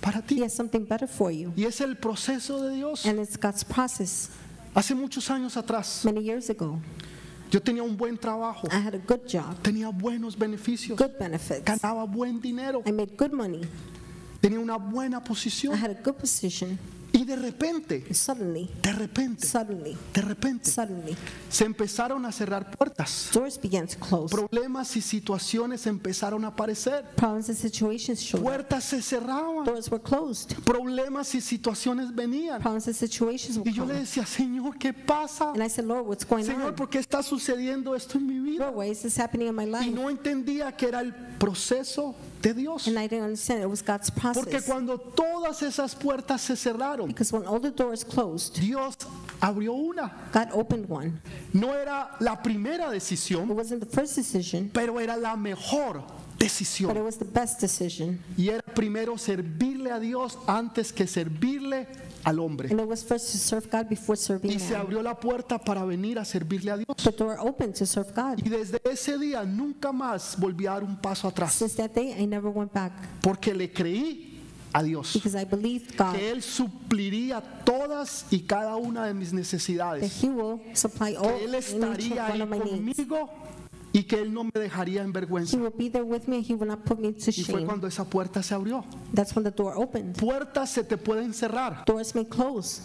para 0.00 0.18
He 0.20 0.22
ti. 0.22 0.42
has 0.42 0.52
something 0.54 0.84
better 0.84 1.06
for 1.08 1.30
you. 1.30 1.52
Y 1.56 1.64
es 1.64 1.80
el 1.80 1.96
proceso 1.96 2.62
de 2.62 2.76
Dios. 2.76 3.04
And 3.06 3.18
it's 3.20 3.36
God's 3.38 3.64
process. 3.64 4.30
Hace 4.74 4.94
muchos 4.94 5.28
años 5.30 5.56
atrás, 5.56 6.04
Many 6.04 6.22
years 6.22 6.50
ago, 6.50 6.78
yo 7.50 7.60
tenía 7.60 7.82
un 7.82 7.96
buen 7.96 8.16
trabajo, 8.18 8.68
I 8.70 8.76
had 8.76 8.94
a 8.94 8.98
good 8.98 9.22
job, 9.26 9.56
tenía 9.62 9.88
buenos 9.90 10.36
beneficios, 10.36 10.96
good 10.98 11.18
benefits. 11.18 11.64
ganaba 11.64 12.04
buen 12.04 12.40
dinero, 12.40 12.82
I 12.86 12.92
made 12.92 13.16
good 13.16 13.32
money. 13.32 13.62
tenía 14.40 14.60
una 14.60 14.76
buena 14.76 15.18
I 15.18 15.20
posición. 15.26 15.74
had 15.74 15.90
a 15.90 15.94
good 16.02 16.16
position. 16.16 16.78
Y 17.28 17.32
de 17.32 17.36
repente, 17.36 18.14
suddenly, 18.14 18.70
de 18.80 18.90
repente, 18.90 19.46
suddenly, 19.46 19.94
de 20.14 20.22
repente, 20.22 20.70
suddenly, 20.70 21.14
se 21.50 21.66
empezaron 21.66 22.24
a 22.24 22.32
cerrar 22.32 22.70
puertas. 22.70 23.28
doors 23.34 23.60
began 23.60 23.86
to 23.86 23.98
close. 23.98 24.34
Problemas 24.34 24.96
y 24.96 25.02
situaciones 25.02 25.86
empezaron 25.86 26.42
a 26.46 26.48
aparecer. 26.48 27.04
Problems 27.16 27.50
and 27.50 27.58
situations 27.58 28.20
showed. 28.22 28.42
Puertas 28.42 28.84
se 28.84 29.02
cerraban. 29.02 29.66
Doors 29.66 29.90
were 29.90 30.02
closed. 30.02 30.54
Problemas 30.64 31.34
y 31.34 31.42
situaciones 31.42 32.14
venían. 32.14 32.62
Problems 32.62 32.86
and 32.86 32.96
situations 32.96 33.58
would 33.58 33.66
Y 33.66 33.74
yo 33.74 33.84
le 33.84 33.92
decía, 33.92 34.24
Señor, 34.24 34.78
¿qué 34.78 34.94
pasa? 34.94 35.50
And 35.50 35.62
I 35.62 35.68
said, 35.68 35.84
Lord, 35.84 36.06
what's 36.06 36.24
going 36.24 36.44
Señor, 36.46 36.68
on? 36.70 36.74
¿por 36.76 36.88
qué 36.88 36.98
está 36.98 37.22
sucediendo 37.22 37.94
esto 37.94 38.16
en 38.16 38.26
mi 38.26 38.38
vida? 38.40 38.64
Lord, 38.70 38.76
why 38.76 38.90
is 38.90 39.02
this 39.02 39.18
happening 39.18 39.48
in 39.48 39.54
my 39.54 39.64
Y 39.64 39.70
life? 39.70 39.90
no 39.90 40.08
entendía 40.08 40.74
que 40.74 40.88
era 40.88 41.00
el 41.00 41.12
proceso 41.38 42.14
de 42.42 42.54
Dios. 42.54 42.86
And 42.86 42.98
I 42.98 43.06
didn't 43.08 43.24
understand. 43.24 43.62
It 43.62 43.68
was 43.68 43.82
God's 43.82 44.10
Porque 44.10 44.50
process. 44.50 44.64
cuando 44.66 44.98
todas 44.98 45.62
esas 45.62 45.94
puertas 45.94 46.40
se 46.40 46.54
cerraron, 46.56 47.08
Because 47.08 47.32
when 47.32 47.46
all 47.46 47.60
the 47.60 47.70
doors 47.70 48.04
closed, 48.04 48.58
Dios 48.60 48.94
abrió 49.40 49.72
una. 49.74 50.12
God 50.32 50.48
opened 50.52 50.88
one. 50.88 51.20
No 51.52 51.72
era 51.74 52.10
la 52.20 52.36
primera 52.42 52.88
It 52.94 53.00
decisión, 53.02 53.48
wasn't 53.48 53.80
the 53.80 53.86
first 53.86 54.16
decision, 54.16 54.70
pero 54.72 54.98
era 54.98 55.16
la 55.16 55.36
mejor 55.36 55.94
but 56.38 56.46
it 56.46 56.50
decisión. 56.52 57.04
was 57.04 57.16
the 57.16 57.24
best 57.24 57.60
decision. 57.60 58.18
Y 58.36 58.48
era 58.50 58.62
primero 58.74 59.16
servirle 59.18 59.90
a 59.90 59.98
Dios 59.98 60.38
antes 60.46 60.92
que 60.92 61.06
servirle 61.06 61.86
al 62.24 62.38
hombre. 62.40 62.68
And 62.70 62.80
it 62.80 62.86
was 62.86 63.04
first 63.04 63.32
to 63.32 63.38
serve 63.38 63.68
God 63.70 63.88
before 63.88 64.16
serving 64.16 64.50
Y 64.52 64.58
se 64.58 64.72
man. 64.72 64.82
abrió 64.82 65.02
la 65.02 65.18
puerta 65.18 65.58
para 65.58 65.84
venir 65.84 66.18
a 66.18 66.24
servirle 66.24 66.70
a 66.70 66.76
Dios. 66.76 66.96
The 67.02 67.12
door 67.12 67.36
opened 67.40 67.74
to 67.74 67.86
serve 67.86 68.12
God. 68.14 68.38
Y 68.44 68.48
desde 68.48 68.80
ese 68.84 69.18
día 69.18 69.44
nunca 69.44 69.92
más 69.92 70.36
volví 70.38 70.66
a 70.66 70.72
dar 70.72 70.84
un 70.84 70.96
paso 70.96 71.28
atrás, 71.28 71.52
Since 71.52 71.76
that 71.76 71.90
day, 71.94 72.14
I 72.18 72.26
never 72.26 72.50
went 72.50 72.72
back 72.72 72.92
porque 73.22 73.54
le 73.54 73.72
creí 73.72 74.24
a 74.72 74.82
Dios 74.82 75.14
because 75.14 75.34
I 75.34 75.44
believed 75.44 75.96
God 75.96 76.14
que 76.14 76.30
Él 76.30 76.42
supliría 76.42 77.40
todas 77.64 78.26
y 78.30 78.40
cada 78.40 78.76
una 78.76 79.06
de 79.06 79.14
mis 79.14 79.30
that 79.30 79.36
necesidades, 79.38 80.22
He 80.22 80.28
will 80.28 80.60
supply 80.74 81.16
all 81.16 81.22
que 81.38 81.44
Él 81.44 81.54
estaría 81.54 82.26
ahí 82.26 82.38
conmigo 82.40 83.30
y 83.92 84.02
que 84.04 84.16
Él 84.20 84.32
no 84.32 84.44
me 84.44 84.50
dejaría 84.54 85.02
en 85.02 85.08
He 85.08 85.12
vergüenza. 85.12 85.56
will 85.56 85.72
be 85.76 85.88
there 85.88 86.04
with 86.04 86.26
me. 86.28 86.36
and 86.38 86.46
He 86.46 86.54
will 86.54 86.68
not 86.68 86.84
put 86.84 86.98
me 86.98 87.12
to 87.12 87.30
Y 87.30 87.42
fue 87.44 87.54
shame. 87.60 87.66
cuando 87.66 87.86
esa 87.86 88.04
puerta 88.04 88.42
se 88.42 88.54
abrió. 88.54 88.84
That's 89.14 89.34
when 89.34 89.44
the 89.44 89.50
door 89.50 89.74
opened. 89.76 90.16
Puertas 90.16 90.70
se 90.70 90.84
te 90.84 90.96
pueden 90.96 91.32
cerrar, 91.32 91.84
Doors 91.86 92.14
may 92.14 92.24
close. 92.26 92.82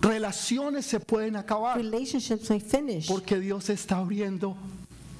relaciones 0.00 0.86
se 0.86 1.00
pueden 1.00 1.36
acabar, 1.36 1.76
Relationships 1.76 2.48
may 2.50 2.60
finish 2.60 3.06
porque 3.08 3.38
Dios 3.40 3.68
está 3.70 3.98
abriendo 3.98 4.56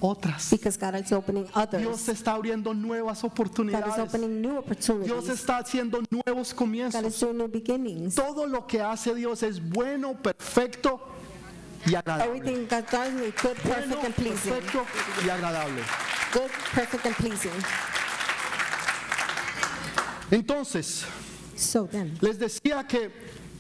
otras. 0.01 0.51
because 0.51 0.77
God 0.79 0.95
is 0.95 1.11
opening 1.13 1.43
Dios 1.45 1.57
others. 1.57 2.09
está 2.09 2.35
abriendo 2.35 2.73
nuevas 2.75 3.21
God 3.23 3.27
is 3.29 3.33
oportunidades. 3.33 3.99
opening 3.99 4.41
new 4.41 4.51
Dios 4.53 4.59
opportunities. 4.65 5.29
está 5.31 5.59
haciendo 5.59 6.01
nuevos 6.11 6.53
God 6.53 6.59
comienzos. 6.59 7.05
is 7.05 7.19
doing 7.21 7.39
new 7.39 7.49
beginnings. 7.49 8.15
Todo 8.15 8.47
lo 8.47 8.67
que 8.67 8.81
hace 8.81 9.15
Dios 9.15 9.43
es 9.43 9.61
bueno, 9.61 10.15
perfecto 10.15 11.01
y 11.91 11.95
agradable. 11.95 12.25
Everything 12.39 12.67
God 12.69 12.85
does 12.91 13.15
is 13.15 13.35
good, 13.43 13.57
Bueno, 13.65 13.97
perfect, 13.97 14.05
and 14.05 14.15
pleasing. 14.15 14.53
perfecto 14.53 14.87
y 15.25 15.29
agradable. 15.31 15.83
Good, 16.33 16.51
perfect, 16.75 17.07
and 17.07 17.17
pleasing. 17.17 17.53
Entonces, 20.31 21.05
So 21.57 21.87
then, 21.87 22.17
les 22.21 22.39
decía 22.39 22.87
que 22.87 23.11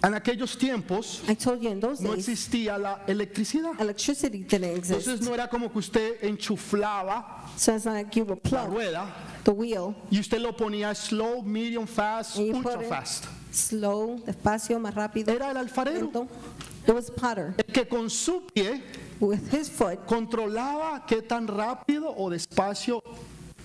en 0.02 0.14
aquellos 0.14 0.56
tiempos 0.56 1.22
those 1.80 2.00
no 2.00 2.12
days, 2.14 2.28
existía 2.28 2.78
la 2.78 3.02
electricidad. 3.08 3.72
electricity 3.80 4.44
didn't 4.44 4.64
Entonces 4.64 5.08
exist. 5.08 5.22
no 5.24 5.34
era 5.34 5.48
como 5.48 5.72
que 5.72 5.78
usted 5.78 6.22
enchuflaba 6.22 7.46
So 7.56 7.72
like 7.84 8.14
la 8.52 8.66
rueda 8.66 9.06
the 9.44 9.50
wheel 9.50 9.96
y 10.10 10.20
usted 10.20 10.38
lo 10.40 10.54
ponía 10.56 10.94
slow, 10.94 11.42
medium, 11.42 11.86
fast, 11.88 12.36
ultra 12.36 12.80
fast. 12.82 13.24
slow, 13.50 14.22
despacio, 14.24 14.78
más 14.78 14.94
rápido. 14.94 15.32
Era 15.32 15.50
el 15.50 15.56
alfarero 15.56 16.02
lento. 16.02 16.28
It 16.88 16.94
was 16.94 17.10
potter. 17.10 17.54
el 17.58 17.64
que 17.72 17.86
con 17.86 18.08
su 18.08 18.40
pie 18.54 18.82
with 19.20 19.52
his 19.52 19.68
foot, 19.68 20.06
controlaba 20.06 21.06
qué 21.06 21.20
tan 21.20 21.46
rápido 21.46 22.14
o 22.16 22.30
despacio 22.30 23.02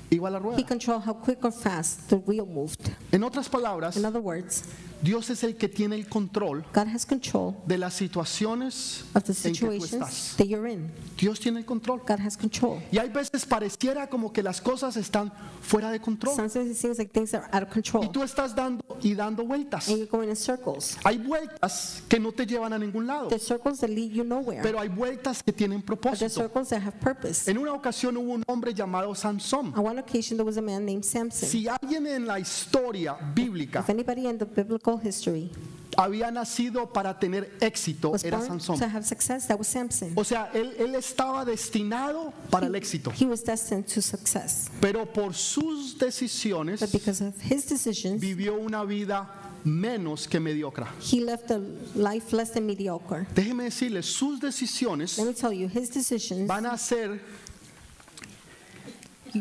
iba 0.09 0.29
la 0.29 0.39
he 0.57 0.63
controlled 0.63 1.03
how 1.03 1.13
quick 1.13 1.45
or 1.45 1.51
fast 1.51 2.09
the 2.09 2.17
wheel 2.17 2.45
moved. 2.45 2.91
En 3.13 3.23
otras 3.23 3.47
palabras, 3.47 3.95
In 3.95 4.03
other 4.03 4.19
words, 4.19 4.63
Dios 5.03 5.29
es 5.29 5.43
el 5.43 5.55
que 5.57 5.67
tiene 5.67 5.95
el 5.95 6.07
control 6.07 6.65
God 6.73 6.87
has 6.87 7.05
control 7.05 7.55
de 7.67 7.77
las 7.77 7.93
situaciones 7.93 9.03
of 9.13 9.23
the 9.23 9.33
en 9.47 9.53
que 9.53 9.59
tú 9.59 9.71
estás. 9.83 10.35
that 10.37 10.45
you're 10.47 10.67
in. 10.71 10.89
Dios 11.17 11.39
tiene 11.39 11.59
el 11.59 11.65
control. 11.65 11.99
God 12.07 12.19
has 12.19 12.37
control. 12.37 12.81
Y 12.91 12.97
hay 12.97 13.09
veces 13.09 13.45
pareciera 13.45 14.07
como 14.07 14.31
que 14.31 14.41
las 14.41 14.61
cosas 14.61 14.95
están 14.97 15.31
fuera 15.61 15.91
de 15.91 15.99
control. 15.99 16.35
Sometimes 16.35 16.71
it 16.71 16.77
seems 16.77 16.97
like 16.97 17.11
things 17.11 17.33
are 17.33 17.45
out 17.51 17.63
of 17.63 17.69
Y 17.69 17.73
control 17.73 18.11
tú 18.11 18.23
estás 18.23 18.55
dando 18.55 18.83
y 19.01 19.13
dando 19.13 19.45
vueltas. 19.45 19.87
and 19.89 19.97
you're 19.97 20.09
going 20.09 20.29
in 20.29 20.35
circles. 20.35 20.97
Hay 21.03 21.17
vueltas 21.17 22.01
que 22.07 22.19
no 22.19 22.31
te 22.31 22.45
llevan 22.45 22.73
a 22.73 22.79
ningún 22.79 23.05
lado, 23.05 23.27
There's 23.27 23.43
circles 23.45 23.79
that 23.81 23.89
lead 23.89 24.11
you 24.11 24.23
nowhere, 24.23 24.61
pero 24.61 24.79
hay 24.79 24.89
vueltas 24.89 25.43
que 25.43 25.51
tienen 25.51 25.81
but 25.85 25.99
there's 25.99 26.33
propósito. 26.33 26.41
circles 26.41 26.69
that 26.69 26.81
have 26.81 26.99
purpose. 26.99 27.49
En 27.49 27.57
una 27.57 27.73
ocasión 27.73 28.15
hubo 28.17 28.33
un 28.33 28.43
hombre 28.47 28.73
llamado 28.73 29.13
Sansón. 29.15 29.73
On 29.75 29.85
one 29.85 29.99
occasion, 29.99 30.37
there 30.37 30.45
was 30.45 30.57
a 30.57 30.61
man 30.61 30.85
named 30.85 31.03
Samson. 31.03 31.47
Si 31.49 31.67
alguien 31.67 32.07
en 32.07 32.25
la 32.25 32.39
historia 32.39 33.15
bíblica 33.35 33.81
If 33.81 33.89
anybody 33.89 34.27
in 34.27 34.37
the 34.37 34.45
biblical 34.45 34.92
history 34.99 35.51
había 35.97 36.31
nacido 36.31 36.91
para 36.91 37.17
tener 37.19 37.51
éxito, 37.59 38.11
was 38.11 38.23
era 38.23 38.37
born 38.37 38.59
Sansón. 38.59 38.79
to 38.79 38.85
have 38.85 39.05
success, 39.05 39.47
that 39.47 39.57
was 39.57 39.67
Samson. 39.67 40.11
O 40.15 40.23
sea, 40.23 40.49
él, 40.53 40.73
él 40.79 40.95
estaba 40.95 41.45
destinado 41.45 42.33
para 42.49 42.67
el 42.67 42.75
éxito, 42.75 43.11
He 43.19 43.25
was 43.25 43.43
destined 43.43 43.85
to 43.87 44.01
success, 44.01 44.69
pero 44.81 45.05
por 45.05 45.33
sus 45.33 45.97
decisiones 45.97 46.79
but 46.79 46.91
because 46.91 47.21
of 47.21 47.33
his 47.41 47.65
decisions, 47.67 48.19
vivió 48.19 48.55
una 48.55 48.83
vida 48.83 49.29
menos 49.63 50.27
que 50.27 50.39
mediocre. 50.39 50.85
he 50.99 51.21
left 51.21 51.49
a 51.51 51.59
life 51.95 52.35
less 52.35 52.51
than 52.51 52.65
mediocre. 52.65 53.25
Déjeme 53.33 53.63
decirle, 53.65 54.03
sus 54.03 54.39
decisiones 54.39 55.17
Let 55.17 55.25
me 55.25 55.33
tell 55.33 55.53
you, 55.53 55.67
his 55.67 55.89
decisions, 55.89 56.47
van 56.47 56.65
a 56.65 56.73
hacer 56.73 57.21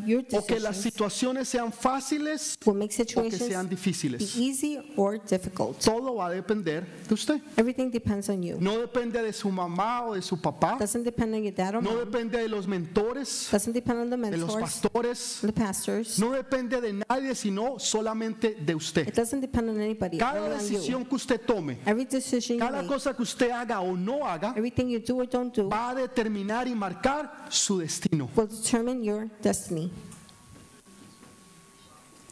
your 0.00 0.24
o 0.32 0.44
que 0.44 0.58
las 0.60 0.76
situaciones 0.76 1.48
sean 1.48 1.72
fáciles 1.72 2.56
will 2.64 2.76
make 2.76 2.92
o 3.16 3.22
que 3.22 3.30
sean 3.38 3.66
be 3.68 3.76
difíciles. 3.76 4.36
easy 4.36 4.78
or 4.96 5.18
difficult. 5.18 5.78
Todo 5.78 6.14
va 6.16 6.26
a 6.26 6.30
depender 6.30 6.84
de 7.08 7.14
usted. 7.14 7.40
Everything 7.56 7.90
depends 7.90 8.28
on 8.28 8.42
you. 8.42 8.56
No 8.60 8.78
depende 8.78 9.22
de 9.22 9.32
su 9.32 9.50
mamá 9.50 10.02
o 10.06 10.14
de 10.14 10.22
su 10.22 10.36
papá. 10.40 10.76
Doesn't 10.78 11.04
depend 11.04 11.34
on 11.34 11.42
your 11.42 11.52
dad 11.54 11.74
or 11.76 11.82
No 11.82 11.90
mom. 11.90 11.98
depende 12.00 12.38
de 12.38 12.48
los 12.48 12.66
mentores, 12.66 13.48
Doesn't 13.50 13.72
depend 13.74 14.00
on 14.00 14.10
the 14.10 14.16
de 14.16 14.36
los 14.36 14.54
mentors, 14.54 14.62
pastores. 14.80 15.38
the 15.42 15.52
pastors. 15.52 16.18
No 16.18 16.32
depende 16.32 16.80
de 16.80 16.92
nadie, 17.08 17.34
sino 17.34 17.78
solamente 17.78 18.54
de 18.54 18.72
It 18.72 18.76
usted. 18.76 19.14
doesn't 19.14 19.40
depend 19.40 19.68
on 19.70 19.80
anybody. 19.80 20.18
Cada 20.18 20.40
only 20.42 20.54
on 20.54 20.60
you. 20.60 20.78
decisión 20.78 21.04
que 21.04 21.14
usted 21.16 21.40
tome, 21.40 21.78
Every 21.86 22.04
decision 22.04 22.58
you 22.58 22.64
cada 22.64 22.78
make, 22.82 22.88
cosa 22.88 23.14
que 23.14 23.22
usted 23.22 23.50
haga 23.50 23.80
o 23.80 23.96
no 23.96 24.24
haga, 24.26 24.54
everything 24.56 24.88
you 24.88 25.00
do 25.00 25.16
or 25.20 25.26
don't 25.26 25.54
do, 25.54 25.68
va 25.68 25.90
a 25.90 25.94
determinar 25.94 26.66
y 26.68 26.74
marcar 26.74 27.46
su 27.50 27.78
destino. 27.78 28.28
will 28.36 28.46
determine 28.46 29.02
your 29.04 29.28
destiny. 29.42 29.81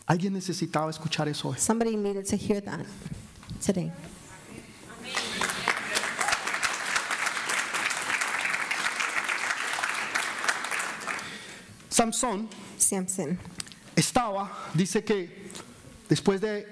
Alguien 0.06 0.32
necesitaba 0.32 0.90
escuchar 0.90 1.28
eso 1.28 1.48
hoy. 1.48 1.58
Somebody 1.58 1.96
needed 1.96 2.26
to 2.26 2.36
hear 2.36 2.60
that 2.62 2.84
today. 3.64 3.92
Samson 11.88 12.48
Samson. 12.78 13.38
estaba, 13.94 14.50
dice 14.74 15.04
que 15.04 15.50
después 16.08 16.40
de 16.40 16.66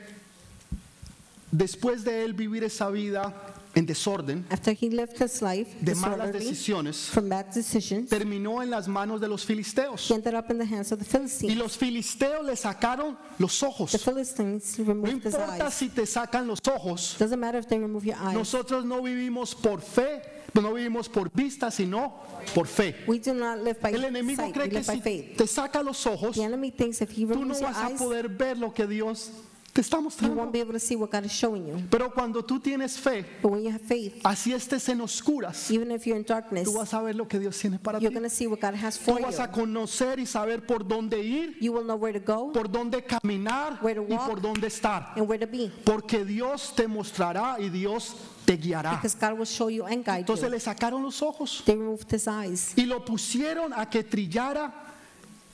después 1.52 2.02
de 2.04 2.24
él 2.24 2.32
vivir 2.32 2.64
esa 2.64 2.88
vida 2.90 3.47
en 3.78 3.86
desorden, 3.86 4.44
After 4.50 4.72
he 4.74 4.90
lived 4.90 5.20
his 5.22 5.40
life 5.40 5.70
de 5.80 5.94
malas 5.94 6.32
decisiones, 6.32 6.96
from 7.10 7.28
bad 7.28 7.46
decisions, 7.54 8.08
terminó 8.10 8.62
en 8.62 8.70
las 8.70 8.88
manos 8.88 9.20
de 9.20 9.28
los 9.28 9.44
filisteos. 9.44 10.10
he 10.10 10.14
ended 10.14 10.34
up 10.34 10.50
in 10.50 10.58
the 10.58 10.64
hands 10.66 10.90
of 10.92 10.98
the 10.98 11.04
Y 11.04 11.08
Philistines. 11.08 11.56
los 11.56 11.76
filisteos 11.76 12.44
le 12.44 12.56
sacaron 12.56 13.16
los 13.38 13.58
The 13.60 13.66
ojos. 13.66 13.92
Philistines 14.04 14.78
No 14.78 14.84
removed 14.86 15.24
his 15.26 15.34
importa 15.34 15.66
eyes. 15.66 15.74
si 15.74 15.88
te 15.88 16.06
sacan 16.06 16.46
los 16.46 16.58
ojos. 16.66 17.16
Doesn't 17.18 17.38
matter 17.38 17.58
if 17.60 17.66
they 17.68 17.78
remove 17.78 18.04
your 18.04 18.16
eyes. 18.16 18.34
Nosotros 18.34 18.84
no 18.84 19.00
vivimos 19.02 19.54
por 19.54 19.80
fe, 19.80 20.22
no 20.54 20.72
vivimos 20.74 21.08
por 21.08 21.30
vista, 21.30 21.70
sino 21.70 22.12
por 22.54 22.66
fe. 22.66 22.96
We 23.06 23.18
do 23.20 23.32
not 23.34 23.58
live 23.62 23.80
by 23.80 23.92
El 23.92 24.04
enemigo 24.04 24.42
sight, 24.42 24.48
we 24.56 24.62
cree 24.62 24.68
que 24.70 24.78
live 24.78 24.86
by 24.86 24.96
si 24.96 25.00
faith. 25.02 25.36
te 25.36 25.46
saca 25.46 25.82
los 25.84 26.04
ojos, 26.06 26.34
The 26.36 26.42
enemy 26.42 26.70
thinks 26.72 27.00
if 27.00 27.10
he 27.10 27.24
tú 27.24 27.28
no 27.28 27.54
removes 27.54 27.60
your 27.60 27.70
vas 27.70 27.76
a 27.78 27.86
eyes, 27.90 27.98
poder 27.98 28.28
ver 28.28 28.58
lo 28.58 28.72
que 28.74 28.86
Dios 28.86 29.30
te 29.78 29.82
está 29.82 29.98
you 29.98 30.02
mostrando. 30.02 30.34
won't 30.36 30.52
be 30.52 30.58
able 30.60 30.72
to 30.72 30.80
see 30.80 30.96
what 30.96 31.08
God 31.10 31.24
is 31.24 31.30
showing 31.32 31.66
you. 31.68 31.76
Pero 31.88 32.10
cuando 32.10 32.42
tú 32.44 32.58
tienes 32.60 32.98
fe, 32.98 33.24
But 33.40 33.52
when 33.52 33.62
you 33.62 33.70
have 33.70 33.80
faith, 33.80 34.20
así 34.24 34.52
estés 34.52 34.88
en 34.88 35.00
oscuras, 35.00 35.70
even 35.70 35.92
if 35.92 36.04
you're 36.04 36.18
in 36.18 36.24
darkness, 36.24 36.64
tú 36.64 36.74
vas 36.74 36.92
a 36.94 37.00
ver 37.00 37.14
lo 37.14 37.26
que 37.28 37.38
Dios 37.38 37.56
tiene 37.58 37.78
para 37.78 37.98
ti. 37.98 38.04
you're 38.04 38.12
going 38.12 38.28
to 38.28 38.34
see 38.34 38.46
what 38.48 38.60
God 38.60 38.74
has 38.74 38.98
Tú 38.98 39.04
for 39.12 39.20
vas 39.22 39.38
a 39.38 39.48
conocer 39.52 40.18
y 40.18 40.26
saber 40.26 40.66
por 40.66 40.82
dónde 40.86 41.22
ir, 41.22 41.56
You 41.60 41.72
will 41.72 41.84
know 41.84 41.96
where 41.96 42.12
to 42.12 42.24
go 42.24 42.52
por 42.52 42.68
dónde 42.68 43.04
caminar 43.04 43.78
Where 43.80 43.94
to 44.04 44.12
y 44.12 44.16
por 44.16 44.40
dónde 44.40 44.66
estar. 44.66 45.12
and 45.16 45.28
where 45.28 45.38
to 45.38 45.46
be. 45.46 45.70
Porque 45.84 46.24
Dios 46.24 46.72
te 46.74 46.88
mostrará 46.88 47.56
y 47.60 47.68
Dios 47.70 48.16
te 48.44 48.56
guiará. 48.56 49.00
God 49.20 49.38
will 49.38 49.46
show 49.46 49.68
you 49.68 49.84
and 49.84 50.04
guide 50.04 50.20
Entonces 50.20 50.46
you. 50.46 50.50
le 50.50 50.58
sacaron 50.60 51.02
los 51.02 51.22
ojos 51.22 51.62
They 51.64 51.76
removed 51.76 52.10
his 52.12 52.26
eyes 52.26 52.72
y 52.76 52.84
lo 52.86 53.04
pusieron 53.04 53.72
a 53.72 53.88
que 53.88 54.02
trillara 54.02 54.87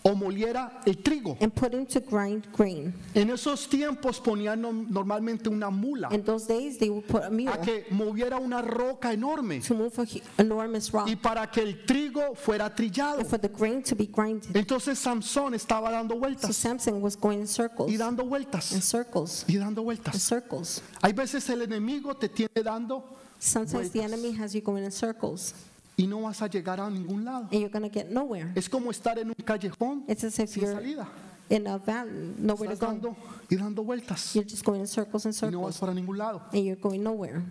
o 0.07 0.15
moliera 0.15 0.83
el 0.85 0.97
trigo. 1.03 1.37
and 1.41 1.51
put 1.55 1.73
him 1.73 1.87
to 1.87 1.99
grind 2.01 2.47
grain. 2.53 2.93
En 3.15 3.31
esos 3.31 3.67
tiempos 3.69 4.21
ponían 4.21 4.61
no- 4.61 4.71
normalmente 4.73 5.49
una 5.49 5.71
mula 5.71 6.09
In 6.13 6.23
those 6.23 6.47
days, 6.47 6.77
they 6.79 6.91
would 6.91 7.07
put 7.07 7.23
a 7.23 7.31
mule 7.31 7.49
a 7.49 7.59
que 7.61 7.87
moviera 7.91 8.39
una 8.39 8.61
roca 8.61 9.13
enorme 9.15 9.61
to 9.61 9.75
move 9.75 9.99
a 9.99 10.03
hu- 10.05 10.21
enormous 10.37 10.91
rock 10.93 11.09
y 11.09 11.17
para 11.17 11.51
que 11.51 11.63
el 11.63 11.87
trigo 11.87 12.35
fuera 12.35 12.69
trillado. 12.75 13.19
and 13.21 13.27
for 13.27 13.39
the 13.41 13.49
grain 13.49 13.83
to 13.83 13.97
be 13.97 14.07
grinded. 14.07 14.55
Entonces 14.55 14.99
Samson 14.99 15.55
estaba 15.55 15.91
dando 15.91 16.15
So 16.15 16.21
vueltas 16.21 16.55
Samson 16.57 17.01
was 17.01 17.17
going 17.17 17.41
in 17.41 17.47
circles, 17.47 17.91
y 17.91 17.97
dando 17.97 18.25
in 18.25 18.29
vueltas 18.29 18.65
circles, 18.65 19.45
y 19.49 19.57
dando 19.57 19.81
in 19.81 19.87
vueltas. 19.87 20.21
circles. 20.21 20.83
Hay 21.01 21.15
veces 21.15 21.49
el 21.49 21.63
enemigo 21.63 22.15
te 22.15 22.29
tiene 22.29 22.63
dando 22.63 23.03
Sometimes 23.39 23.91
the 23.91 24.03
enemy 24.03 24.33
has 24.39 24.53
you 24.55 24.61
going 24.61 24.85
in 24.85 24.93
circles 24.93 25.55
y 25.97 26.07
no 26.07 26.23
vas 26.23 26.43
a 26.43 26.47
llegar 26.49 26.81
a 26.81 26.91
ningún 26.91 27.25
lado. 27.25 27.49
and 27.53 27.61
you're 27.61 27.71
to 27.71 27.89
get 27.89 28.11
nowhere. 28.11 28.51
Es 28.55 28.69
como 28.69 28.91
estar 28.91 29.19
en 29.19 29.29
un 29.29 29.35
callejón 29.45 30.05
It's 30.09 30.25
as 30.25 30.39
if 30.39 30.51
sin 30.51 30.63
you're 30.63 30.75
salida. 30.75 31.07
in 31.51 31.67
a 31.67 31.79
valley, 31.79 32.35
nowhere 32.39 32.69
to 32.69 32.75
Estás 32.75 32.81
go. 32.81 32.87
dando 32.87 33.17
y 33.51 33.57
dando 33.57 33.85
vueltas 33.85 34.33
You're 34.35 34.49
just 34.49 34.65
going 34.65 34.81
in 34.81 34.87
circles 34.87 35.27
and 35.27 35.35
y 35.35 35.51
no 35.51 35.61
vas 35.63 35.75
circles 35.75 35.79
para 35.81 35.95
ningún 35.95 36.19
lado. 36.19 36.43
and 36.53 36.65
you're 36.65 36.81
going 36.81 37.03
nowhere. 37.03 37.43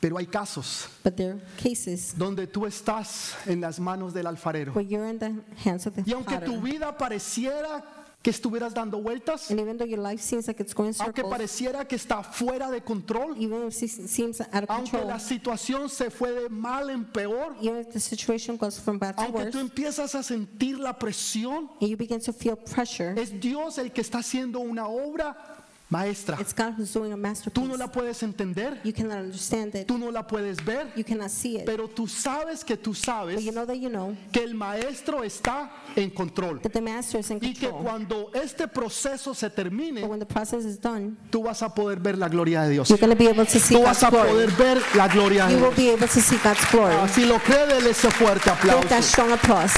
Pero 0.00 0.16
hay 0.16 0.26
casos 0.26 0.88
But 1.04 1.16
there 1.16 1.32
are 1.32 1.40
cases 1.62 2.14
donde 2.16 2.46
tú 2.46 2.64
estás 2.64 3.34
en 3.46 3.60
las 3.60 3.78
manos 3.78 4.14
del 4.14 4.26
alfarero. 4.26 4.72
where 4.72 4.86
you're 4.88 5.06
in 5.06 5.18
the 5.18 5.34
hands 5.68 5.86
of 5.86 5.94
the 5.94 6.02
Y 6.06 6.12
aunque 6.14 6.36
tu 6.38 6.54
potter. 6.56 6.60
vida 6.62 6.96
pareciera 6.96 7.84
que 8.22 8.30
estuvieras 8.30 8.74
dando 8.74 9.00
vueltas, 9.00 9.50
And 9.50 9.58
even 9.58 9.78
though 9.78 9.88
your 9.88 10.00
life 10.00 10.22
seems 10.22 10.46
like 10.46 10.60
it's 10.62 10.74
going 10.74 10.90
in 10.90 11.00
aunque 11.00 11.22
circles, 11.22 11.30
pareciera 11.30 11.86
que 11.86 11.96
está 11.96 12.22
fuera 12.22 12.70
de 12.70 12.82
control, 12.82 13.34
even 13.38 13.66
if 13.66 13.82
it 13.82 13.88
seems 14.08 14.40
out 14.40 14.64
of 14.64 14.70
aunque 14.70 14.90
control, 14.90 15.06
la 15.08 15.18
situación 15.18 15.88
se 15.88 16.10
fue 16.10 16.30
de 16.32 16.48
mal 16.50 16.90
en 16.90 17.04
peor, 17.04 17.56
even 17.62 17.78
if 17.78 17.88
the 17.92 18.00
situation 18.00 18.58
goes 18.58 18.78
from 18.78 18.98
bad 18.98 19.16
to 19.16 19.22
aunque 19.22 19.44
worse, 19.44 19.50
tú 19.52 19.58
empiezas 19.58 20.14
a 20.14 20.22
sentir 20.22 20.78
la 20.78 20.98
presión, 20.98 21.70
and 21.80 21.88
you 21.90 21.96
begin 21.96 22.20
to 22.20 22.32
feel 22.32 22.56
pressure, 22.56 23.14
es 23.18 23.30
Dios 23.40 23.78
el 23.78 23.90
que 23.90 24.02
está 24.02 24.18
haciendo 24.18 24.60
una 24.60 24.86
obra 24.86 25.49
maestra. 25.90 26.36
it's 26.40 26.52
God 26.54 26.74
who's 26.78 26.92
doing 26.92 27.12
a 27.12 27.16
Tú 27.52 27.66
no 27.66 27.76
la 27.76 27.88
puedes 27.88 28.22
entender, 28.22 28.80
You 28.84 28.92
cannot 28.92 29.18
understand 29.18 29.74
it, 29.74 29.86
tú 29.86 29.98
no 29.98 30.10
la 30.10 30.26
puedes 30.26 30.64
ver, 30.64 30.86
you 30.96 31.04
cannot 31.04 31.30
see 31.30 31.56
it, 31.58 31.66
pero 31.66 31.88
tú 31.88 32.06
sabes 32.06 32.64
que 32.64 32.76
tú 32.76 32.94
sabes 32.94 33.44
you 33.44 33.52
know 33.52 33.66
that 33.66 33.76
you 33.76 33.88
know 33.90 34.16
que 34.32 34.42
el 34.42 34.54
maestro 34.54 35.22
está 35.24 35.70
en 35.96 36.10
control. 36.10 36.60
that 36.62 36.72
the 36.72 36.80
master 36.80 37.18
is 37.20 37.30
in 37.30 37.38
Y 37.42 37.52
que 37.54 37.68
control. 37.68 37.82
cuando 37.82 38.30
este 38.34 38.68
proceso 38.68 39.34
se 39.34 39.50
termine, 39.50 40.04
when 40.06 40.18
the 40.20 40.26
process 40.26 40.64
is 40.64 40.78
done, 40.80 41.16
tú 41.30 41.42
vas 41.42 41.62
a 41.62 41.68
poder 41.74 41.98
ver 42.00 42.16
la 42.16 42.28
gloria 42.28 42.62
de 42.62 42.70
Dios. 42.70 42.88
you're 42.88 43.14
be 43.14 43.28
able 43.28 43.44
to 43.44 43.58
see 43.58 43.74
Tú 43.74 43.80
God's 43.82 44.00
vas 44.00 44.02
a 44.04 44.10
glory. 44.10 44.28
poder 44.30 44.50
ver 44.52 44.82
la 44.94 45.08
gloria 45.08 45.46
de 45.46 45.52
You 45.54 45.58
will 45.60 45.74
Dios. 45.74 45.76
be 45.76 45.90
able 45.90 46.08
to 46.08 46.20
see 46.20 46.36
God's 46.42 46.64
glory. 46.70 46.94
Ah, 46.94 47.08
Si 47.08 47.24
lo 47.26 47.38
cree, 47.40 47.66
ese 47.90 48.10
fuerte 48.10 48.48
aplauso. 48.50 49.02
strong 49.02 49.32
applause. 49.32 49.74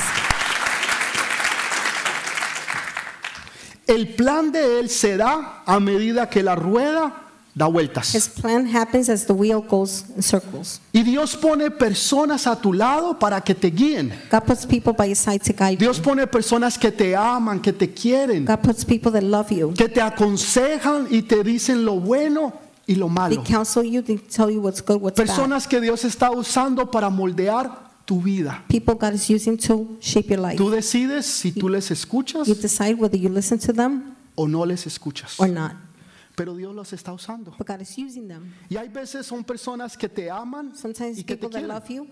El 3.86 4.14
plan 4.14 4.52
de 4.52 4.78
Él 4.80 4.88
se 4.88 5.16
da 5.16 5.62
a 5.66 5.80
medida 5.80 6.28
que 6.28 6.42
la 6.42 6.54
rueda 6.54 7.14
da 7.54 7.66
His 7.66 7.72
vueltas. 7.72 8.28
plan 8.40 8.66
happens 8.74 9.08
as 9.10 9.26
the 9.26 9.32
wheel 9.34 9.60
goes 9.60 10.04
in 10.16 10.22
circles. 10.22 10.80
Y 10.92 11.02
Dios 11.02 11.36
pone 11.36 11.70
personas 11.70 12.46
a 12.46 12.56
tu 12.58 12.72
lado 12.72 13.18
para 13.18 13.40
que 13.42 13.54
te 13.54 13.70
guíen. 13.70 14.10
God 14.30 14.44
puts 14.44 14.64
people 14.64 14.92
by 14.94 15.06
your 15.08 15.16
side 15.16 15.40
to 15.40 15.52
guide 15.52 15.72
you. 15.72 15.78
Dios 15.78 16.00
pone 16.00 16.26
personas 16.26 16.78
que 16.78 16.90
te 16.90 17.14
aman, 17.14 17.60
que 17.60 17.72
te 17.72 17.92
quieren, 17.92 18.46
God 18.46 18.60
puts 18.60 18.84
people 18.84 19.10
that 19.12 19.22
love 19.22 19.50
you. 19.50 19.74
que 19.74 19.88
te 19.88 20.00
aconsejan 20.00 21.08
y 21.10 21.22
te 21.22 21.42
dicen 21.44 21.84
lo 21.84 21.94
bueno 22.00 22.54
y 22.86 22.94
lo 22.94 23.06
They 23.06 23.14
malo. 23.14 23.44
counsel 23.44 23.84
you, 23.84 24.00
they 24.02 24.16
tell 24.16 24.48
you 24.50 24.60
what's 24.60 24.80
good, 24.82 25.02
what's 25.02 25.16
bad. 25.18 25.26
Personas 25.26 25.66
que 25.68 25.80
Dios 25.80 26.04
está 26.04 26.30
usando 26.30 26.90
para 26.90 27.10
moldear 27.10 27.91
tu 28.12 28.20
vida. 28.20 28.62
People 28.68 28.94
God 28.94 29.14
is 29.14 29.30
using 29.30 29.56
to 29.56 29.96
shape 30.00 30.28
your 30.28 30.40
life. 30.40 30.56
Tú 30.58 30.70
decides 30.70 31.24
si 31.26 31.52
tú 31.52 31.68
les 31.68 31.90
escuchas 31.90 32.46
You 32.46 32.54
decide 32.54 32.94
whether 32.94 33.16
you 33.18 33.28
listen 33.30 33.58
to 33.60 33.72
them 33.72 34.14
o 34.34 34.46
no 34.46 34.64
les 34.66 34.86
escuchas. 34.86 35.38
or 35.40 35.48
not. 35.48 35.72
Pero 36.34 36.54
Dios 36.54 36.74
los 36.74 36.92
está 36.92 37.12
usando. 37.12 37.54
But 37.58 37.66
God 37.66 37.80
is 37.80 37.96
using 37.96 38.28
them. 38.28 38.52
Y 38.68 38.76
hay 38.76 38.88
veces 38.88 39.26
son 39.26 39.44
personas 39.44 39.96
que 39.96 40.08
te 40.08 40.30
aman 40.30 40.74
Sometimes 40.76 41.18
y 41.18 41.24
que 41.24 41.36
te 41.36 41.40
people 41.46 41.50
that 41.50 41.60
quieren. 41.60 41.68
love 41.68 41.88
you 41.88 42.06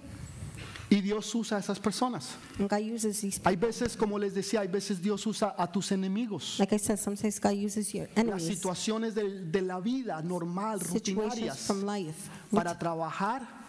Y 0.93 1.01
Dios 1.03 1.33
usa 1.37 1.57
a 1.57 1.61
esas 1.61 1.79
personas. 1.79 2.31
And 2.59 2.69
God 2.69 2.81
uses 2.81 3.21
these 3.21 3.41
Hay 3.45 3.55
veces, 3.57 3.97
como 3.97 4.19
les 4.19 4.35
decía, 4.35 4.61
hay 4.61 4.69
veces 4.69 5.01
Dios 5.01 5.25
usa 5.27 5.55
a 5.57 5.71
tus 5.71 5.93
enemigos. 5.93 6.57
Like 6.59 6.75
I 6.75 6.79
said, 6.79 6.99
sometimes 6.99 7.39
God 7.41 7.53
uses 7.55 7.93
your 7.93 8.09
Las 8.09 8.25
enemies, 8.25 8.45
situaciones 8.59 9.15
del- 9.15 9.53
de, 9.53 9.63
la 9.63 9.79
vida 9.81 10.21
normal, 10.23 10.81
situations 10.81 11.35
rutinarias, 11.35 11.59
from 11.59 11.85
life, 11.87 12.29
para 12.53 12.77
trabajar 12.79 13.60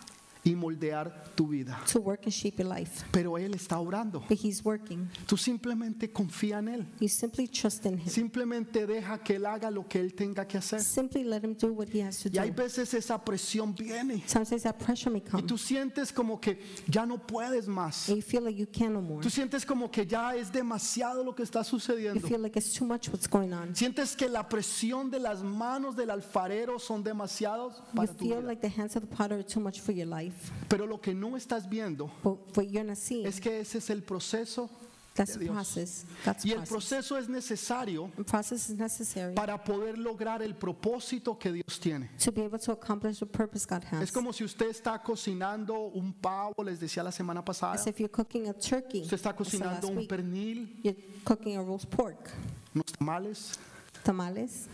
y 0.43 0.55
moldear 0.55 1.13
tu 1.35 1.47
vida. 1.47 1.79
to 1.91 1.99
work 1.99 2.21
and 2.23 2.33
shape 2.33 2.57
your 2.63 2.67
life. 2.67 3.05
Pero 3.11 3.37
Él 3.37 3.53
está 3.53 3.79
orando. 3.79 4.21
But 4.27 4.39
He's 4.43 4.63
working. 4.65 5.07
Tú 5.27 5.37
simplemente 5.37 6.11
confía 6.11 6.57
en 6.59 6.67
Él. 6.69 6.87
You 6.99 7.07
simply 7.09 7.47
trust 7.47 7.85
in 7.85 7.99
Him. 7.99 8.07
Simplemente 8.07 8.87
deja 8.87 9.19
que 9.19 9.35
Él 9.35 9.45
haga 9.45 9.69
lo 9.69 9.87
que 9.87 9.99
Él 9.99 10.13
tenga 10.15 10.47
que 10.47 10.57
hacer. 10.57 10.81
Simply 10.81 11.23
let 11.23 11.43
Him 11.43 11.53
do 11.55 11.71
what 11.73 11.87
He 11.93 12.01
has 12.01 12.17
to 12.23 12.29
Y 12.29 12.39
hay 12.39 12.49
veces 12.51 12.93
esa 12.93 13.23
presión 13.23 13.75
viene 13.75 14.23
Sometimes 14.25 14.63
that 14.63 14.77
pressure 14.79 15.11
may 15.11 15.21
y 15.25 15.29
come, 15.29 15.43
tú 15.43 15.57
sientes 15.57 16.11
como 16.11 16.39
que 16.39 16.59
ya 16.87 17.05
no 17.05 17.17
puedes 17.19 17.67
más. 17.67 18.09
and 18.09 18.17
you 18.17 18.23
feel 18.23 18.43
like 18.43 18.57
you 18.57 18.67
can 18.67 18.93
no 18.93 19.01
more. 19.01 19.21
Tú 19.21 19.29
sientes 19.29 19.65
como 19.65 19.91
que 19.91 20.05
ya 20.07 20.35
es 20.35 20.51
demasiado 20.51 21.23
lo 21.23 21.35
que 21.35 21.43
está 21.43 21.59
You 21.61 21.65
sucediendo. 21.79 22.27
feel 22.27 22.41
like 22.41 22.57
it's 22.57 22.73
too 22.73 22.85
much 22.85 23.09
what's 23.09 23.27
going 23.29 23.53
on. 23.53 23.75
Sientes 23.75 24.15
que 24.15 24.27
la 24.27 24.49
presión 24.49 25.11
de 25.11 25.19
las 25.19 25.43
manos 25.43 25.95
del 25.95 26.09
alfarero 26.09 26.79
son 26.79 27.03
demasiados 27.03 27.75
You 27.77 27.95
para 27.95 28.07
tu 28.11 28.25
feel 28.25 28.37
vida. 28.39 28.47
like 28.47 28.61
the 28.61 28.69
hands 28.81 28.95
of 28.95 29.03
the 29.03 29.15
potter 29.15 29.35
are 29.35 29.43
too 29.43 29.59
much 29.59 29.79
for 29.79 29.93
your 29.93 30.07
life. 30.07 30.30
Pero 30.67 30.85
lo 30.85 30.99
que 31.01 31.13
no 31.13 31.35
estás 31.37 31.67
viendo 31.69 32.11
But 32.23 32.55
what 32.57 32.65
you're 32.67 32.83
not 32.87 32.97
seeing, 32.97 33.25
es 33.25 33.39
que 33.39 33.59
ese 33.59 33.77
es 33.79 33.89
el 33.89 34.01
proceso 34.03 34.69
that's 35.13 35.37
the 35.37 35.45
process. 35.47 36.05
God's 36.25 36.45
y 36.45 36.53
el 36.53 36.61
proceso 36.63 37.17
es 37.17 37.27
necesario 37.27 38.09
The 38.15 38.23
process 38.23 38.69
is 38.69 38.77
necessary 38.77 39.35
para 39.35 39.61
poder 39.61 39.97
lograr 39.97 40.41
el 40.41 40.55
propósito 40.55 41.37
que 41.37 41.51
Dios 41.51 41.79
tiene. 41.81 42.09
to 42.23 42.31
be 42.31 42.41
able 42.45 42.57
to 42.59 42.71
accomplish 42.71 43.19
the 43.19 43.25
purpose 43.25 43.65
God 43.65 43.83
has. 43.91 44.03
Es 44.03 44.11
como 44.11 44.31
si 44.31 44.45
usted 44.45 44.67
está 44.69 45.01
cocinando 45.03 45.77
un 45.93 46.13
pavo, 46.13 46.63
les 46.63 46.79
decía 46.79 47.03
la 47.03 47.11
semana 47.11 47.43
pasada, 47.43 47.73
As 47.73 47.85
if 47.87 47.99
you're 47.99 48.09
cooking 48.09 48.47
a 48.47 48.53
turkey. 48.53 49.01
usted 49.01 49.17
está 49.17 49.35
cocinando 49.35 49.89
un 49.89 49.97
week, 49.97 50.09
pernil, 50.09 50.79
You're 50.81 50.95
cooking 51.25 51.57
a 51.57 51.61
roast 51.61 51.89
pork, 51.89 52.29
unos 52.73 52.85
tamales, 52.97 53.59
tamales. 54.03 54.67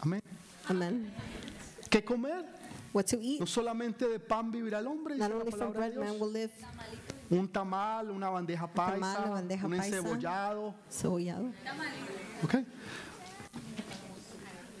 amén. 0.00 0.20
Amen. 0.68 1.10
¿Qué 1.90 2.04
comer? 2.04 2.44
What 2.92 3.04
to 3.06 3.16
eat? 3.20 3.40
No 3.40 3.46
solamente 3.46 4.08
de 4.08 4.18
pan 4.18 4.50
vivirá 4.50 4.78
el 4.78 4.86
hombre, 4.86 5.16
Not 5.16 5.30
only 5.32 5.52
from 5.52 5.72
bread 5.72 5.94
man 5.96 6.08
Dios. 6.08 6.20
will 6.20 6.32
live, 6.32 6.50
un 7.30 7.48
tamal, 7.48 8.10
una 8.10 8.30
bandeja 8.30 8.66
tamal, 8.68 9.00
paisa, 9.00 9.18
una 9.22 9.30
bandeja 9.30 9.66
un 9.66 9.76
paisa. 9.76 9.96
encebollado, 9.98 10.74
cebollado. 10.90 11.46
¿ok? 12.42 12.54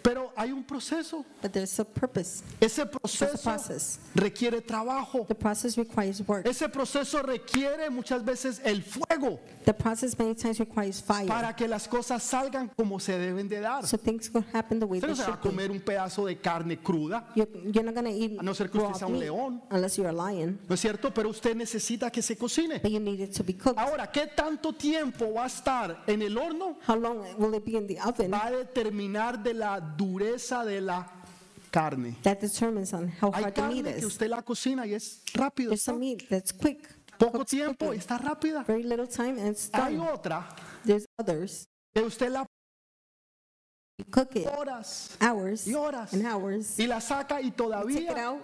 Pero 0.06 0.32
hay 0.36 0.52
un 0.52 0.62
proceso. 0.62 1.24
But 1.42 1.52
there's 1.52 1.80
a 1.80 1.84
purpose. 1.84 2.44
Ese 2.60 2.86
process. 2.86 3.42
proceso 3.42 3.98
requiere 4.14 4.60
trabajo. 4.60 5.26
The 5.26 5.34
process 5.34 5.76
requires 5.76 6.22
work. 6.28 6.46
Ese 6.46 6.68
proceso 6.68 7.22
requiere 7.22 7.90
muchas 7.90 8.24
veces 8.24 8.60
el 8.64 8.84
fuego 8.84 9.40
The 9.64 9.74
process 9.74 10.16
many 10.16 10.36
times 10.36 10.60
requires 10.60 11.02
fire. 11.02 11.26
para 11.26 11.56
que 11.56 11.66
las 11.66 11.88
cosas 11.88 12.22
salgan 12.22 12.70
como 12.76 13.00
se 13.00 13.18
deben 13.18 13.48
de 13.48 13.58
dar. 13.58 13.84
So 13.84 13.98
things 13.98 14.30
will 14.32 14.44
happen 14.52 14.78
the 14.78 14.86
way 14.86 14.98
Usted 14.98 15.08
no 15.08 15.16
se 15.16 15.28
va 15.28 15.34
a 15.34 15.40
comer 15.40 15.72
un 15.72 15.80
pedazo 15.80 16.24
de 16.24 16.36
carne 16.36 16.78
cruda, 16.78 17.26
You're, 17.34 17.50
you're 17.72 17.82
not 17.82 17.94
going 17.94 18.04
to 18.04 18.12
eat 18.12 18.38
A 18.38 18.44
no 18.44 18.54
ser 18.54 18.70
que 18.70 18.78
usted 18.78 18.94
sea 18.94 19.08
un 19.08 19.18
león. 19.18 19.60
unless 19.72 19.96
you're 19.96 20.08
a 20.08 20.12
lion, 20.12 20.60
¿no 20.68 20.74
es 20.76 20.80
cierto? 20.80 21.12
Pero 21.12 21.30
usted 21.30 21.56
necesita 21.56 22.12
que 22.12 22.22
se 22.22 22.36
cocine. 22.36 22.78
but 22.80 22.92
you 22.92 23.00
need 23.00 23.18
it 23.18 23.34
to 23.34 23.42
be 23.42 23.54
cooked. 23.54 23.76
Ahora, 23.76 24.06
¿qué 24.12 24.28
tanto 24.28 24.72
tiempo 24.72 25.32
va 25.32 25.42
a 25.42 25.48
estar 25.48 26.04
en 26.06 26.22
el 26.22 26.38
horno? 26.38 26.78
How 26.86 26.94
long 26.94 27.24
will 27.36 27.52
it 27.56 27.64
be 27.64 27.76
in 27.76 27.88
the 27.88 27.98
oven? 28.00 28.30
Va 28.30 28.46
a 28.46 28.52
determinar 28.52 29.42
de 29.42 29.52
la 29.52 29.80
dureza 29.96 30.64
de 30.64 30.80
la 30.80 31.06
carne. 31.70 32.16
That 32.22 32.40
determines 32.40 32.92
on 32.94 33.08
how 33.20 33.30
Hay 33.32 33.42
hard 33.44 33.54
the 33.54 33.62
meat 33.62 33.84
carne 33.84 33.92
que 33.94 33.98
is. 33.98 34.04
usted 34.04 34.28
la 34.28 34.42
cocina 34.42 34.86
y 34.86 34.94
es 34.94 35.22
rápido. 35.34 35.70
There's 35.70 35.82
some 35.82 35.98
meat 36.00 36.28
that's 36.28 36.52
quick, 36.52 36.88
Poco 37.18 37.38
cooks 37.38 37.50
tiempo 37.50 37.86
y 37.86 37.88
quickly. 37.88 37.98
está 37.98 38.18
rápida. 38.18 38.64
very 38.66 38.82
little 38.82 39.06
time, 39.06 39.38
and 39.38 39.48
it's 39.48 39.70
Hay 39.72 39.96
done. 39.96 40.08
otra 40.08 40.44
There's 40.84 41.06
others 41.18 41.66
que 41.94 42.02
usted 42.04 42.30
la 42.30 42.44
you 43.98 44.04
cook 44.10 44.36
it 44.36 44.46
horas 44.46 45.16
hours 45.20 45.66
y 45.66 45.72
horas 45.74 46.12
and 46.12 46.26
hours, 46.26 46.78
y 46.78 46.86
la 46.86 47.00
saca 47.00 47.40
y 47.40 47.44
take 47.44 47.46
it 47.48 47.56
todavía 47.56 48.16
out, 48.26 48.40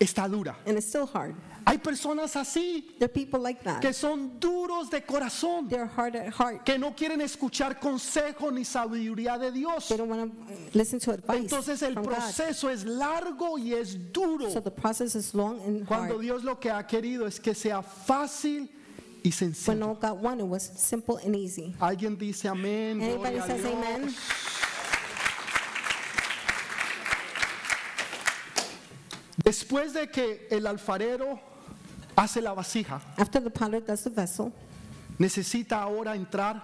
está 0.00 0.28
dura. 0.30 0.56
and 0.66 0.76
it's 0.78 0.86
still 0.88 1.06
hard. 1.06 1.34
Hay 1.66 1.78
personas 1.78 2.36
así 2.36 2.94
There 2.98 3.06
are 3.06 3.08
people 3.12 3.40
like 3.40 3.60
que 3.60 3.70
that. 3.88 3.94
son 3.94 4.38
duros 4.38 4.90
de 4.90 5.00
corazón, 5.00 5.68
hard 5.96 6.16
at 6.16 6.32
heart. 6.34 6.64
que 6.64 6.78
no 6.78 6.94
quieren 6.94 7.20
escuchar 7.20 7.80
consejo 7.80 8.50
ni 8.52 8.64
sabiduría 8.64 9.38
de 9.38 9.50
Dios. 9.50 9.88
They 9.88 9.96
don't 9.96 10.10
want 10.10 10.30
to 10.30 10.78
listen 10.78 10.98
to 11.00 11.12
advice 11.12 11.38
Entonces 11.38 11.82
el 11.82 11.94
from 11.94 12.04
God. 12.04 12.14
proceso 12.14 12.68
es 12.68 12.84
largo 12.84 13.56
y 13.58 13.72
es 13.72 13.96
duro. 14.12 14.50
So 14.50 14.60
the 14.60 14.70
process 14.70 15.14
is 15.14 15.34
long 15.34 15.60
and 15.62 15.86
Cuando. 15.86 16.18
Dios 16.18 16.44
lo 16.44 16.56
que 16.60 16.70
ha 16.70 16.82
querido 16.86 17.26
es 17.26 17.38
que 17.40 17.54
sea 17.54 17.82
fácil 17.82 18.68
y 19.22 19.30
When 19.30 19.32
sencillo. 19.32 19.94
God 19.98 20.20
wanted 20.22 20.44
was 20.46 20.70
simple 20.76 21.16
and 21.24 21.34
easy. 21.34 21.74
Alguien 21.80 22.18
dice 22.18 22.44
amén. 22.48 23.00
Anybody 23.00 23.40
says 23.40 23.62
Dios. 23.62 23.74
amen? 23.74 24.14
Después 29.42 29.92
de 29.92 30.08
que 30.10 30.46
el 30.50 30.66
alfarero 30.66 31.40
hace 32.16 32.40
la 32.40 32.54
vasija, 32.54 33.00
After 33.16 33.42
the 33.42 33.50
potter 33.50 33.80
does 33.80 34.02
the 34.04 34.10
vessel, 34.10 34.52
necesita 35.18 35.80
ahora 35.82 36.14
entrar 36.16 36.62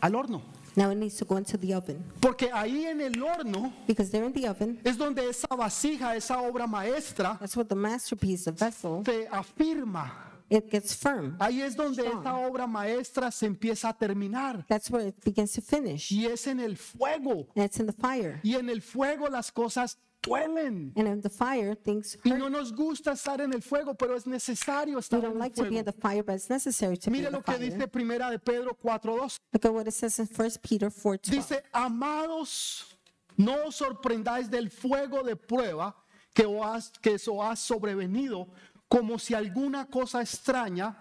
al 0.00 0.12
horno. 0.14 0.42
now 0.76 0.90
it 0.90 0.96
needs 0.96 1.16
to 1.16 1.24
go 1.24 1.36
into 1.36 1.56
the 1.58 1.74
oven. 1.74 2.04
Porque 2.20 2.50
ahí 2.52 2.84
en 2.86 3.00
el 3.00 3.20
horno 3.22 3.72
Because 3.86 4.10
they're 4.10 4.24
in 4.26 4.32
the 4.32 4.48
oven, 4.48 4.80
es 4.84 4.96
donde 4.96 5.28
esa 5.28 5.48
vasija, 5.48 6.14
esa 6.16 6.40
obra 6.40 6.66
maestra, 6.68 7.36
that's 7.40 7.56
what 7.56 7.66
the 7.68 7.74
masterpiece, 7.74 8.44
the 8.44 8.52
vessel, 8.52 9.02
se 9.04 9.26
afirma. 9.28 10.10
it 10.50 10.70
gets 10.70 10.94
firm. 10.94 11.36
Ahí 11.40 11.60
es 11.60 11.74
donde 11.76 12.02
Strong. 12.02 12.20
esa 12.22 12.36
obra 12.36 12.66
maestra 12.66 13.30
se 13.30 13.46
empieza 13.46 13.88
a 13.90 13.92
terminar. 13.92 14.64
That's 14.68 14.90
where 14.90 15.08
it 15.08 15.22
begins 15.24 15.52
to 15.52 15.60
finish. 15.60 16.10
Y 16.12 16.24
es 16.26 16.46
en 16.46 16.60
el 16.60 16.76
fuego. 16.76 17.48
And 17.54 17.64
it's 17.64 17.78
in 17.80 17.86
the 17.86 17.92
fire. 17.92 18.40
Y 18.42 18.54
en 18.54 18.70
el 18.70 18.80
fuego 18.80 19.28
las 19.28 19.50
cosas 19.52 19.98
duelen. 20.22 20.92
And 20.96 21.06
in 21.08 21.20
the 21.20 21.28
fire, 21.30 21.74
things 21.74 22.16
Y 22.24 22.30
no 22.30 22.48
nos 22.48 22.72
gusta 22.72 23.12
estar 23.12 23.40
en 23.40 23.52
el 23.52 23.62
fuego, 23.62 23.94
pero 23.94 24.14
es 24.16 24.26
necesario 24.26 24.94
We 24.94 25.00
estar 25.00 25.20
don't 25.20 25.30
en 25.30 25.36
el 25.36 25.38
like 25.38 25.54
to 25.56 25.62
be 25.62 25.68
in 25.78 25.84
fuego. 25.84 25.92
the 25.92 26.00
fire, 26.00 26.22
but 26.22 26.34
it's 26.34 26.50
necessary 26.50 26.96
to 26.96 27.10
be 27.10 27.18
Mire 27.18 27.26
in 27.28 27.32
the 27.32 27.38
lo 27.38 27.42
que 27.42 27.54
fire. 27.54 27.70
dice 27.70 27.88
Primera 27.88 28.30
de 28.30 28.38
Pedro 28.38 28.74
4:2. 28.74 29.38
Look 29.52 29.64
at 29.64 29.72
what 29.72 29.86
it 29.86 29.94
says 29.94 30.18
in 30.18 30.26
1 30.26 30.50
Peter 30.62 30.90
4:12. 30.90 31.30
Dice, 31.30 31.62
amados, 31.72 32.96
no 33.36 33.66
os 33.66 33.76
sorprendáis 33.76 34.48
del 34.50 34.70
fuego 34.70 35.22
de 35.22 35.36
prueba 35.36 35.94
que 36.34 36.44
os, 36.46 36.90
que 37.00 37.14
os 37.14 37.28
ha 37.28 37.56
sobrevenido, 37.56 38.48
como 38.88 39.18
si 39.18 39.34
alguna 39.34 39.86
cosa 39.86 40.20
extraña 40.20 40.96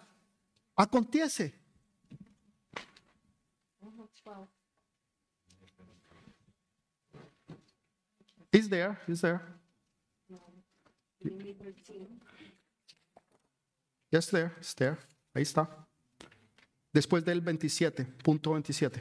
acontece. 0.76 1.54
Is 8.58 8.68
there, 8.68 8.98
is 9.08 9.22
there? 9.22 9.40
Yes, 14.10 14.32
there, 14.32 14.52
it's 14.58 14.74
there. 14.74 14.98
Ahí 15.36 15.44
está. 15.44 15.70
Después 16.92 17.24
del 17.24 17.40
27, 17.40 18.04
punto 18.24 18.54
27. 18.54 19.00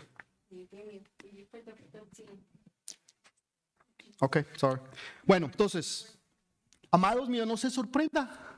Ok, 4.20 4.36
sorry. 4.56 4.78
Bueno, 5.24 5.46
entonces, 5.46 6.18
amados 6.90 7.26
míos, 7.26 7.46
no 7.46 7.56
se 7.56 7.70
sorprenda. 7.70 8.55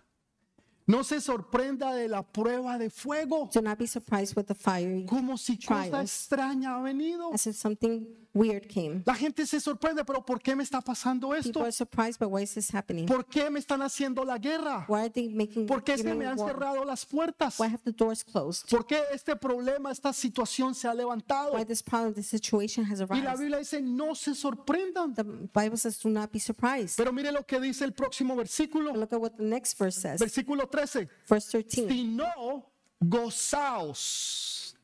No 0.89 1.05
se 1.05 1.21
sorprenda 1.21 1.95
de 1.95 2.09
la 2.09 2.23
prueba 2.23 2.79
de 2.79 2.89
fuego. 2.91 3.49
Do 3.55 3.61
not 3.63 3.79
be 3.79 3.87
surprised 3.87 4.37
with 4.37 4.47
the 4.47 4.55
fire 4.55 5.05
Como 5.07 5.37
si 5.37 5.57
cosa 5.59 6.01
extraña 6.03 6.77
ha 6.77 6.83
venido. 6.83 7.31
as 7.33 7.47
if 7.47 7.55
something 7.57 8.07
weird 8.35 8.67
came. 8.69 9.03
La 9.05 9.15
gente 9.15 9.45
se 9.47 9.59
sorprende, 9.61 10.05
pero 10.05 10.25
¿por 10.25 10.41
qué 10.41 10.55
me 10.57 10.63
está 10.63 10.81
pasando 10.81 11.29
People 11.29 11.49
esto? 11.49 11.61
are 11.63 11.73
surprised, 11.73 12.19
but 12.21 12.29
why 12.31 12.43
is 12.43 12.55
this 12.55 12.73
happening? 12.73 13.05
¿Por 13.07 13.27
qué 13.27 13.51
me 13.51 13.59
están 13.59 13.83
haciendo 13.83 14.25
la 14.25 14.39
guerra? 14.39 14.85
Why 14.89 15.01
are 15.01 15.11
they 15.11 15.29
making 15.29 15.67
¿Por 15.67 15.83
qué 15.83 15.99
se 15.99 16.15
me 16.15 16.25
han 16.27 16.39
war? 16.39 16.51
cerrado 16.53 16.85
las 16.85 17.05
puertas? 17.05 17.59
Why 17.59 17.67
have 17.69 17.83
the 17.85 17.93
doors 17.93 18.25
closed? 18.25 18.69
¿Por 18.71 18.87
qué 18.87 19.01
este 19.13 19.35
problema, 19.37 19.91
esta 19.91 20.13
situación 20.13 20.75
se 20.75 20.89
ha 20.89 20.95
levantado? 20.95 21.53
Why 21.55 21.65
this 21.67 21.83
problem, 21.83 22.15
this 22.15 22.29
situation 22.29 22.85
has 22.85 23.01
Y 23.01 23.05
la 23.07 23.33
arisen? 23.33 23.39
Biblia 23.39 23.59
dice, 23.59 23.81
no 23.83 24.15
se 24.15 24.35
sorprendan. 24.35 25.15
The 25.15 25.25
Bible 25.25 25.77
says, 25.77 25.99
"Do 26.01 26.09
not 26.09 26.31
be 26.33 26.39
surprised." 26.39 26.97
Pero 26.97 27.13
mire 27.13 27.33
lo 27.33 27.45
que 27.45 27.61
dice 27.61 27.85
el 27.85 27.93
próximo 27.93 28.37
versículo, 28.37 28.95
Look 28.95 29.13
at 29.13 29.21
what 29.21 29.33
the 29.33 29.43
next 29.45 29.79
verse 29.79 30.01
says. 30.01 30.21
versículo 30.21 30.71
13. 30.79 31.09
Verse 31.27 31.51
13. 31.51 31.89
Si 31.89 32.05
no, 32.05 32.65
gozaos. 33.01 34.75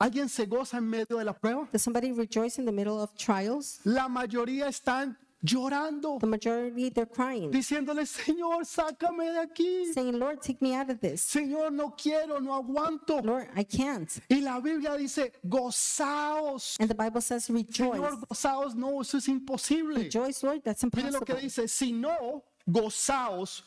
¿Alguien 0.00 0.28
se 0.28 0.46
goza 0.46 0.78
en 0.78 0.88
medio 0.88 1.18
de 1.18 1.24
la 1.24 1.32
prueba? 1.32 1.68
Does 1.72 1.82
somebody 1.82 2.12
rejoice 2.12 2.58
in 2.58 2.64
the 2.64 2.72
middle 2.72 3.00
of 3.00 3.14
trials? 3.16 3.80
La 3.84 4.08
mayoría 4.08 4.68
están 4.68 5.16
llorando, 5.42 6.18
The 6.20 6.26
majority, 6.26 6.90
they're 6.90 7.04
crying, 7.06 7.50
diciéndole, 7.50 8.06
Señor, 8.06 8.64
sácame 8.64 9.32
de 9.32 9.40
aquí. 9.40 9.92
saying, 9.92 10.18
Lord, 10.18 10.40
take 10.40 10.62
me 10.62 10.74
out 10.74 10.88
of 10.88 11.00
this. 11.00 11.20
Señor, 11.22 11.72
no 11.72 11.90
quiero, 11.90 12.38
no 12.40 12.54
aguanto. 12.54 13.20
Lord, 13.24 13.48
I 13.56 13.64
can't. 13.64 14.08
Y 14.30 14.40
la 14.40 14.60
Biblia 14.60 14.96
dice, 14.96 15.32
gozaos. 15.46 16.76
And 16.80 16.88
the 16.88 16.94
Bible 16.94 17.20
says, 17.20 17.50
rejoice. 17.50 17.98
Señor, 17.98 18.20
gozaos. 18.28 18.74
No, 18.76 19.00
eso 19.00 19.18
es 19.18 19.28
imposible. 19.28 19.96
Rejoice, 20.04 20.42
Lord, 20.44 20.62
that's 20.64 20.84
Mire 20.84 21.10
lo 21.10 21.20
que 21.20 21.32
impossible. 21.34 21.42
dice, 21.42 21.68
si 21.68 21.92
no, 21.92 22.44
gozaos 22.66 23.62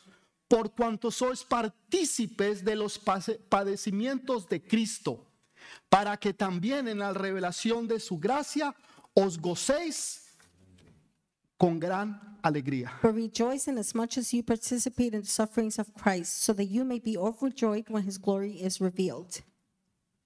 por 0.52 0.68
cuanto 0.74 1.10
sois 1.10 1.42
partícipes 1.42 2.62
de 2.62 2.76
los 2.76 2.98
padecimientos 2.98 4.46
de 4.46 4.60
Cristo, 4.60 5.24
para 5.88 6.14
que 6.18 6.34
también 6.34 6.88
en 6.88 6.98
la 6.98 7.14
revelación 7.14 7.88
de 7.88 7.98
su 7.98 8.18
gracia 8.18 8.74
os 9.14 9.38
gocéis 9.38 10.24
con 11.56 11.80
gran 11.80 12.38
alegría. 12.42 12.92
But 13.00 13.14
rejoice 13.14 13.66
in 13.66 13.78
as 13.78 13.94
much 13.94 14.18
as 14.18 14.30
you 14.34 14.42
participate 14.42 15.14
in 15.14 15.22
the 15.22 15.26
sufferings 15.26 15.78
of 15.78 15.86
Christ, 15.94 16.42
so 16.42 16.52
that 16.52 16.66
you 16.66 16.84
may 16.84 16.98
be 16.98 17.16
overjoyed 17.16 17.88
when 17.88 18.06
his 18.06 18.18
glory 18.18 18.60
is 18.62 18.78
revealed. 18.78 19.40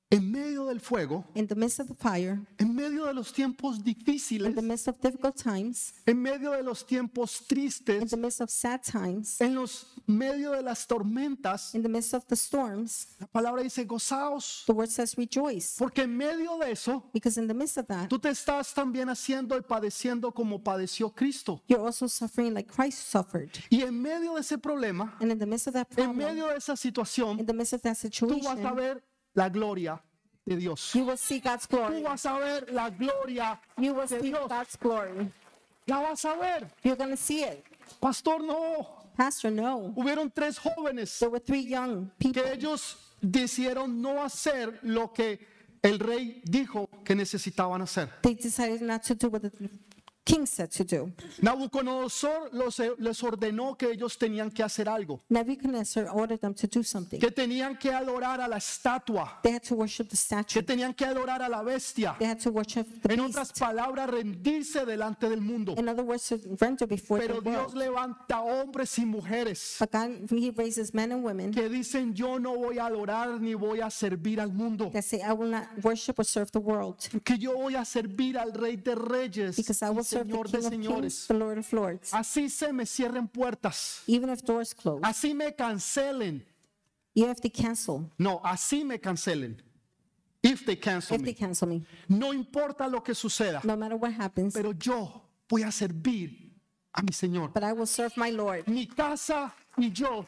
En 0.09 0.31
medio 0.31 0.67
del 0.67 0.79
fuego, 0.79 1.25
In 1.35 1.49
the 1.49 1.57
midst 1.57 1.81
of 1.81 1.89
the 1.89 1.95
fire, 1.97 2.39
en 2.61 2.77
medio 2.77 3.07
de 3.07 3.13
los 3.13 3.33
tiempos 3.33 3.79
in 3.79 3.83
difíciles, 3.83 4.55
the 4.55 4.63
midst 4.63 4.87
of 4.87 5.01
difficult 5.01 5.35
times, 5.35 5.95
en 6.07 6.23
medio 6.23 6.53
de 6.53 6.63
los 6.63 6.85
tiempos 6.87 7.41
in 7.41 7.47
tristes, 7.49 8.11
the 8.11 8.17
midst 8.17 8.41
of 8.41 8.49
sad 8.49 8.81
times, 8.85 9.41
en 9.41 9.57
los 9.57 9.85
medio 10.07 10.53
de 10.53 10.63
las 10.63 10.87
tormentas, 10.87 11.75
in 11.75 11.83
the 11.83 11.89
midst 11.89 12.15
of 12.15 12.25
the 12.29 12.37
storms, 12.37 13.17
la 13.19 13.27
palabra 13.27 13.63
dice 13.65 13.85
gozaos, 13.85 14.63
the 14.67 14.73
word 14.73 14.89
says 14.89 15.17
rejoice. 15.17 15.75
porque 15.77 16.03
en 16.05 16.17
medio 16.17 16.57
de 16.59 16.71
eso 16.71 17.03
Because 17.13 17.37
in 17.37 17.49
the 17.49 17.55
midst 17.55 17.77
of 17.77 17.89
that, 17.89 18.09
tú 18.09 18.21
te 18.21 18.29
estás 18.29 18.73
también 18.75 19.09
haciendo 19.09 19.57
y 19.57 19.63
padeciendo 19.63 20.33
como 20.33 20.63
padeció 20.63 21.13
Cristo. 21.13 21.61
you're 21.67 21.85
also 21.85 22.07
suffering 22.07 22.55
like 22.55 22.69
Christ 22.73 23.09
suffered. 23.11 23.51
Y 23.71 23.83
en 23.83 24.01
medio 24.01 24.35
de 24.35 24.41
ese 24.43 24.57
problema, 24.57 25.17
And 25.21 25.33
in 25.33 25.39
the 25.41 25.47
midst 25.47 25.67
of 25.67 25.75
that 25.75 25.89
en 25.91 25.97
problem, 25.97 26.17
medio 26.17 26.47
de 26.47 26.59
esa 26.59 26.77
situación, 26.77 27.41
in 27.41 27.47
the 27.47 27.53
midst 27.53 27.73
of 27.73 27.83
that 27.83 27.97
tú 27.97 28.29
vas 28.41 28.47
a 28.47 28.55
situation, 28.55 28.77
ver 28.77 29.03
la 29.37 29.49
gloria 29.49 30.01
de 30.45 30.57
Dios. 30.57 30.93
you 30.95 31.05
will 31.05 31.17
see 31.17 31.39
God's 31.41 31.67
Tú 31.69 31.77
glory. 31.77 32.03
vas 32.03 32.27
a 32.27 32.39
ver 32.39 32.67
la 32.73 32.89
gloria 32.91 33.61
You 33.79 33.93
will 33.95 34.07
de 34.09 34.21
see 34.21 34.31
Dios. 34.31 34.49
God's 34.49 34.77
glory. 34.77 35.31
La 35.87 36.01
vas 36.01 36.25
a 36.25 36.35
ver. 36.37 36.67
You're 36.83 36.97
to 36.97 37.17
see 37.17 37.45
it. 37.45 37.65
Pastor, 38.01 38.41
no. 38.41 38.87
Pastor, 39.17 39.51
no. 39.53 39.93
Hubieron 39.97 40.31
tres 40.35 40.59
jóvenes 40.59 41.17
There 41.19 41.31
were 41.31 41.39
three 41.41 41.61
young 41.69 42.11
people. 42.19 42.43
que 42.43 42.53
ellos 42.53 42.97
decidieron 43.21 44.01
no 44.03 44.23
hacer 44.23 44.81
lo 44.83 45.13
que 45.13 45.39
el 45.83 45.99
rey 46.01 46.43
dijo 46.45 46.89
que 47.05 47.15
necesitaban 47.15 47.83
hacer. 47.83 48.09
They 48.23 48.35
decided 48.35 48.83
not 48.83 49.03
to 49.05 49.15
do 49.15 49.29
what 49.29 49.43
the 49.43 49.51
king 50.27 50.45
said 50.45 50.69
to 50.71 50.85
do. 50.85 51.13
Nabucodonosor 51.41 52.51
los- 52.53 52.81
les 52.99 53.23
ordenó 53.23 53.77
que 53.79 53.91
ellos 53.93 54.19
tenían 54.19 54.51
que 54.51 54.63
hacer 54.65 54.89
algo, 54.89 55.23
Nebuchadnezzar 55.29 56.09
ordered 56.13 56.41
them 56.41 56.53
to 56.55 56.67
do 56.67 56.83
something. 56.83 57.19
que 57.21 57.31
tenían 57.31 57.79
que 57.79 57.91
adorar 57.93 58.41
a 58.41 58.49
la 58.49 58.57
estatua, 58.57 59.39
They 59.43 59.53
had 59.55 59.63
to 59.63 59.77
worship 59.77 60.05
the 60.09 60.11
que 60.11 60.17
statue. 60.17 60.63
tenían 60.63 60.95
que 60.95 61.05
adorar 61.07 61.41
a 61.43 61.49
la 61.49 61.63
bestia. 61.63 62.17
They 62.19 62.27
had 62.29 62.41
to 62.41 62.51
worship 62.51 62.87
the 63.03 63.13
En 63.13 63.21
otras 63.21 63.51
beast. 63.53 63.59
palabras, 63.61 64.11
rendirse 64.11 64.85
delante 64.85 65.29
del 65.29 65.41
mundo. 65.41 65.75
In 65.79 65.89
other 65.89 66.03
words, 66.05 66.27
to 66.29 66.39
render 66.61 66.87
before 66.87 67.21
the 67.21 67.29
Pero 67.29 67.41
Dios 67.41 67.73
world. 67.73 67.77
levanta 67.77 68.41
hombres 68.43 68.99
y 68.99 69.05
mujeres 69.07 69.77
But 69.79 69.93
God, 69.93 70.31
He 70.31 70.51
raises 70.51 70.93
men 70.93 71.13
and 71.13 71.25
women 71.25 71.53
que 71.53 71.69
dicen 71.69 72.15
yo 72.15 72.39
no 72.39 72.57
voy 72.57 72.79
a 72.79 72.87
adorar 72.87 73.41
ni 73.41 73.55
voy 73.55 73.81
a 73.81 73.91
servir 73.91 74.41
al 74.41 74.53
mundo, 74.53 74.91
that 74.91 75.05
say, 75.05 75.21
I 75.23 75.33
will 75.33 75.51
not 75.51 75.69
worship 75.85 76.19
or 76.19 76.25
serve 76.25 76.51
the 76.51 76.59
world 76.59 76.97
que 77.25 77.37
yo 77.39 77.53
voy 77.55 77.77
a 77.77 77.85
servir 77.85 78.37
al 78.37 78.53
Rey 78.53 78.77
de 78.77 78.95
Reyes 78.97 79.57
because 79.57 79.83
I 79.83 79.91
will 79.91 80.03
serve 80.03 80.16
the 80.16 80.16
Señor 80.25 80.51
de 80.51 80.63
señores. 80.63 81.27
the 81.29 81.35
Lord 81.35 81.59
of 81.59 81.73
Lords. 81.73 82.13
Así 82.13 82.49
se 82.49 82.73
me 82.73 82.85
cierren 82.87 83.29
puertas, 83.29 84.03
Even 84.07 84.31
if 84.31 84.43
doors 84.43 84.75
close, 84.75 85.01
así 85.03 85.35
me 85.35 85.55
cancelen. 85.55 86.45
even 87.15 87.31
if 87.31 87.41
they 87.41 87.51
cancel, 87.51 88.11
No, 88.19 88.41
así 88.45 88.85
me 88.85 88.99
cancelen. 88.99 89.63
If 90.43 90.65
they 90.65 90.77
cancel 90.77 91.17
if 91.17 91.23
they 91.23 91.33
me. 91.33 91.35
cancel 91.35 91.69
me, 91.69 91.83
No 92.09 92.33
importa 92.33 92.89
lo 92.89 93.03
que 93.03 93.15
suceda, 93.15 93.61
no 93.65 93.77
matter 93.77 93.97
what 93.97 94.13
happens, 94.13 94.55
pero 94.55 94.73
yo 94.73 95.23
voy 95.49 95.63
a 95.65 95.73
servir 95.73 96.53
a 96.93 97.03
mi 97.03 97.13
Señor. 97.13 97.53
but 97.53 97.65
I 97.65 97.73
will 97.73 97.87
serve 97.87 98.13
my 98.17 98.31
Lord. 98.31 98.67
Mi 98.69 98.87
casa 98.87 99.53
y 99.77 99.91
yo 99.91 100.27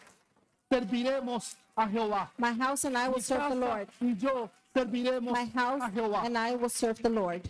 serviremos 0.71 1.57
a 1.77 1.87
Jehová. 1.89 2.31
My 2.37 2.53
house 2.53 2.85
and 2.85 2.97
I 2.97 3.09
will 3.09 3.17
Mi 3.17 3.23
serve 3.23 3.43
the 3.55 3.61
casa 3.61 3.61
Lord. 3.61 3.89
y 4.01 4.15
yo 4.19 4.51
serviremos 4.75 5.33
My 5.33 5.47
house 5.55 5.83
a 5.83 5.91
Jehová. 5.91 6.25
and 6.25 6.37
I 6.37 6.55
will 6.57 6.69
serve 6.69 7.01
the 7.03 7.09
Lord. 7.11 7.43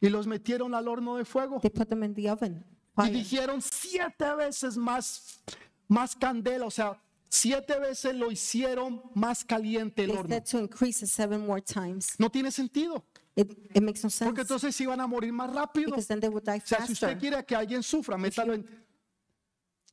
Y 0.00 0.08
los 0.10 0.26
metieron 0.26 0.74
al 0.74 0.86
horno 0.88 1.16
de 1.16 1.24
fuego 1.24 1.58
They 1.60 1.70
put 1.70 1.88
them 1.88 2.04
in 2.04 2.14
the 2.14 2.30
oven. 2.30 2.64
y 3.04 3.10
dijeron 3.10 3.60
siete 3.62 4.34
veces 4.36 4.76
más, 4.76 5.40
más 5.88 6.14
candela, 6.16 6.66
o 6.66 6.70
sea, 6.70 7.00
siete 7.28 7.78
veces 7.78 8.14
lo 8.14 8.30
hicieron 8.30 9.02
más 9.14 9.44
caliente 9.44 10.02
el 10.04 10.10
They 10.10 10.16
horno. 10.18 10.28
said 10.34 10.44
to 10.50 10.58
increase 10.58 11.04
it 11.04 11.10
seven 11.10 11.46
more 11.46 11.60
times. 11.62 12.14
No 12.18 12.28
tiene 12.30 12.50
sentido, 12.50 13.04
It, 13.36 13.52
it 13.74 13.82
makes 13.82 14.02
no 14.02 14.08
porque 14.10 14.10
sense 14.10 14.40
entonces 14.42 14.80
iban 14.80 15.00
a 15.00 15.06
morir 15.06 15.32
más 15.32 15.52
rápido. 15.52 15.86
because 15.90 16.06
then 16.08 16.18
they 16.20 16.28
would 16.28 16.44
die 16.44 16.58
O 16.58 16.66
sea, 16.66 16.84
si 16.86 16.92
usted 16.92 17.08
faster. 17.08 17.18
quiere 17.18 17.44
que 17.44 17.54
alguien 17.54 17.82
sufra, 17.82 18.16
métalo 18.16 18.54
en 18.54 18.64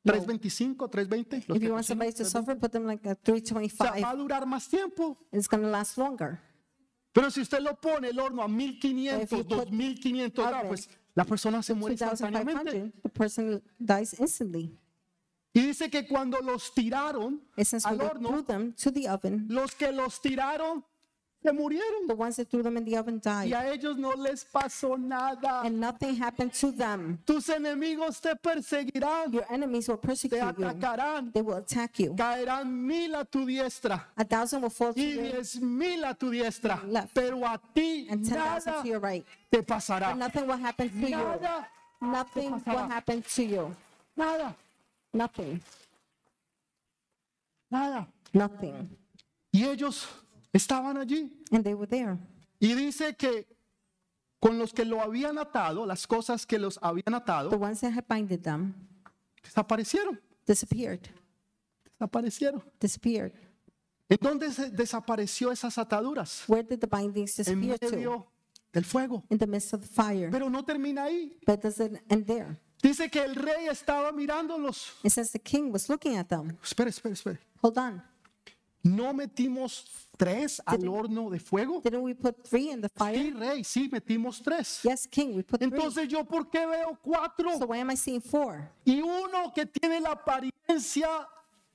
325, 0.03 0.87
320. 0.89 1.47
los 1.47 1.57
If 1.57 1.61
que 1.61 1.67
you 1.67 1.73
want 1.73 1.85
somebody 1.85 2.11
to 2.13 2.25
suffer, 2.25 2.55
put 2.59 2.71
them 2.71 2.85
like 2.85 3.07
a 3.07 3.13
O 3.13 3.15
sea, 3.15 3.23
va 3.23 3.41
325. 3.41 4.05
a 4.07 4.15
durar 4.15 4.45
más 4.45 4.67
tiempo. 4.69 5.17
It's 5.31 5.47
going 5.47 5.63
to 5.63 5.69
last 5.69 5.97
longer. 5.97 6.39
Pero 7.15 7.31
si 7.31 7.39
usted 7.39 7.61
lo 7.61 7.79
pone 7.79 8.09
el 8.09 8.19
horno 8.19 8.41
a 8.41 8.45
If 8.45 8.51
1500, 8.51 9.29
you 9.29 9.45
put 9.45 9.69
2500 9.69 10.45
grados, 10.45 10.67
pues 10.67 10.89
la 11.15 11.23
persona 11.23 11.63
se 11.63 11.73
muere 11.73 11.93
instantáneamente. 11.93 12.91
2,500, 12.91 13.01
the 13.03 13.09
person 13.09 13.63
dies 13.79 14.19
instantly. 14.19 14.77
Y 15.53 15.61
dice 15.61 15.89
que 15.89 16.05
cuando 16.05 16.41
los 16.41 16.73
tiraron 16.73 17.41
al 17.85 18.01
horno, 18.01 18.43
them 18.43 18.73
to 18.73 18.91
the 18.91 19.09
oven, 19.09 19.45
los 19.47 19.73
que 19.75 19.93
los 19.93 20.21
tiraron 20.21 20.83
se 21.45 21.51
murieron. 21.53 22.07
the 22.07 22.13
ones 22.15 22.35
that 22.37 22.49
threw 22.49 22.61
them 22.63 22.77
in 22.77 22.83
the 22.85 22.97
oven 22.97 23.15
Y 23.15 23.19
died, 23.19 23.53
a 23.53 23.71
ellos 23.73 23.97
no 23.97 24.11
les 24.15 24.43
pasó 24.45 24.97
nada. 24.97 25.61
and 25.65 25.79
nothing 25.79 26.15
happened 26.15 26.51
to 26.53 26.71
them. 26.71 27.17
Tus 27.25 27.47
enemigos 27.49 28.19
te 28.19 28.33
perseguirán, 28.35 29.31
Your 29.33 29.45
enemies 29.49 29.87
will 29.87 29.97
te 29.97 30.07
persecute 30.07 30.37
you. 30.57 30.65
atacarán, 30.65 31.31
They 31.33 31.41
will 31.41 31.57
attack 31.57 31.99
you. 31.99 32.13
caerán 32.15 32.65
mil 32.67 33.15
a 33.15 33.23
tu 33.25 33.45
diestra 33.45 34.03
A 34.17 34.23
thousand 34.23 34.61
will 34.61 34.69
fall 34.69 34.93
to 34.93 34.99
y 34.99 35.13
diez 35.15 35.59
mil 35.61 36.03
a 36.03 36.13
tu 36.13 36.31
diestra, 36.31 36.81
Left. 36.87 37.13
pero 37.13 37.43
a 37.45 37.59
ti 37.73 38.07
and 38.09 38.25
ten 38.25 38.37
thousand 38.37 38.71
nada 38.73 38.81
to 38.83 38.87
your 38.89 38.99
right. 38.99 39.25
te 39.51 39.61
pasará. 39.61 40.09
But 40.11 40.17
nothing 40.17 40.47
will 40.47 40.57
happen 40.57 40.89
to 40.89 40.95
you. 41.09 41.09
Nada, 41.17 41.67
Nothing 42.01 42.51
will 42.65 42.89
happen 42.89 43.21
to 43.23 43.43
you. 43.43 43.75
nada, 44.17 44.55
Nothing. 45.13 45.61
nada. 47.71 48.07
Nothing. 48.33 48.89
Y 49.53 49.63
ellos 49.63 50.07
estaban 50.55 50.97
allí. 50.97 51.31
And 51.51 51.63
they 51.63 51.73
were 51.73 51.87
there. 51.87 52.17
Y 52.59 52.73
dice 52.73 53.15
que 53.15 53.45
con 54.39 54.57
los 54.57 54.73
que 54.73 54.85
lo 54.85 55.01
habían 55.01 55.37
atado, 55.37 55.85
las 55.85 56.05
cosas 56.07 56.45
que 56.45 56.57
los 56.59 56.77
habían 56.81 57.03
The 57.05 57.15
atado, 57.15 57.49
ones 57.57 57.81
that 57.81 57.91
had 57.93 58.05
binded 58.07 58.41
them 58.43 58.73
desaparecieron. 59.43 60.19
disappeared. 60.47 61.01
Desaparecieron. 61.99 62.63
Disappeared. 62.79 63.33
¿En 64.09 64.17
dónde 64.21 64.51
se 64.51 64.69
desapareció 64.69 65.51
esas 65.51 65.77
ataduras? 65.77 66.43
Where 66.47 66.63
did 66.63 66.79
the 66.79 66.87
bindings 66.87 67.37
En 67.39 67.59
disappear 67.59 67.79
to? 67.79 67.95
medio 67.97 68.27
del 68.71 68.83
fuego. 68.85 69.23
In 69.29 69.37
the 69.39 69.47
midst 69.47 69.73
of 69.73 69.81
the 69.81 69.87
fire. 69.87 70.29
Pero 70.29 70.49
no 70.49 70.63
termina 70.63 71.05
ahí. 71.05 71.37
But 71.45 71.61
does 71.61 71.79
it 71.79 72.01
end 72.09 72.25
there? 72.27 72.59
Dice 72.83 73.09
que 73.09 73.23
el 73.23 73.33
rey 73.35 73.67
estaba 73.67 74.11
mirándolos. 74.11 74.93
It 75.03 75.09
says 75.11 75.31
the 75.31 75.39
king 75.39 75.71
was 75.71 75.89
looking 75.89 76.17
at 76.17 76.27
them. 76.27 76.55
Espera, 76.61 76.89
espera, 76.89 77.13
espera. 77.13 77.39
Hold 77.63 77.77
on. 77.79 78.03
¿No 78.85 79.13
metimos 79.15 79.83
tres 80.15 80.61
al 80.63 80.87
horno 80.87 81.31
de 81.31 81.39
fuego? 81.39 81.81
Didn't 81.83 82.03
we 82.03 82.13
put 82.13 82.35
three 82.47 82.69
in 82.69 82.81
the 82.81 82.87
Sí, 82.87 82.93
fire? 82.99 83.33
rey, 83.33 83.63
sí, 83.63 83.89
metimos 83.91 84.39
tres. 84.43 84.81
Yes, 84.83 85.07
king, 85.07 85.35
we 85.35 85.41
put 85.41 85.59
three. 85.59 85.71
Entonces 85.71 86.07
yo, 86.07 86.23
¿por 86.23 86.51
qué 86.51 86.67
veo 86.67 86.95
cuatro? 87.01 87.57
So 87.57 87.65
why 87.65 87.79
am 87.79 87.89
I 87.89 87.95
seeing 87.97 88.21
four? 88.21 88.69
Y 88.85 89.01
uno 89.01 89.51
que 89.55 89.65
tiene 89.65 89.99
la 90.01 90.11
apariencia 90.11 91.09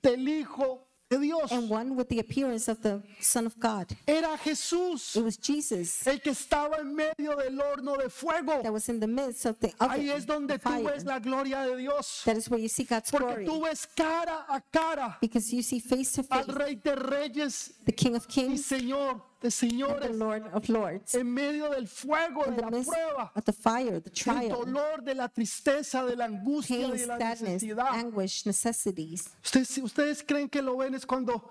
del 0.00 0.28
Hijo 0.28 0.86
de 1.10 1.18
Dios. 1.18 1.50
And 1.50 1.68
one 1.68 1.96
with 1.96 2.08
the 2.08 2.20
appearance 2.20 2.68
of 2.68 2.80
the 2.82 3.02
Son 3.20 3.44
of 3.46 3.58
God. 3.58 3.86
Era 4.06 4.38
Jesús, 4.44 5.16
It 5.16 5.24
was 5.24 5.36
Jesus 5.36 6.06
el 6.06 6.20
que 6.20 6.30
estaba 6.32 6.78
en 6.80 6.94
medio 6.94 7.36
del 7.36 7.58
horno 7.60 7.96
de 7.98 8.08
fuego. 8.08 8.62
that 8.62 8.72
was 8.72 8.88
in 8.88 9.00
the 9.00 9.06
midst 9.08 9.44
of 9.44 9.58
the 9.60 9.72
oven. 9.80 10.00
Ahí 10.00 10.10
es 10.10 10.24
donde 10.24 10.56
tú 10.58 10.70
fire. 10.70 10.84
ves 10.84 11.04
la 11.04 11.18
gloria 11.18 11.66
de 11.66 11.76
Dios. 11.78 12.22
That 12.24 12.36
is 12.36 12.48
where 12.48 12.60
you 12.60 12.68
see 12.68 12.84
God's 12.84 13.10
Porque 13.10 13.26
glory. 13.26 13.46
tú 13.46 13.60
ves 13.64 13.86
cara 13.96 14.44
a 14.48 14.60
cara 14.72 15.16
Because 15.20 15.52
you 15.52 15.62
see 15.62 15.80
face 15.80 16.12
to 16.12 16.24
al 16.30 16.44
face 16.44 16.56
Rey 16.56 16.74
de 16.76 16.94
Reyes 16.94 17.72
the 17.84 17.92
King 17.92 18.14
of 18.14 18.26
y 18.28 18.32
Kings 18.32 18.64
Señor 18.66 19.20
de 19.40 19.50
señores 19.50 20.14
Lord 20.16 20.50
of 20.52 20.68
Lords. 20.68 21.14
en 21.14 21.32
medio 21.32 21.70
del 21.70 21.86
fuego, 21.88 22.44
de 22.44 22.56
the 22.56 22.60
la 22.62 22.68
prueba, 22.70 23.32
of 23.34 23.44
the 23.44 23.52
fire, 23.52 24.00
the 24.00 24.10
trial, 24.10 24.50
dolor, 24.50 25.02
de 25.02 25.14
la 25.14 25.28
tristeza, 25.28 26.04
de 26.04 26.14
la 26.16 26.26
angustia, 26.26 26.76
pain, 26.76 26.90
de 26.92 27.06
la 27.06 27.18
sadness, 27.18 27.62
necesidad. 27.62 27.88
anguish, 27.94 28.44
necessities. 28.46 29.30
Ustedes, 29.42 29.78
ustedes 29.78 30.22
creen 30.22 30.48
que 30.48 30.60
lo 30.62 30.76
ven 30.76 30.94
es 30.94 31.06
cuando 31.06 31.42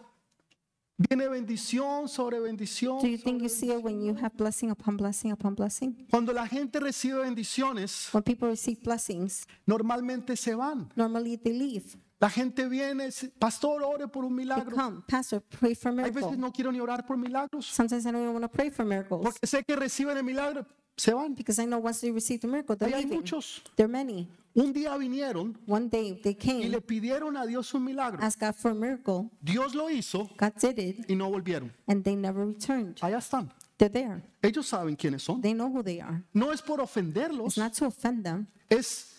viene 0.98 1.28
bendición 1.30 2.08
sobre 2.10 2.40
bendición. 2.40 3.00
Do 3.02 3.08
you 3.08 3.18
think 3.18 3.42
you 3.42 3.50
see 3.50 3.72
it 3.72 3.82
when 3.84 4.02
you 4.04 4.14
have 4.22 4.36
blessing 4.36 4.70
upon 4.70 4.98
blessing 4.98 5.32
upon 5.32 5.56
blessing? 5.56 6.06
Cuando 6.12 6.34
la 6.34 6.46
gente 6.46 6.80
recibe 6.80 7.20
bendiciones, 7.22 8.10
When 8.14 8.22
people 8.24 8.50
receive 8.50 8.82
blessings, 8.84 9.48
normalmente 9.66 10.36
se 10.36 10.54
van. 10.56 10.92
normally 10.96 11.38
they 11.38 11.54
leave. 11.54 11.98
La 12.20 12.30
gente 12.30 12.68
viene, 12.68 13.10
pastor, 13.40 13.82
ore 13.84 14.08
por 14.10 14.26
un 14.26 14.36
milagro. 14.36 14.76
come, 14.76 15.02
Pastor, 15.08 15.42
pray 15.42 15.74
for 15.74 15.92
Hay 16.02 16.12
veces 16.12 16.38
no 16.38 16.52
quiero 16.52 16.72
ni 16.72 16.80
orar 16.82 17.06
por 17.06 17.16
milagros, 17.18 17.66
Sometimes 17.66 18.06
I 18.06 18.12
don't 18.12 18.22
even 18.24 18.34
want 18.34 18.44
to 18.44 18.50
pray 18.50 18.70
for 18.70 18.86
miracles 18.86 19.22
porque 19.24 19.48
sé 19.48 19.64
que 19.64 19.76
reciben 19.76 20.18
el 20.18 20.24
milagro, 20.24 20.66
se 20.98 21.14
van. 21.14 21.34
because 21.34 21.60
I 21.62 21.66
know 21.66 21.80
once 21.80 22.02
they 22.02 22.12
receive 22.12 22.42
the 22.42 22.48
miracle, 22.48 22.76
they're 22.76 22.90
Ahí 22.90 22.96
hay 22.96 23.04
leaving. 23.06 23.20
muchos. 23.20 23.62
There 23.78 23.86
are 23.86 23.92
many. 23.92 24.28
Un 24.54 24.74
día 24.74 24.98
vinieron 24.98 25.58
One 25.66 25.88
day 25.88 26.20
they 26.22 26.32
y 26.34 26.36
came, 26.36 26.68
le 26.70 26.82
pidieron 26.82 27.38
a 27.38 27.46
Dios 27.46 27.74
un 27.74 27.86
milagro. 27.86 28.22
asked 28.22 28.42
God 28.42 28.54
for 28.56 28.72
a 28.72 28.76
miracle. 28.76 29.30
Dios 29.42 29.74
lo 29.74 29.90
hizo 29.90 30.30
God 30.38 30.52
did 30.60 30.78
it, 30.78 31.10
y 31.10 31.16
no 31.16 31.30
volvieron. 31.30 31.72
and 31.88 32.04
they 32.04 32.16
never 32.18 32.46
returned. 32.46 32.98
Allá 33.02 33.20
están. 33.20 33.50
They're 33.78 33.90
there. 33.90 34.22
Ellos 34.42 34.68
saben 34.68 34.98
quiénes 34.98 35.22
son. 35.24 35.40
They 35.42 35.54
know 35.54 35.70
who 35.74 35.82
they 35.82 36.02
are. 36.02 36.22
No 36.34 36.52
es 36.52 36.62
por 36.62 36.82
ofenderlos, 36.82 37.54
It's 37.54 37.58
not 37.58 37.72
to 37.76 37.86
offend 37.86 38.26
them. 38.26 38.46
es 38.70 39.19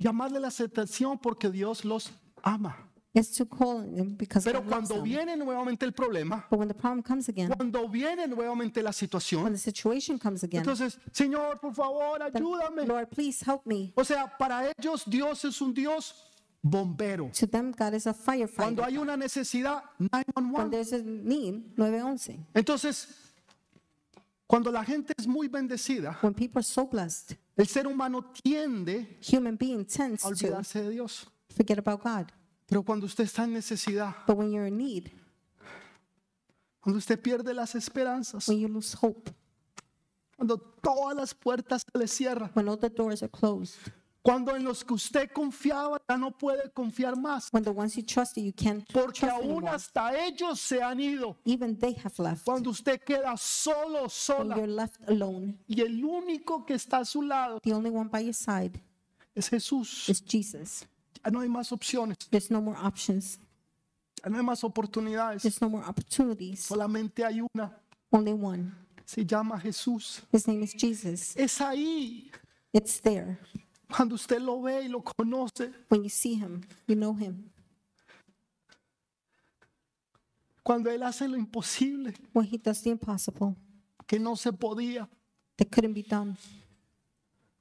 llamarle 0.00 0.40
la 0.40 0.48
aceptación 0.48 1.18
porque 1.20 1.48
Dios 1.50 1.84
los 1.84 2.10
ama. 2.42 2.86
It's 3.12 3.36
to 3.38 3.44
call 3.44 3.82
them 3.92 4.16
because 4.16 4.44
Pero 4.48 4.62
God 4.62 4.70
loves 4.70 4.88
cuando 4.88 4.94
them. 4.94 5.04
viene 5.04 5.36
nuevamente 5.36 5.84
el 5.84 5.92
problema, 5.92 6.46
But 6.48 6.58
when 6.60 6.68
the 6.68 6.74
problem 6.74 7.02
comes 7.02 7.28
again, 7.28 7.48
cuando 7.56 7.88
viene 7.88 8.26
nuevamente 8.28 8.82
la 8.82 8.90
when 8.90 8.94
situación, 8.94 9.52
the 9.52 9.58
situation 9.58 10.16
comes 10.16 10.44
again, 10.44 10.60
entonces, 10.60 10.96
Señor, 11.12 11.58
por 11.60 11.74
favor, 11.74 12.18
then, 12.20 12.36
ayúdame. 12.36 12.86
Lord, 12.86 13.08
please 13.10 13.42
help 13.44 13.66
me. 13.66 13.92
O 13.96 14.04
sea, 14.04 14.26
para 14.38 14.70
ellos 14.70 15.02
Dios 15.06 15.44
es 15.44 15.60
un 15.60 15.74
Dios 15.74 16.14
bombero. 16.62 17.32
To 17.36 17.48
them, 17.48 17.72
God 17.72 17.94
is 17.94 18.06
a 18.06 18.12
Cuando 18.14 18.46
firefighter. 18.46 18.84
hay 18.84 18.96
una 18.96 19.16
necesidad, 19.16 19.82
When 19.98 20.08
911. 20.12 20.70
there's 20.70 20.92
a 20.92 21.02
need, 21.02 21.64
911. 21.76 22.46
Entonces, 22.54 23.08
cuando 24.46 24.70
la 24.70 24.84
gente 24.84 25.12
es 25.18 25.26
muy 25.26 25.48
bendecida, 25.48 26.16
When 26.22 26.32
people 26.34 26.60
are 26.60 26.64
so 26.64 26.86
blessed, 26.86 27.36
el 27.60 27.68
ser 27.68 27.86
humano 27.86 28.24
tiende 28.42 29.18
human 29.20 29.56
being 29.56 29.84
tends 29.84 30.24
a 30.24 30.28
to 30.28 30.34
olvidarse 30.34 30.82
de 30.82 30.90
Dios. 30.90 31.26
forget 31.54 31.78
about 31.78 32.02
God. 32.02 32.26
Pero 32.66 32.82
cuando 32.82 33.06
usted 33.06 33.24
está 33.24 33.44
en 33.44 33.52
necesidad, 33.54 34.14
But 34.26 34.36
when 34.36 34.52
you're 34.52 34.66
in 34.68 34.78
need, 34.78 35.10
cuando 36.80 36.98
usted 36.98 37.20
pierde 37.20 37.52
las 37.52 37.74
esperanzas, 37.74 38.48
when 38.48 38.58
you 38.60 38.68
lose 38.68 38.94
hope, 38.94 39.30
cuando 40.36 40.56
todas 40.56 41.16
las 41.16 41.34
puertas 41.34 41.82
se 41.82 41.98
le 41.98 42.06
cierran, 42.06 42.50
when 42.54 42.68
all 42.68 42.78
the 42.78 42.88
doors 42.88 43.22
are 43.22 43.28
closed, 43.30 43.76
cuando 44.22 44.54
en 44.54 44.64
los 44.64 44.84
que 44.84 44.92
usted 44.94 45.30
confiaba 45.32 46.00
ya 46.08 46.16
no 46.18 46.30
puede 46.36 46.70
confiar 46.72 47.16
más, 47.16 47.48
when 47.52 47.64
the 47.64 47.70
ones 47.70 47.94
you 47.96 48.02
trusted 48.02 48.42
you 48.42 48.52
can't 48.52 48.84
porque 48.92 49.20
trust 49.20 49.32
aún 49.34 49.44
anymore, 49.64 49.68
hasta 49.74 50.26
ellos 50.26 50.60
se 50.60 50.82
han 50.82 51.00
ido. 51.00 51.36
even 51.44 51.76
they 51.78 51.94
have 52.04 52.12
left. 52.18 52.44
Cuando 52.44 52.70
usted 52.70 53.00
queda 53.02 53.36
solo, 53.38 54.00
When 54.02 54.10
sola, 54.10 54.56
you're 54.56 54.66
left 54.66 55.00
alone, 55.08 55.58
y 55.66 55.80
el 55.80 56.04
único 56.04 56.64
que 56.66 56.74
está 56.74 56.98
a 56.98 57.04
su 57.04 57.22
lado 57.22 57.60
the 57.62 57.72
only 57.72 57.90
one 57.90 58.08
by 58.10 58.22
your 58.24 58.34
side 58.34 58.80
es 59.34 59.48
Jesús. 59.48 60.08
is 60.08 60.22
Jesus. 60.22 60.84
Ya 61.24 61.30
no 61.30 61.40
hay 61.40 61.48
más 61.48 61.72
opciones, 61.72 62.16
There's 62.30 62.50
no 62.50 62.60
more 62.60 62.76
options. 62.78 63.38
ya 64.22 64.28
no 64.30 64.36
hay 64.36 64.44
más 64.44 64.62
oportunidades, 64.64 65.42
There's 65.42 65.60
no 65.62 65.70
more 65.70 65.84
opportunities. 65.86 66.60
solamente 66.66 67.24
hay 67.24 67.40
una. 67.54 67.76
Only 68.10 68.32
one. 68.32 68.72
Se 69.06 69.24
llama 69.24 69.58
Jesús. 69.60 70.22
His 70.30 70.46
name 70.46 70.62
is 70.62 70.74
Jesus. 70.74 71.34
Es 71.36 71.60
ahí 71.60 72.30
It's 72.72 73.00
there. 73.00 73.38
Cuando 73.94 74.14
usted 74.14 74.40
lo 74.40 74.60
ve 74.62 74.82
y 74.84 74.88
lo 74.88 75.02
conoce, 75.02 75.72
When 75.90 76.02
you 76.02 76.08
see 76.10 76.34
him, 76.34 76.62
you 76.86 76.94
know 76.96 77.14
him. 77.14 77.50
cuando 80.62 80.90
Él 80.90 81.02
hace 81.02 81.26
lo 81.28 81.36
imposible, 81.36 82.14
When 82.32 82.46
he 82.46 82.58
does 82.58 82.82
the 82.82 82.90
impossible, 82.90 83.56
que 84.06 84.18
no 84.18 84.36
se 84.36 84.52
podía, 84.52 85.08
that 85.56 85.68
couldn't 85.70 85.94
be 85.94 86.02
done. 86.02 86.36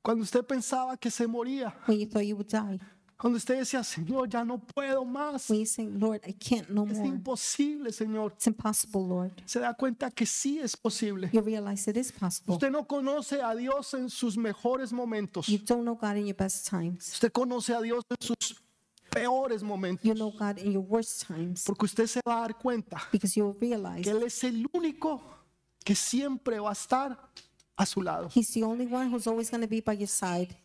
cuando 0.01 0.23
usted 0.23 0.45
pensaba 0.45 0.97
que 0.97 1.09
se 1.11 1.25
moría, 1.27 1.73
When 1.87 1.99
you 1.99 2.05
thought 2.07 2.25
you 2.25 2.35
would 2.35 2.47
die. 2.49 2.79
Cuando 3.19 3.35
usted 3.35 3.57
decía, 3.57 3.83
Señor, 3.83 4.29
ya 4.29 4.45
no 4.45 4.57
puedo 4.59 5.03
más, 5.03 5.49
When 5.49 5.59
you 5.59 5.65
say, 5.65 5.87
Lord, 5.87 6.21
I 6.25 6.31
can't 6.31 6.69
no 6.69 6.85
es 6.85 6.97
more. 6.97 7.09
imposible, 7.09 7.91
Señor. 7.91 8.31
It's 8.31 8.47
impossible, 8.47 9.01
Lord. 9.01 9.31
Se 9.45 9.59
da 9.59 9.73
cuenta 9.73 10.09
que 10.09 10.25
sí 10.25 10.59
es 10.59 10.77
posible. 10.77 11.29
You 11.33 11.41
realize 11.41 11.89
it 11.89 11.97
is 11.97 12.13
possible. 12.13 12.53
Usted 12.53 12.71
no 12.71 12.87
conoce 12.87 13.41
a 13.41 13.53
Dios 13.55 13.93
en 13.93 14.09
sus 14.09 14.37
mejores 14.37 14.93
momentos. 14.93 15.47
You 15.47 15.57
don't 15.57 15.83
know 15.83 15.95
God 15.95 16.15
in 16.15 16.27
your 16.27 16.37
best 16.37 16.69
times. 16.69 17.09
Usted 17.11 17.29
conoce 17.33 17.73
a 17.73 17.81
Dios 17.81 18.05
en 18.09 18.25
sus 18.25 18.55
peores 19.11 19.63
momentos. 19.63 20.05
You 20.05 20.13
know 20.13 20.31
God 20.31 20.57
in 20.59 20.71
your 20.71 20.85
worst 20.87 21.27
times 21.27 21.65
Porque 21.65 21.87
usted 21.87 22.07
se 22.07 22.21
va 22.25 22.37
a 22.37 22.41
dar 22.47 22.57
cuenta 22.57 23.01
because 23.11 23.35
you 23.35 23.45
will 23.47 23.57
realize 23.59 24.03
que 24.03 24.11
Él 24.11 24.23
es 24.23 24.41
el 24.45 24.65
único 24.71 25.21
que 25.83 25.93
siempre 25.93 26.57
va 26.59 26.69
a 26.69 26.73
estar 26.73 27.17
a 27.75 27.85
su 27.85 28.01
lado. 28.01 28.29
He's 28.33 28.53
the 28.53 28.63
only 28.63 28.85
one 28.85 29.09
who's 29.11 29.27
always 29.27 29.51
going 29.51 29.61
to 29.61 29.67
be 29.67 29.81
by 29.81 29.97
your 29.97 30.07
side. 30.07 30.55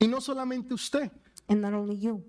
Y 0.00 0.06
no 0.08 0.20
solamente 0.20 0.74
usted, 0.74 1.10
And 1.48 1.60
not 1.60 1.72
only 1.74 1.98
you, 1.98 2.24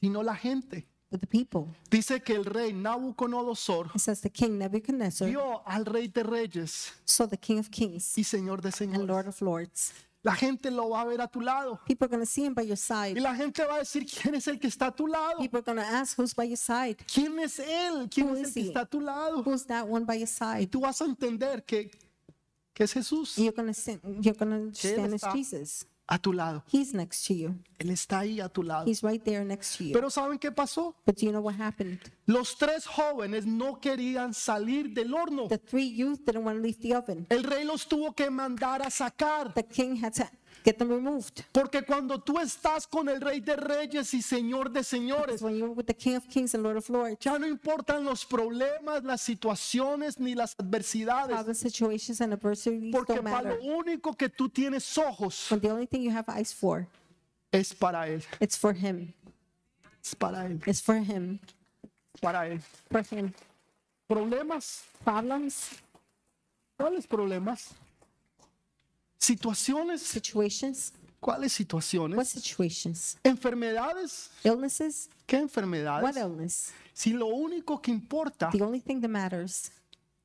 sino 0.00 0.22
la 0.22 0.34
gente. 0.34 0.86
but 1.10 1.20
the 1.20 1.26
people. 1.26 1.66
Dice 1.90 2.20
que 2.22 2.34
el 2.34 2.44
rey 2.44 2.72
Nabucodonosor 2.72 3.90
It 3.94 4.00
says 4.00 4.20
the 4.20 4.30
king 4.30 4.58
Nebuchadnezzar 4.58 5.26
vio 5.28 5.62
al 5.66 5.84
rey 5.86 6.06
de 6.08 6.22
reyes 6.22 6.92
saw 7.04 7.26
the 7.26 7.38
king 7.38 7.58
of 7.58 7.70
kings 7.70 8.16
y 8.18 8.22
señor 8.24 8.60
de 8.60 8.68
and 8.68 8.74
señores. 8.74 9.06
lord 9.08 9.26
of 9.28 9.40
lords. 9.40 9.92
La 10.22 10.34
gente 10.34 10.70
lo 10.70 10.90
va 10.90 11.02
a 11.02 11.04
ver 11.06 11.20
a 11.22 11.28
tu 11.28 11.40
lado. 11.40 11.80
People 11.86 12.04
are 12.06 12.08
going 12.10 12.20
to 12.20 12.26
see 12.30 12.44
him 12.44 12.52
by 12.52 12.62
your 12.62 12.76
Y 12.76 12.76
side. 12.76 13.20
la 13.20 13.34
gente 13.34 13.64
va 13.64 13.76
a 13.76 13.78
decir, 13.78 14.04
¿quién 14.04 14.34
es 14.34 14.46
el 14.48 14.58
que 14.58 14.66
está 14.68 14.88
a 14.88 14.94
tu 14.94 15.06
lado? 15.06 15.38
People 15.38 15.60
are 15.60 15.64
going 15.64 15.76
to 15.78 15.82
ask, 15.82 16.18
who's 16.18 16.34
by 16.34 16.44
your 16.46 16.58
side? 16.58 16.96
¿Quién 17.06 17.38
es 17.38 17.58
él? 17.60 18.08
¿Quién 18.10 18.26
Who 18.28 18.34
es 18.34 18.40
el 18.40 18.46
is 18.48 18.52
que 18.54 18.60
he? 18.60 18.66
está 18.68 18.80
a 18.80 18.86
tu 18.86 19.00
lado? 19.00 19.42
Who's 19.42 19.64
that 19.66 19.86
one 19.88 20.04
by 20.04 20.16
your 20.18 20.28
Y 20.28 20.30
side? 20.60 20.66
tú 20.66 20.80
vas 20.80 21.00
a 21.00 21.04
entender 21.06 21.64
que, 21.64 21.90
que 22.74 22.84
es 22.84 22.92
Jesús 22.92 23.36
you're 23.38 23.52
going 23.56 23.72
to 23.72 23.90
you're 24.20 24.36
going 24.36 24.50
to 24.50 24.56
understand 24.56 25.14
it's 25.14 25.22
está- 25.24 25.32
Jesus. 25.32 25.86
A 26.08 26.18
tu 26.18 26.32
lado. 26.32 26.64
He's 26.72 26.94
next 26.94 27.26
to 27.26 27.34
you. 27.34 27.54
Él 27.78 27.90
está 27.90 28.20
ahí 28.20 28.40
a 28.40 28.48
tu 28.48 28.62
lado. 28.62 28.86
He's 28.86 29.02
right 29.02 29.22
there 29.22 29.44
next 29.44 29.76
to 29.76 29.84
you. 29.84 29.92
Pero 29.92 30.10
¿saben 30.10 30.38
qué 30.38 30.50
pasó? 30.50 30.94
But 31.04 31.16
do 31.16 31.26
you 31.26 31.32
know 31.32 31.42
what 31.42 31.54
happened? 31.60 32.00
Los 32.26 32.56
tres 32.56 32.86
jóvenes 32.86 33.46
no 33.46 33.78
querían 33.80 34.34
salir 34.34 34.92
del 34.94 35.14
horno. 35.14 35.48
The 35.48 35.58
three 35.58 35.88
youth 35.88 36.24
didn't 36.24 36.44
want 36.44 36.58
to 36.58 36.62
leave 36.62 36.80
the 36.80 36.94
oven. 36.94 37.26
El 37.28 37.44
rey 37.44 37.64
los 37.64 37.86
tuvo 37.86 38.14
que 38.14 38.30
mandar 38.30 38.82
a 38.82 38.90
sacar. 38.90 39.54
The 39.54 39.62
king 39.62 39.96
had 40.02 40.14
to 40.14 40.28
get 40.64 40.78
them 40.78 40.88
removed. 40.90 41.42
Porque 41.52 41.82
cuando 41.82 42.18
tú 42.18 42.38
estás 42.38 42.86
con 42.86 43.08
el 43.08 43.20
rey 43.20 43.40
de 43.40 43.56
reyes 43.56 44.12
y 44.14 44.22
señor 44.22 44.70
de 44.70 44.82
señores, 44.82 45.26
Because 45.40 45.42
when 45.44 45.56
you're 45.56 45.72
with 45.74 45.86
the 45.86 45.94
king 45.94 46.16
of 46.16 46.26
kings 46.28 46.54
and 46.54 46.62
lord 46.62 46.76
of 46.76 46.88
lords, 46.88 47.18
ya 47.20 47.38
no 47.38 47.46
importan 47.46 48.04
los 48.04 48.24
problemas, 48.24 49.02
las 49.04 49.20
situaciones 49.22 50.18
ni 50.18 50.34
las 50.34 50.54
adversidades. 50.58 51.56
situations 51.58 52.20
and 52.20 52.32
adversities 52.32 52.92
Porque 52.92 53.14
don't 53.14 53.24
para 53.24 53.42
matter. 53.42 53.58
lo 53.62 53.76
único 53.76 54.16
que 54.16 54.28
tú 54.28 54.48
tienes 54.48 54.96
ojos 54.98 55.48
the 55.60 55.70
only 55.70 55.86
thing 55.86 56.02
you 56.02 56.10
have 56.10 56.26
eyes 56.28 56.52
for, 56.52 56.86
es 57.52 57.72
para 57.74 58.06
Él. 58.08 58.22
it's 58.40 58.56
for 58.56 58.72
him. 58.74 59.12
Es 60.02 60.14
para 60.14 60.46
Él. 60.46 60.60
It's 60.66 60.80
for 60.80 60.96
him. 60.96 61.38
Para 62.20 62.46
Él. 62.48 62.60
For 62.90 63.02
him. 63.10 63.32
¿Problemas? 64.08 64.84
Problems, 65.04 65.70
¿Cuáles 66.78 67.06
problemas? 67.06 67.74
¿Situaciones? 69.18 70.02
situations. 70.02 70.92
¿Cuáles 71.20 71.52
What 71.52 71.56
situaciones? 71.56 72.28
situations? 72.28 73.18
¿Enfermedades? 73.24 74.30
Illnesses? 74.44 75.10
¿Qué 75.26 75.36
What 75.36 75.42
enfermedades? 75.42 76.16
illness? 76.16 76.72
Si 76.92 77.12
lo 77.12 77.26
único 77.26 77.82
que 77.82 77.90
importa 77.90 78.50
The 78.52 78.62
only 78.62 78.80
thing 78.80 79.00
that 79.00 79.08
matters 79.10 79.72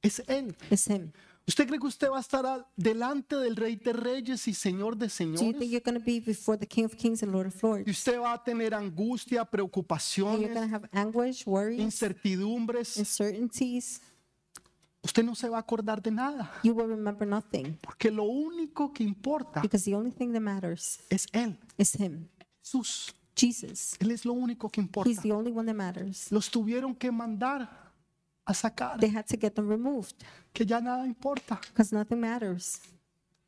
es 0.04 0.22
Él. 0.28 0.56
is 0.70 0.88
him. 0.88 1.12
¿Usted 1.48 1.68
cree 1.68 1.80
que 1.80 1.88
usted 1.88 2.10
va 2.10 2.18
a 2.18 2.22
estar 2.22 2.68
delante 2.78 3.36
del 3.36 3.56
Rey 3.58 3.76
de 3.76 3.92
Reyes 3.92 4.48
y 4.48 4.54
Señor 4.54 4.96
de 4.96 5.08
Do 5.08 5.12
you 5.12 5.36
think 5.36 5.40
Señores? 5.42 5.70
you're 5.72 5.82
going 5.84 6.00
to 6.00 6.06
be 6.06 6.20
before 6.22 6.58
the 6.58 6.66
king 6.68 6.86
of 6.86 6.96
kings 6.96 7.22
and 7.24 7.34
lord 7.34 7.48
of 7.48 7.56
Y 7.56 7.68
lords? 7.68 7.90
usted 7.90 8.18
va 8.20 8.34
a 8.34 8.44
tener 8.44 8.74
angustia, 8.76 9.42
And 9.42 9.50
you're 9.52 9.68
going 9.68 9.72
preocupaciones, 9.72 10.54
to 10.54 10.60
have 10.76 10.88
anguish, 10.94 11.46
worries, 11.48 11.80
incertidumbres. 11.82 12.98
uncertainties. 12.98 14.00
Usted 15.04 15.24
no 15.24 15.36
se 15.36 15.50
va 15.50 15.58
a 15.58 15.60
acordar 15.60 16.02
de 16.02 16.12
nada. 16.12 16.52
You 16.64 16.74
will 16.74 16.88
remember 16.88 17.28
nothing 17.28 17.78
Porque 17.82 18.10
lo 18.10 18.24
único 18.24 18.94
que 18.94 19.04
importa 19.04 19.62
because 19.62 19.84
the 19.84 19.96
only 19.96 20.12
thing 20.12 20.32
that 20.32 20.40
matters 20.42 21.00
es 21.10 21.28
Él, 21.34 21.58
is 21.78 21.94
him. 22.00 22.30
Jesús. 22.62 23.14
Jesus. 23.36 23.96
Él 24.00 24.12
es 24.12 24.26
lo 24.26 24.34
único 24.34 24.70
que 24.70 24.80
He's 24.80 24.88
importa. 24.88 25.22
the 25.22 25.32
only 25.32 25.52
one 25.52 25.66
that 25.66 25.76
matters. 25.76 26.32
Los 26.32 26.50
tuvieron 26.52 26.96
que 26.96 27.12
mandar 27.12 27.92
a 28.46 28.54
sacar, 28.54 29.00
They 29.00 29.10
had 29.10 29.26
to 29.26 29.38
get 29.38 29.54
them 29.56 29.68
removed 29.68 30.14
que 30.54 30.66
ya 30.66 30.80
nada 30.80 31.06
importa. 31.06 31.60
because 31.70 31.94
nothing 31.94 32.20
matters. 32.20 32.80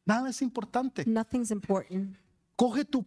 Nada 0.06 0.30
es 0.30 0.42
importante. 0.42 1.06
Nothing's 1.08 1.52
important. 1.52 2.18
Coge 2.58 2.84
tu, 2.86 3.06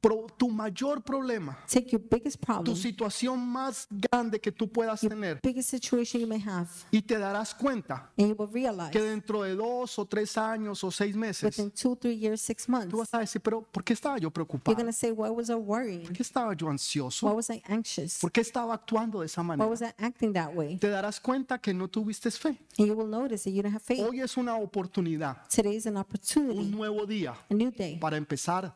pro- 0.00 0.26
tu 0.36 0.48
mayor 0.48 1.02
problema, 1.02 1.58
Take 1.70 1.90
your 1.92 2.00
biggest 2.00 2.38
tu 2.38 2.46
problem, 2.46 2.76
situación 2.76 3.38
más 3.40 3.86
grande 3.90 4.40
que 4.40 4.52
tú 4.52 4.70
puedas 4.70 5.00
tener 5.00 5.40
biggest 5.42 5.70
situation 5.70 6.20
you 6.20 6.26
may 6.26 6.40
have, 6.40 6.68
y 6.90 7.02
te 7.02 7.18
darás 7.18 7.54
cuenta 7.54 8.10
and 8.18 8.28
you 8.28 8.34
will 8.38 8.50
realize 8.52 8.90
que 8.90 9.00
dentro 9.02 9.42
de 9.42 9.54
dos 9.54 9.98
o 9.98 10.04
tres 10.06 10.36
años 10.38 10.82
o 10.84 10.90
seis 10.90 11.14
meses 11.16 11.42
within 11.44 11.70
two, 11.70 11.96
three 11.96 12.16
years, 12.16 12.40
six 12.40 12.68
months, 12.68 12.88
tú 12.90 12.98
vas 12.98 13.12
a 13.14 13.18
decir, 13.20 13.40
pero 13.42 13.62
¿por 13.62 13.82
qué 13.84 13.92
estaba 13.94 14.16
yo 14.16 14.22
you're 14.22 14.32
preocupado? 14.32 14.76
to 14.84 14.92
say, 14.92 15.10
Why 15.10 15.30
was 15.30 15.48
I 15.48 15.54
worrying? 15.54 16.02
¿Por 16.04 16.12
qué 16.12 16.22
estaba 16.22 16.54
yo 16.54 16.66
Why 16.66 16.72
ansioso? 16.72 17.26
was 17.34 17.50
I 17.50 17.62
anxious? 17.66 18.18
¿Por 18.20 18.30
qué 18.30 18.40
estaba 18.40 18.74
actuando 18.74 19.20
de 19.20 19.26
esa 19.26 19.40
Why 19.42 19.46
manera? 19.48 19.68
was 19.68 19.82
I 19.82 19.92
acting 19.98 20.32
that 20.32 20.54
way? 20.54 20.76
Te 20.78 20.88
darás 20.88 21.20
cuenta 21.20 21.58
que 21.58 21.72
no 21.74 21.88
tuviste 21.88 22.30
fe. 22.30 22.58
And 22.78 22.86
you 22.88 22.94
will 22.94 23.08
notice 23.08 23.44
that 23.44 23.50
you 23.52 23.62
don't 23.62 23.74
have 23.74 23.82
faith. 23.82 24.00
Hoy 24.00 24.20
es 24.20 24.36
una 24.36 24.56
oportunidad, 24.56 25.46
Today 25.48 25.76
is 25.76 25.86
an 25.86 25.94
un 25.96 26.00
opportunity, 26.02 26.70
nuevo 26.70 27.06
día 27.06 27.34
a 27.50 27.54
new 27.54 27.70
day 27.70 27.98
para 27.98 28.16
empezar 28.16 28.74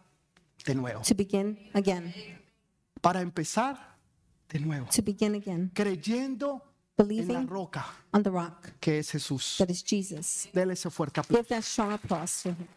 de 0.65 0.75
nuevo. 0.75 1.03
to 1.03 1.15
begin 1.15 1.59
again, 1.75 2.13
Para 3.01 3.21
empezar 3.21 3.79
de 4.49 4.59
nuevo. 4.61 4.87
to 4.91 5.03
begin 5.03 5.35
again, 5.35 5.71
Creyendo 5.75 6.53
en 6.53 6.59
la 6.99 7.05
believing 7.05 7.47
roca 7.49 7.85
on 8.13 8.23
the 8.23 8.31
rock 8.31 8.79
que 8.81 8.99
es 8.99 9.11
Jesús. 9.11 9.57
that 9.59 9.71
is 9.71 9.83
Jesus. 9.83 10.49
Dele 10.53 10.73
ese 10.75 10.91
fuerte 10.91 11.21
aplauso. 11.21 11.43
Give 11.43 11.49
that 11.49 11.63
strong 11.65 11.93
applause 11.93 12.43
to 12.43 12.51
him. 12.51 12.69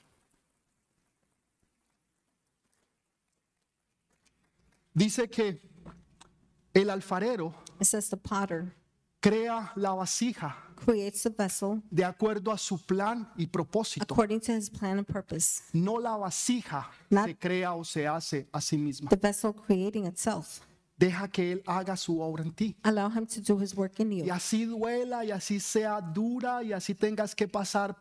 Dice 4.96 5.28
que 5.30 5.60
el 6.74 6.90
alfarero 6.90 7.54
It 7.80 7.86
says 7.88 8.10
the 8.10 8.18
potter 8.18 8.74
crea 9.24 9.72
la 9.76 9.94
vasija 9.94 10.56
creates 10.86 11.24
the 11.24 11.30
vessel 11.30 11.82
de 11.90 12.04
acuerdo 12.04 12.52
a 12.52 12.58
su 12.58 12.78
plan 12.78 13.30
y 13.38 13.48
propósito. 13.48 14.04
according 14.14 14.40
to 14.42 14.52
his 14.52 14.70
plan 14.70 14.98
and 14.98 15.08
purpose. 15.08 15.62
No 15.72 15.98
la 15.98 16.18
vasija 16.18 16.90
Not- 17.10 17.28
se 17.28 17.36
crea 17.38 17.74
o 17.74 17.84
se 17.86 18.06
hace 18.06 18.48
a 18.52 18.60
sí 18.60 18.78
misma. 18.78 19.10
The 19.10 19.16
vessel 19.16 19.54
creating 19.54 20.06
itself. 20.06 20.60
Deja 20.98 21.28
que 21.30 21.54
Él 21.54 21.64
haga 21.66 21.96
su 21.98 22.20
obra 22.22 22.44
en 22.44 22.52
ti. 22.52 22.76
Allow 22.84 23.10
him 23.10 23.26
to 23.26 23.42
do 23.42 23.58
his 23.60 23.74
work 23.76 24.00
in 24.00 24.12
Y 24.12 24.24
you. 24.26 24.34
así 24.34 24.66
duela 24.66 25.24
y 25.26 25.32
así 25.32 25.60
sea 25.60 26.00
dura 26.02 26.62
y 26.64 26.72
así 26.74 26.94
tengas 26.94 27.34
que 27.34 27.48
pasar 27.48 27.96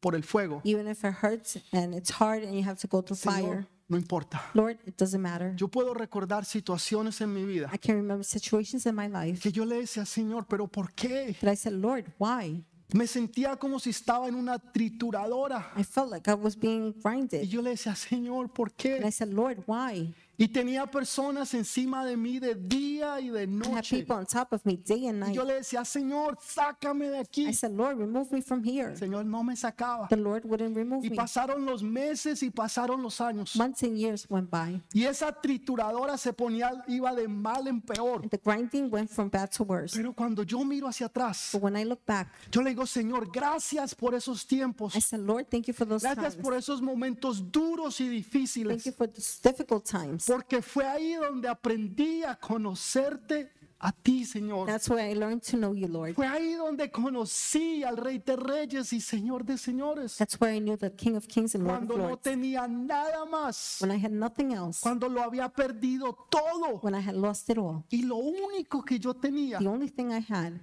por 0.00 0.14
el 0.14 0.22
fuego. 0.22 0.60
Even 0.64 0.86
if 0.88 1.02
it 1.04 1.14
hurts 1.22 1.58
and 1.72 1.94
it's 1.94 2.10
hard 2.10 2.44
and 2.44 2.54
you 2.54 2.62
have 2.62 2.78
to 2.78 2.86
go 2.86 3.02
through 3.02 3.18
Señor, 3.18 3.40
fire. 3.64 3.66
No 3.90 3.98
importa. 3.98 4.40
Lord, 4.54 4.78
it 4.86 4.96
doesn't 4.96 5.20
matter. 5.20 5.54
Yo 5.56 5.68
puedo 5.68 5.92
recordar 5.92 6.44
situaciones 6.46 7.20
en 7.20 7.34
mi 7.34 7.44
vida 7.44 7.68
I 7.74 7.78
can 7.78 7.96
remember 7.96 8.24
situations 8.24 8.86
in 8.86 8.94
my 8.94 9.08
life 9.08 9.40
que 9.42 9.52
yo 9.52 9.64
le 9.66 9.76
decía, 9.80 10.06
Señor, 10.06 10.46
pero 10.48 10.66
¿por 10.68 10.92
qué? 10.94 11.36
that 11.42 11.52
I 11.52 11.56
said, 11.56 11.74
Lord, 11.74 12.06
why? 12.18 12.64
Me 12.92 13.06
sentía 13.06 13.56
como 13.56 13.78
si 13.78 13.90
estaba 13.90 14.26
en 14.28 14.34
una 14.34 14.58
trituradora. 14.58 15.72
I 15.76 15.84
felt 15.84 16.10
like 16.10 16.28
I 16.28 16.34
was 16.34 16.56
being 16.58 16.88
Y 16.96 17.00
grinded. 17.02 17.42
yo 17.48 17.62
le 17.62 17.70
decía, 17.70 17.94
Señor, 17.94 18.48
¿por 18.52 18.68
And 18.68 18.74
I 18.80 19.02
qué? 19.08 19.12
said, 19.12 19.28
Lord, 19.32 19.62
why? 19.66 20.12
Y 20.42 20.48
tenía 20.48 20.86
personas 20.86 21.52
encima 21.52 22.02
de 22.02 22.16
mí 22.16 22.38
de 22.38 22.54
día 22.54 23.20
y 23.20 23.28
de 23.28 23.40
I 23.40 23.42
had 23.42 23.48
noche. 23.50 23.98
people 23.98 24.16
on 24.16 24.24
top 24.24 24.54
of 24.54 24.64
me 24.64 24.74
day 24.78 25.06
and 25.06 25.18
Y 25.22 25.26
night. 25.26 25.34
yo 25.34 25.44
le 25.44 25.54
decía, 25.56 25.84
Señor, 25.84 26.38
sácame 26.40 27.10
de 27.10 27.18
aquí. 27.18 27.46
I 27.46 27.52
said, 27.52 27.72
Lord, 27.72 27.98
remove 27.98 28.32
me 28.32 28.40
from 28.40 28.64
here. 28.64 28.92
El 28.92 28.96
Señor 28.96 29.26
no 29.26 29.42
me 29.44 29.54
sacaba. 29.54 30.08
The 30.08 30.16
Lord 30.16 30.46
wouldn't 30.46 30.74
remove 30.74 31.04
Y 31.04 31.10
me. 31.10 31.16
pasaron 31.16 31.66
los 31.66 31.82
meses 31.82 32.42
y 32.42 32.48
pasaron 32.50 33.02
los 33.02 33.20
años. 33.20 33.54
Months 33.54 33.82
and 33.82 33.98
years 33.98 34.24
went 34.30 34.48
by. 34.48 34.80
Y 34.94 35.04
esa 35.04 35.30
trituradora 35.30 36.16
se 36.16 36.32
ponía, 36.32 36.70
iba 36.88 37.14
de 37.14 37.28
mal 37.28 37.66
en 37.68 37.82
peor. 37.82 38.22
And 38.22 38.30
the 38.30 38.38
grinding 38.42 38.90
went 38.90 39.10
from 39.10 39.28
bad 39.28 39.50
to 39.58 39.64
worse. 39.64 39.94
Pero 39.94 40.14
cuando 40.14 40.42
yo 40.42 40.64
miro 40.64 40.88
hacia 40.88 41.04
atrás, 41.08 41.50
But 41.52 41.60
when 41.62 41.76
I 41.76 41.84
look 41.84 42.00
back, 42.06 42.28
yo 42.50 42.62
le 42.62 42.70
digo, 42.70 42.86
Señor, 42.86 43.30
gracias 43.30 43.94
por 43.94 44.14
esos 44.14 44.46
tiempos. 44.46 44.96
I 44.96 45.00
said, 45.02 45.20
Lord, 45.20 45.48
thank 45.50 45.66
you 45.66 45.74
for 45.74 45.86
those 45.86 46.02
Gracias 46.02 46.32
times. 46.32 46.42
por 46.42 46.54
esos 46.54 46.80
momentos 46.80 47.52
duros 47.52 48.00
y 48.00 48.04
Thank 48.04 48.12
difíciles. 48.14 48.84
you 48.86 48.92
for 48.92 49.06
those 49.06 49.38
difficult 49.42 49.84
times. 49.84 50.29
Porque 50.30 50.62
fue 50.62 50.84
ahí 50.86 51.14
donde 51.14 51.48
aprendí 51.48 52.22
a 52.22 52.36
conocerte 52.36 53.50
a 53.82 53.90
ti, 53.92 54.24
Señor. 54.26 54.66
That's 54.66 54.88
where 54.90 55.10
I 55.10 55.14
learned 55.14 55.42
to 55.50 55.56
know 55.56 55.74
you, 55.74 55.88
Lord. 55.88 56.14
Fue 56.14 56.26
ahí 56.26 56.52
donde 56.52 56.90
conocí 56.90 57.82
al 57.82 57.96
Rey 57.96 58.18
de 58.18 58.36
Reyes 58.36 58.92
y 58.92 59.00
Señor 59.00 59.44
de 59.44 59.56
Señores. 59.56 60.16
That's 60.18 60.38
where 60.38 60.54
I 60.54 60.60
knew 60.60 60.76
the 60.76 60.94
King 60.94 61.16
of 61.16 61.26
Kings 61.26 61.54
and 61.54 61.64
Lord 61.64 61.82
of 61.82 61.86
Cuando 61.88 61.96
no 61.96 62.08
Lords. 62.10 62.22
tenía 62.22 62.68
nada 62.68 63.24
más. 63.24 63.78
When 63.80 63.90
I 63.90 63.96
had 63.98 64.12
nothing 64.12 64.52
else. 64.52 64.80
Cuando 64.82 65.08
lo 65.08 65.22
había 65.22 65.48
perdido 65.48 66.14
todo. 66.30 66.78
When 66.82 66.94
I 66.94 67.00
had 67.00 67.16
lost 67.16 67.48
it 67.48 67.56
all. 67.58 67.84
Y 67.90 68.02
lo 68.02 68.16
único 68.16 68.84
que 68.84 68.98
yo 68.98 69.14
tenía 69.14 69.58
The 69.58 69.66
only 69.68 69.88
thing 69.88 70.12
I 70.12 70.20
had 70.28 70.60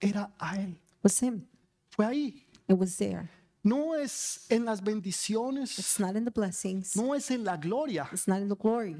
era 0.00 0.34
a 0.38 0.56
Él. 0.58 0.76
was 1.02 1.22
Him. 1.22 1.46
Fue 1.90 2.04
ahí. 2.04 2.44
It 2.68 2.76
was 2.76 2.96
there. 2.98 3.30
No 3.62 3.94
es 3.96 4.46
en 4.50 4.64
las 4.64 4.82
bendiciones, 4.82 5.78
It's 5.78 5.98
not 6.00 6.16
in 6.16 6.24
the 6.24 6.30
blessings. 6.30 6.96
no 6.96 7.14
es 7.14 7.30
en 7.30 7.44
la 7.44 7.56
gloria, 7.56 8.08
It's 8.12 8.28
not 8.28 8.38
in 8.40 8.48
the 8.48 8.54
glory. 8.56 8.96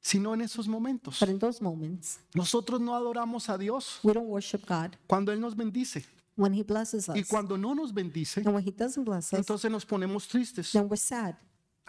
sino 0.00 0.34
en 0.34 0.40
esos 0.40 0.66
momentos. 0.66 1.18
But 1.20 1.28
in 1.28 1.38
those 1.38 1.62
moments, 1.62 2.18
Nosotros 2.34 2.80
no 2.80 2.94
adoramos 2.94 3.48
a 3.48 3.56
Dios 3.58 4.00
we 4.02 4.12
don't 4.12 4.28
worship 4.28 4.66
God. 4.66 4.96
cuando 5.06 5.32
Él 5.32 5.40
nos 5.40 5.54
bendice. 5.54 6.04
When 6.36 6.54
He 6.54 6.62
blesses 6.62 7.08
Y 7.14 7.20
us. 7.20 7.28
cuando 7.28 7.56
no 7.58 7.74
nos 7.74 7.92
bendice, 7.92 8.40
And 8.40 8.54
when 8.54 8.66
He 8.66 8.70
doesn't 8.72 9.04
bless 9.04 9.32
us, 9.32 9.38
entonces 9.38 9.70
nos 9.70 9.84
ponemos 9.84 10.26
tristes 10.26 10.72
then 10.72 10.86
we're 10.88 10.96
sad 10.96 11.34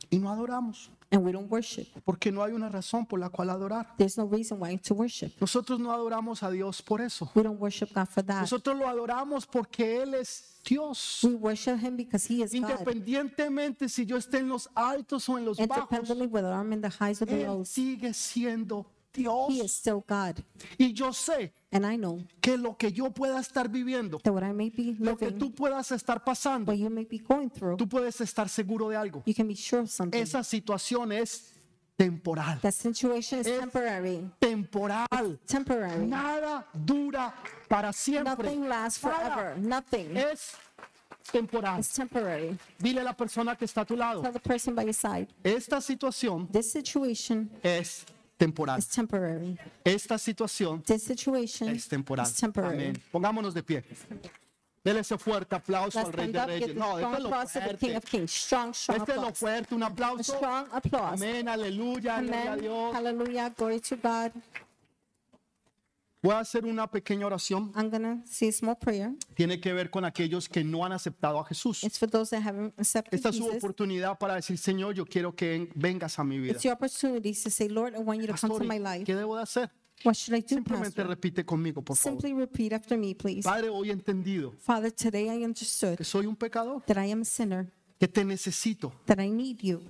y 0.09 0.17
no 0.19 0.29
adoramos, 0.29 0.89
and 1.11 1.23
we 1.23 1.31
don't 1.31 1.51
worship. 1.51 1.87
porque 2.05 2.31
no 2.31 2.41
hay 2.43 2.53
una 2.53 2.69
razón 2.69 3.05
por 3.05 3.19
la 3.19 3.29
cual 3.29 3.49
adorar. 3.49 3.95
There's 3.97 4.17
no 4.17 4.25
reason 4.25 4.59
why 4.61 4.77
to 4.77 4.95
worship. 4.95 5.31
Nosotros 5.39 5.79
no 5.79 5.91
adoramos 5.91 6.41
a 6.43 6.49
Dios 6.49 6.81
por 6.81 7.01
eso. 7.01 7.29
We 7.35 7.43
don't 7.43 7.59
worship 7.59 7.89
God 7.93 8.07
for 8.07 8.23
that. 8.23 8.41
Nosotros 8.41 8.77
lo 8.77 8.87
adoramos 8.87 9.45
porque 9.45 10.01
Él 10.01 10.13
es 10.13 10.59
Dios. 10.65 11.19
We 11.23 11.35
worship 11.35 11.77
Him 11.77 11.97
because 11.97 12.25
He 12.27 12.41
is 12.41 12.51
God. 12.53 12.69
Independientemente 12.69 13.89
si 13.89 14.05
yo 14.05 14.17
esté 14.17 14.39
en 14.39 14.49
los 14.49 14.69
altos 14.73 15.27
o 15.27 15.37
en 15.37 15.45
los 15.45 15.57
bajos, 15.57 16.09
whether 16.29 16.53
I'm 16.53 16.71
in 16.73 16.81
the 16.81 16.89
highs 16.89 17.21
or 17.21 17.27
the 17.27 17.41
Él 17.41 17.47
lows, 17.47 17.69
sigue 17.69 18.13
siendo 18.13 18.85
Dios. 19.13 19.49
He 19.49 19.61
is 19.61 19.71
still 19.71 20.03
God. 20.07 20.43
Y 20.77 20.93
yo 20.93 21.11
sé 21.13 21.51
And 21.73 21.85
I 21.85 21.95
know 21.97 22.19
que 22.41 22.57
lo 22.57 22.75
que 22.75 22.91
yo 22.91 23.11
pueda 23.11 23.39
estar 23.39 23.69
viviendo, 23.69 24.19
that 24.23 24.33
what 24.33 24.43
I 24.43 24.51
may 24.51 24.69
be 24.69 24.95
lo 24.99 25.15
que 25.15 25.27
living, 25.27 25.39
tú 25.39 25.53
puedas 25.55 25.91
estar 25.91 26.23
pasando, 26.23 26.67
what 26.71 26.77
you 26.77 26.89
may 26.89 27.05
be 27.05 27.17
going 27.19 27.49
through, 27.49 27.77
tú 27.77 27.87
puedes 27.87 28.19
estar 28.21 28.49
seguro 28.49 28.89
de 28.89 28.97
algo. 28.97 29.23
you 29.25 29.33
can 29.33 29.47
be 29.47 29.55
sure 29.55 29.81
of 29.81 29.89
something. 29.89 30.19
Esa 30.19 30.43
situación 30.43 31.11
es 31.13 31.53
temporal. 31.97 32.59
That 32.61 32.73
situation 32.73 33.39
is 33.39 33.47
Es- 33.47 33.59
temporary. 33.59 34.29
Temporal. 34.39 35.39
Temporary. 35.45 36.05
Nada 36.07 36.65
dura 36.73 37.33
para 37.69 37.93
siempre. 37.93 38.43
Nothing 38.45 38.67
lasts 38.67 39.03
Nada. 39.03 39.17
forever. 39.35 39.57
Nothing. 39.57 40.17
Es 40.17 40.55
temporal. 41.31 41.79
It's 41.79 41.93
temporary. 41.93 42.57
Dile 42.79 42.99
a 43.01 43.03
la 43.03 43.13
persona 43.13 43.55
que 43.55 43.65
está 43.65 43.81
a 43.81 43.85
tu 43.85 43.95
lado. 43.95 44.21
Tell 44.21 44.33
the 44.33 44.39
person 44.39 44.75
by 44.75 44.83
your 44.83 44.93
side, 44.93 45.27
Esta 45.43 45.79
situación 45.79 46.49
this 46.51 46.69
situation 46.71 47.49
es 47.63 48.03
temporal. 48.03 48.20
Is 48.79 48.87
temporary. 48.87 49.57
Esta 49.83 50.17
situación 50.17 50.81
This 50.83 51.03
situation 51.03 51.69
es 51.69 51.87
temporal. 51.87 52.25
is 52.25 52.33
temporary. 52.35 52.75
Amén. 52.75 53.03
Pongámonos 53.11 53.53
de 53.53 53.63
pie. 53.63 53.83
Dele 54.83 55.01
ese 55.01 55.15
fuerte 55.17 55.55
aplauso 55.55 55.99
Let's 55.99 56.07
al 56.07 56.13
Rey 56.13 56.31
de 56.31 56.45
Reyes. 56.45 56.75
No, 56.75 56.97
este 56.97 57.17
es 57.17 57.23
lo 57.23 57.29
fuerte. 57.29 57.97
of 57.97 58.03
Kings. 58.05 58.31
Strong, 58.31 58.73
strong 58.73 58.97
Este 58.99 59.11
es 59.11 59.17
lo 59.21 59.33
fuerte. 59.33 59.75
Un 59.75 59.83
A 59.83 59.87
aplauso. 59.87 60.33
strong 60.35 60.67
applause. 60.71 61.21
Amén. 61.23 61.47
Aleluya. 61.47 62.19
Gloria 62.19 62.53
a. 62.53 62.57
Dios. 62.57 62.95
Hallelujah. 62.95 63.53
Glory 63.55 63.79
to 63.79 63.95
God. 63.97 64.31
Voy 66.23 66.33
a 66.35 66.39
hacer 66.39 66.65
una 66.65 66.85
pequeña 66.89 67.25
oración. 67.25 67.71
I'm 67.75 67.89
going 67.89 68.03
to 68.03 68.21
say 68.31 68.49
a 68.49 68.51
small 68.51 68.75
prayer. 68.75 69.11
Tiene 69.33 69.59
que 69.59 69.73
ver 69.73 69.89
con 69.89 70.05
aquellos 70.05 70.47
que 70.47 70.63
no 70.63 70.85
han 70.85 70.91
aceptado 70.91 71.39
a 71.39 71.45
Jesús. 71.45 71.83
It's 71.83 71.97
for 71.97 72.07
those 72.07 72.29
that 72.29 72.43
haven't 72.47 72.73
accepted 72.77 73.15
Esta 73.15 73.29
es 73.29 73.37
su 73.37 73.43
Jesus. 73.45 73.57
oportunidad 73.57 74.19
para 74.19 74.35
decir, 74.35 74.57
Señor, 74.59 74.93
yo 74.93 75.05
quiero 75.05 75.33
que 75.35 75.67
vengas 75.73 76.19
a 76.19 76.23
mi 76.23 76.37
vida. 76.37 76.53
It's 76.53 76.63
your 76.63 76.73
opportunity 76.73 77.33
to 77.33 77.49
say, 77.49 77.67
Lord, 77.69 77.95
I 77.95 77.99
want 77.99 78.21
you 78.21 78.27
to 78.27 78.33
come 78.33 78.49
Pastor, 78.51 78.59
to 78.59 78.67
my 78.67 78.75
¿y 78.75 78.79
life. 78.79 79.03
¿qué 79.05 79.15
debo 79.15 79.35
de 79.35 79.41
hacer? 79.41 79.71
What 80.03 80.13
should 80.15 80.37
I 80.37 80.41
do, 80.41 80.47
Simplemente 80.49 80.95
Pastor? 80.95 81.07
repite 81.07 81.43
conmigo, 81.43 81.81
por 81.83 81.95
favor. 81.97 82.21
Simply 82.21 82.33
repeat 82.39 82.73
after 82.73 82.97
me, 82.99 83.15
please. 83.15 83.41
Padre, 83.43 83.69
hoy 83.69 83.89
he 83.89 83.91
entendido 83.91 84.51
Father, 84.59 84.91
today 84.91 85.27
I 85.27 85.43
understood 85.43 85.95
que 85.97 86.05
soy 86.05 86.27
un 86.27 86.35
pecador, 86.35 86.83
that 86.85 86.97
I 87.03 87.11
am 87.11 87.21
a 87.21 87.25
sinner, 87.25 87.71
que 87.99 88.07
te 88.07 88.23
necesito, 88.23 88.93
that 89.05 89.19
I 89.19 89.29
need 89.31 89.57
you. 89.61 89.81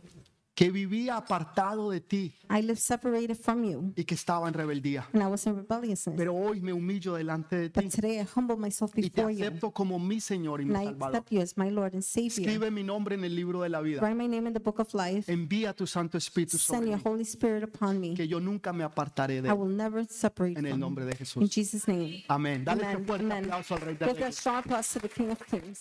Que 0.54 0.70
vivía 0.70 1.16
apartado 1.16 1.90
de 1.92 2.02
ti 2.02 2.34
I 2.50 2.62
live 2.62 2.76
separated 2.76 3.36
from 3.38 3.64
you, 3.64 3.94
y 3.96 4.04
que 4.04 4.16
estaba 4.16 4.48
en 4.50 4.54
rebeldía. 4.54 5.08
and 5.14 5.24
I 5.24 5.28
was 5.28 5.46
in 5.48 5.56
rebelliousness. 5.56 6.16
Pero 6.18 6.36
hoy 6.36 6.60
me 6.60 6.74
humillo 6.74 7.16
delante 7.16 7.56
de 7.56 7.70
ti 7.70 7.80
But 7.82 7.92
today 7.94 8.20
I 8.20 8.28
humble 8.36 8.58
myself 8.58 8.92
y 8.98 9.04
te 9.04 9.10
before 9.10 9.34
you, 9.34 9.46
acepto 9.46 9.72
como 9.72 9.98
mi 9.98 10.20
Señor 10.20 10.62
y 10.62 10.66
mi 10.66 10.76
and 10.76 10.84
I 10.84 10.86
Salvador. 10.88 11.16
accept 11.16 11.32
you 11.32 11.42
as 11.42 11.58
my 11.58 11.70
Lord 11.72 11.94
and 11.94 12.04
Savior. 12.04 12.32
Escribe 12.50 12.70
mi 12.70 12.84
nombre 12.84 13.16
en 13.16 13.24
el 13.24 13.34
libro 13.36 13.62
de 13.62 13.70
la 13.70 13.80
vida. 13.82 14.02
Write 14.02 14.16
my 14.16 14.28
name 14.28 14.48
in 14.48 14.54
the 14.54 14.60
book 14.60 14.80
of 14.80 14.94
life. 14.94 15.32
Envía 15.32 15.74
tu 15.74 15.88
Santo 15.88 16.18
Espíritu 16.18 16.58
Send 16.58 16.80
sobre 16.80 16.90
your 16.92 16.98
mí, 16.98 17.04
Holy 17.06 17.24
Spirit 17.24 17.64
upon 17.64 18.00
me. 18.02 18.14
que 18.14 18.28
yo 18.28 18.40
nunca 18.42 18.74
me 18.74 18.84
apartaré 18.84 19.42
de 19.42 19.48
I 19.48 19.52
él. 19.52 19.58
will 19.58 19.76
never 19.76 20.06
separate 20.08 20.60
En 20.60 20.66
el 20.66 20.72
from 20.74 20.80
nombre 20.82 21.06
de. 21.06 21.12
In 21.12 21.18
Jesús. 21.18 21.50
Jesus' 21.50 21.88
name. 21.88 22.26
Amén. 22.28 22.66
Dale 22.66 22.82
este 22.84 22.94
Amen. 22.96 23.08
fuerte 23.08 23.26
Amen. 23.26 23.44
aplauso 23.46 23.76
al 23.76 23.82
Rey 23.82 23.96
de 23.96 24.06
Give 24.06 24.14
that 24.16 24.22
Reyes. 24.22 24.38
strong 24.38 24.58
applause 24.58 24.94
to 24.94 25.00
the 25.00 25.10
King 25.10 25.30
of 25.32 25.42
Kings. 25.50 25.80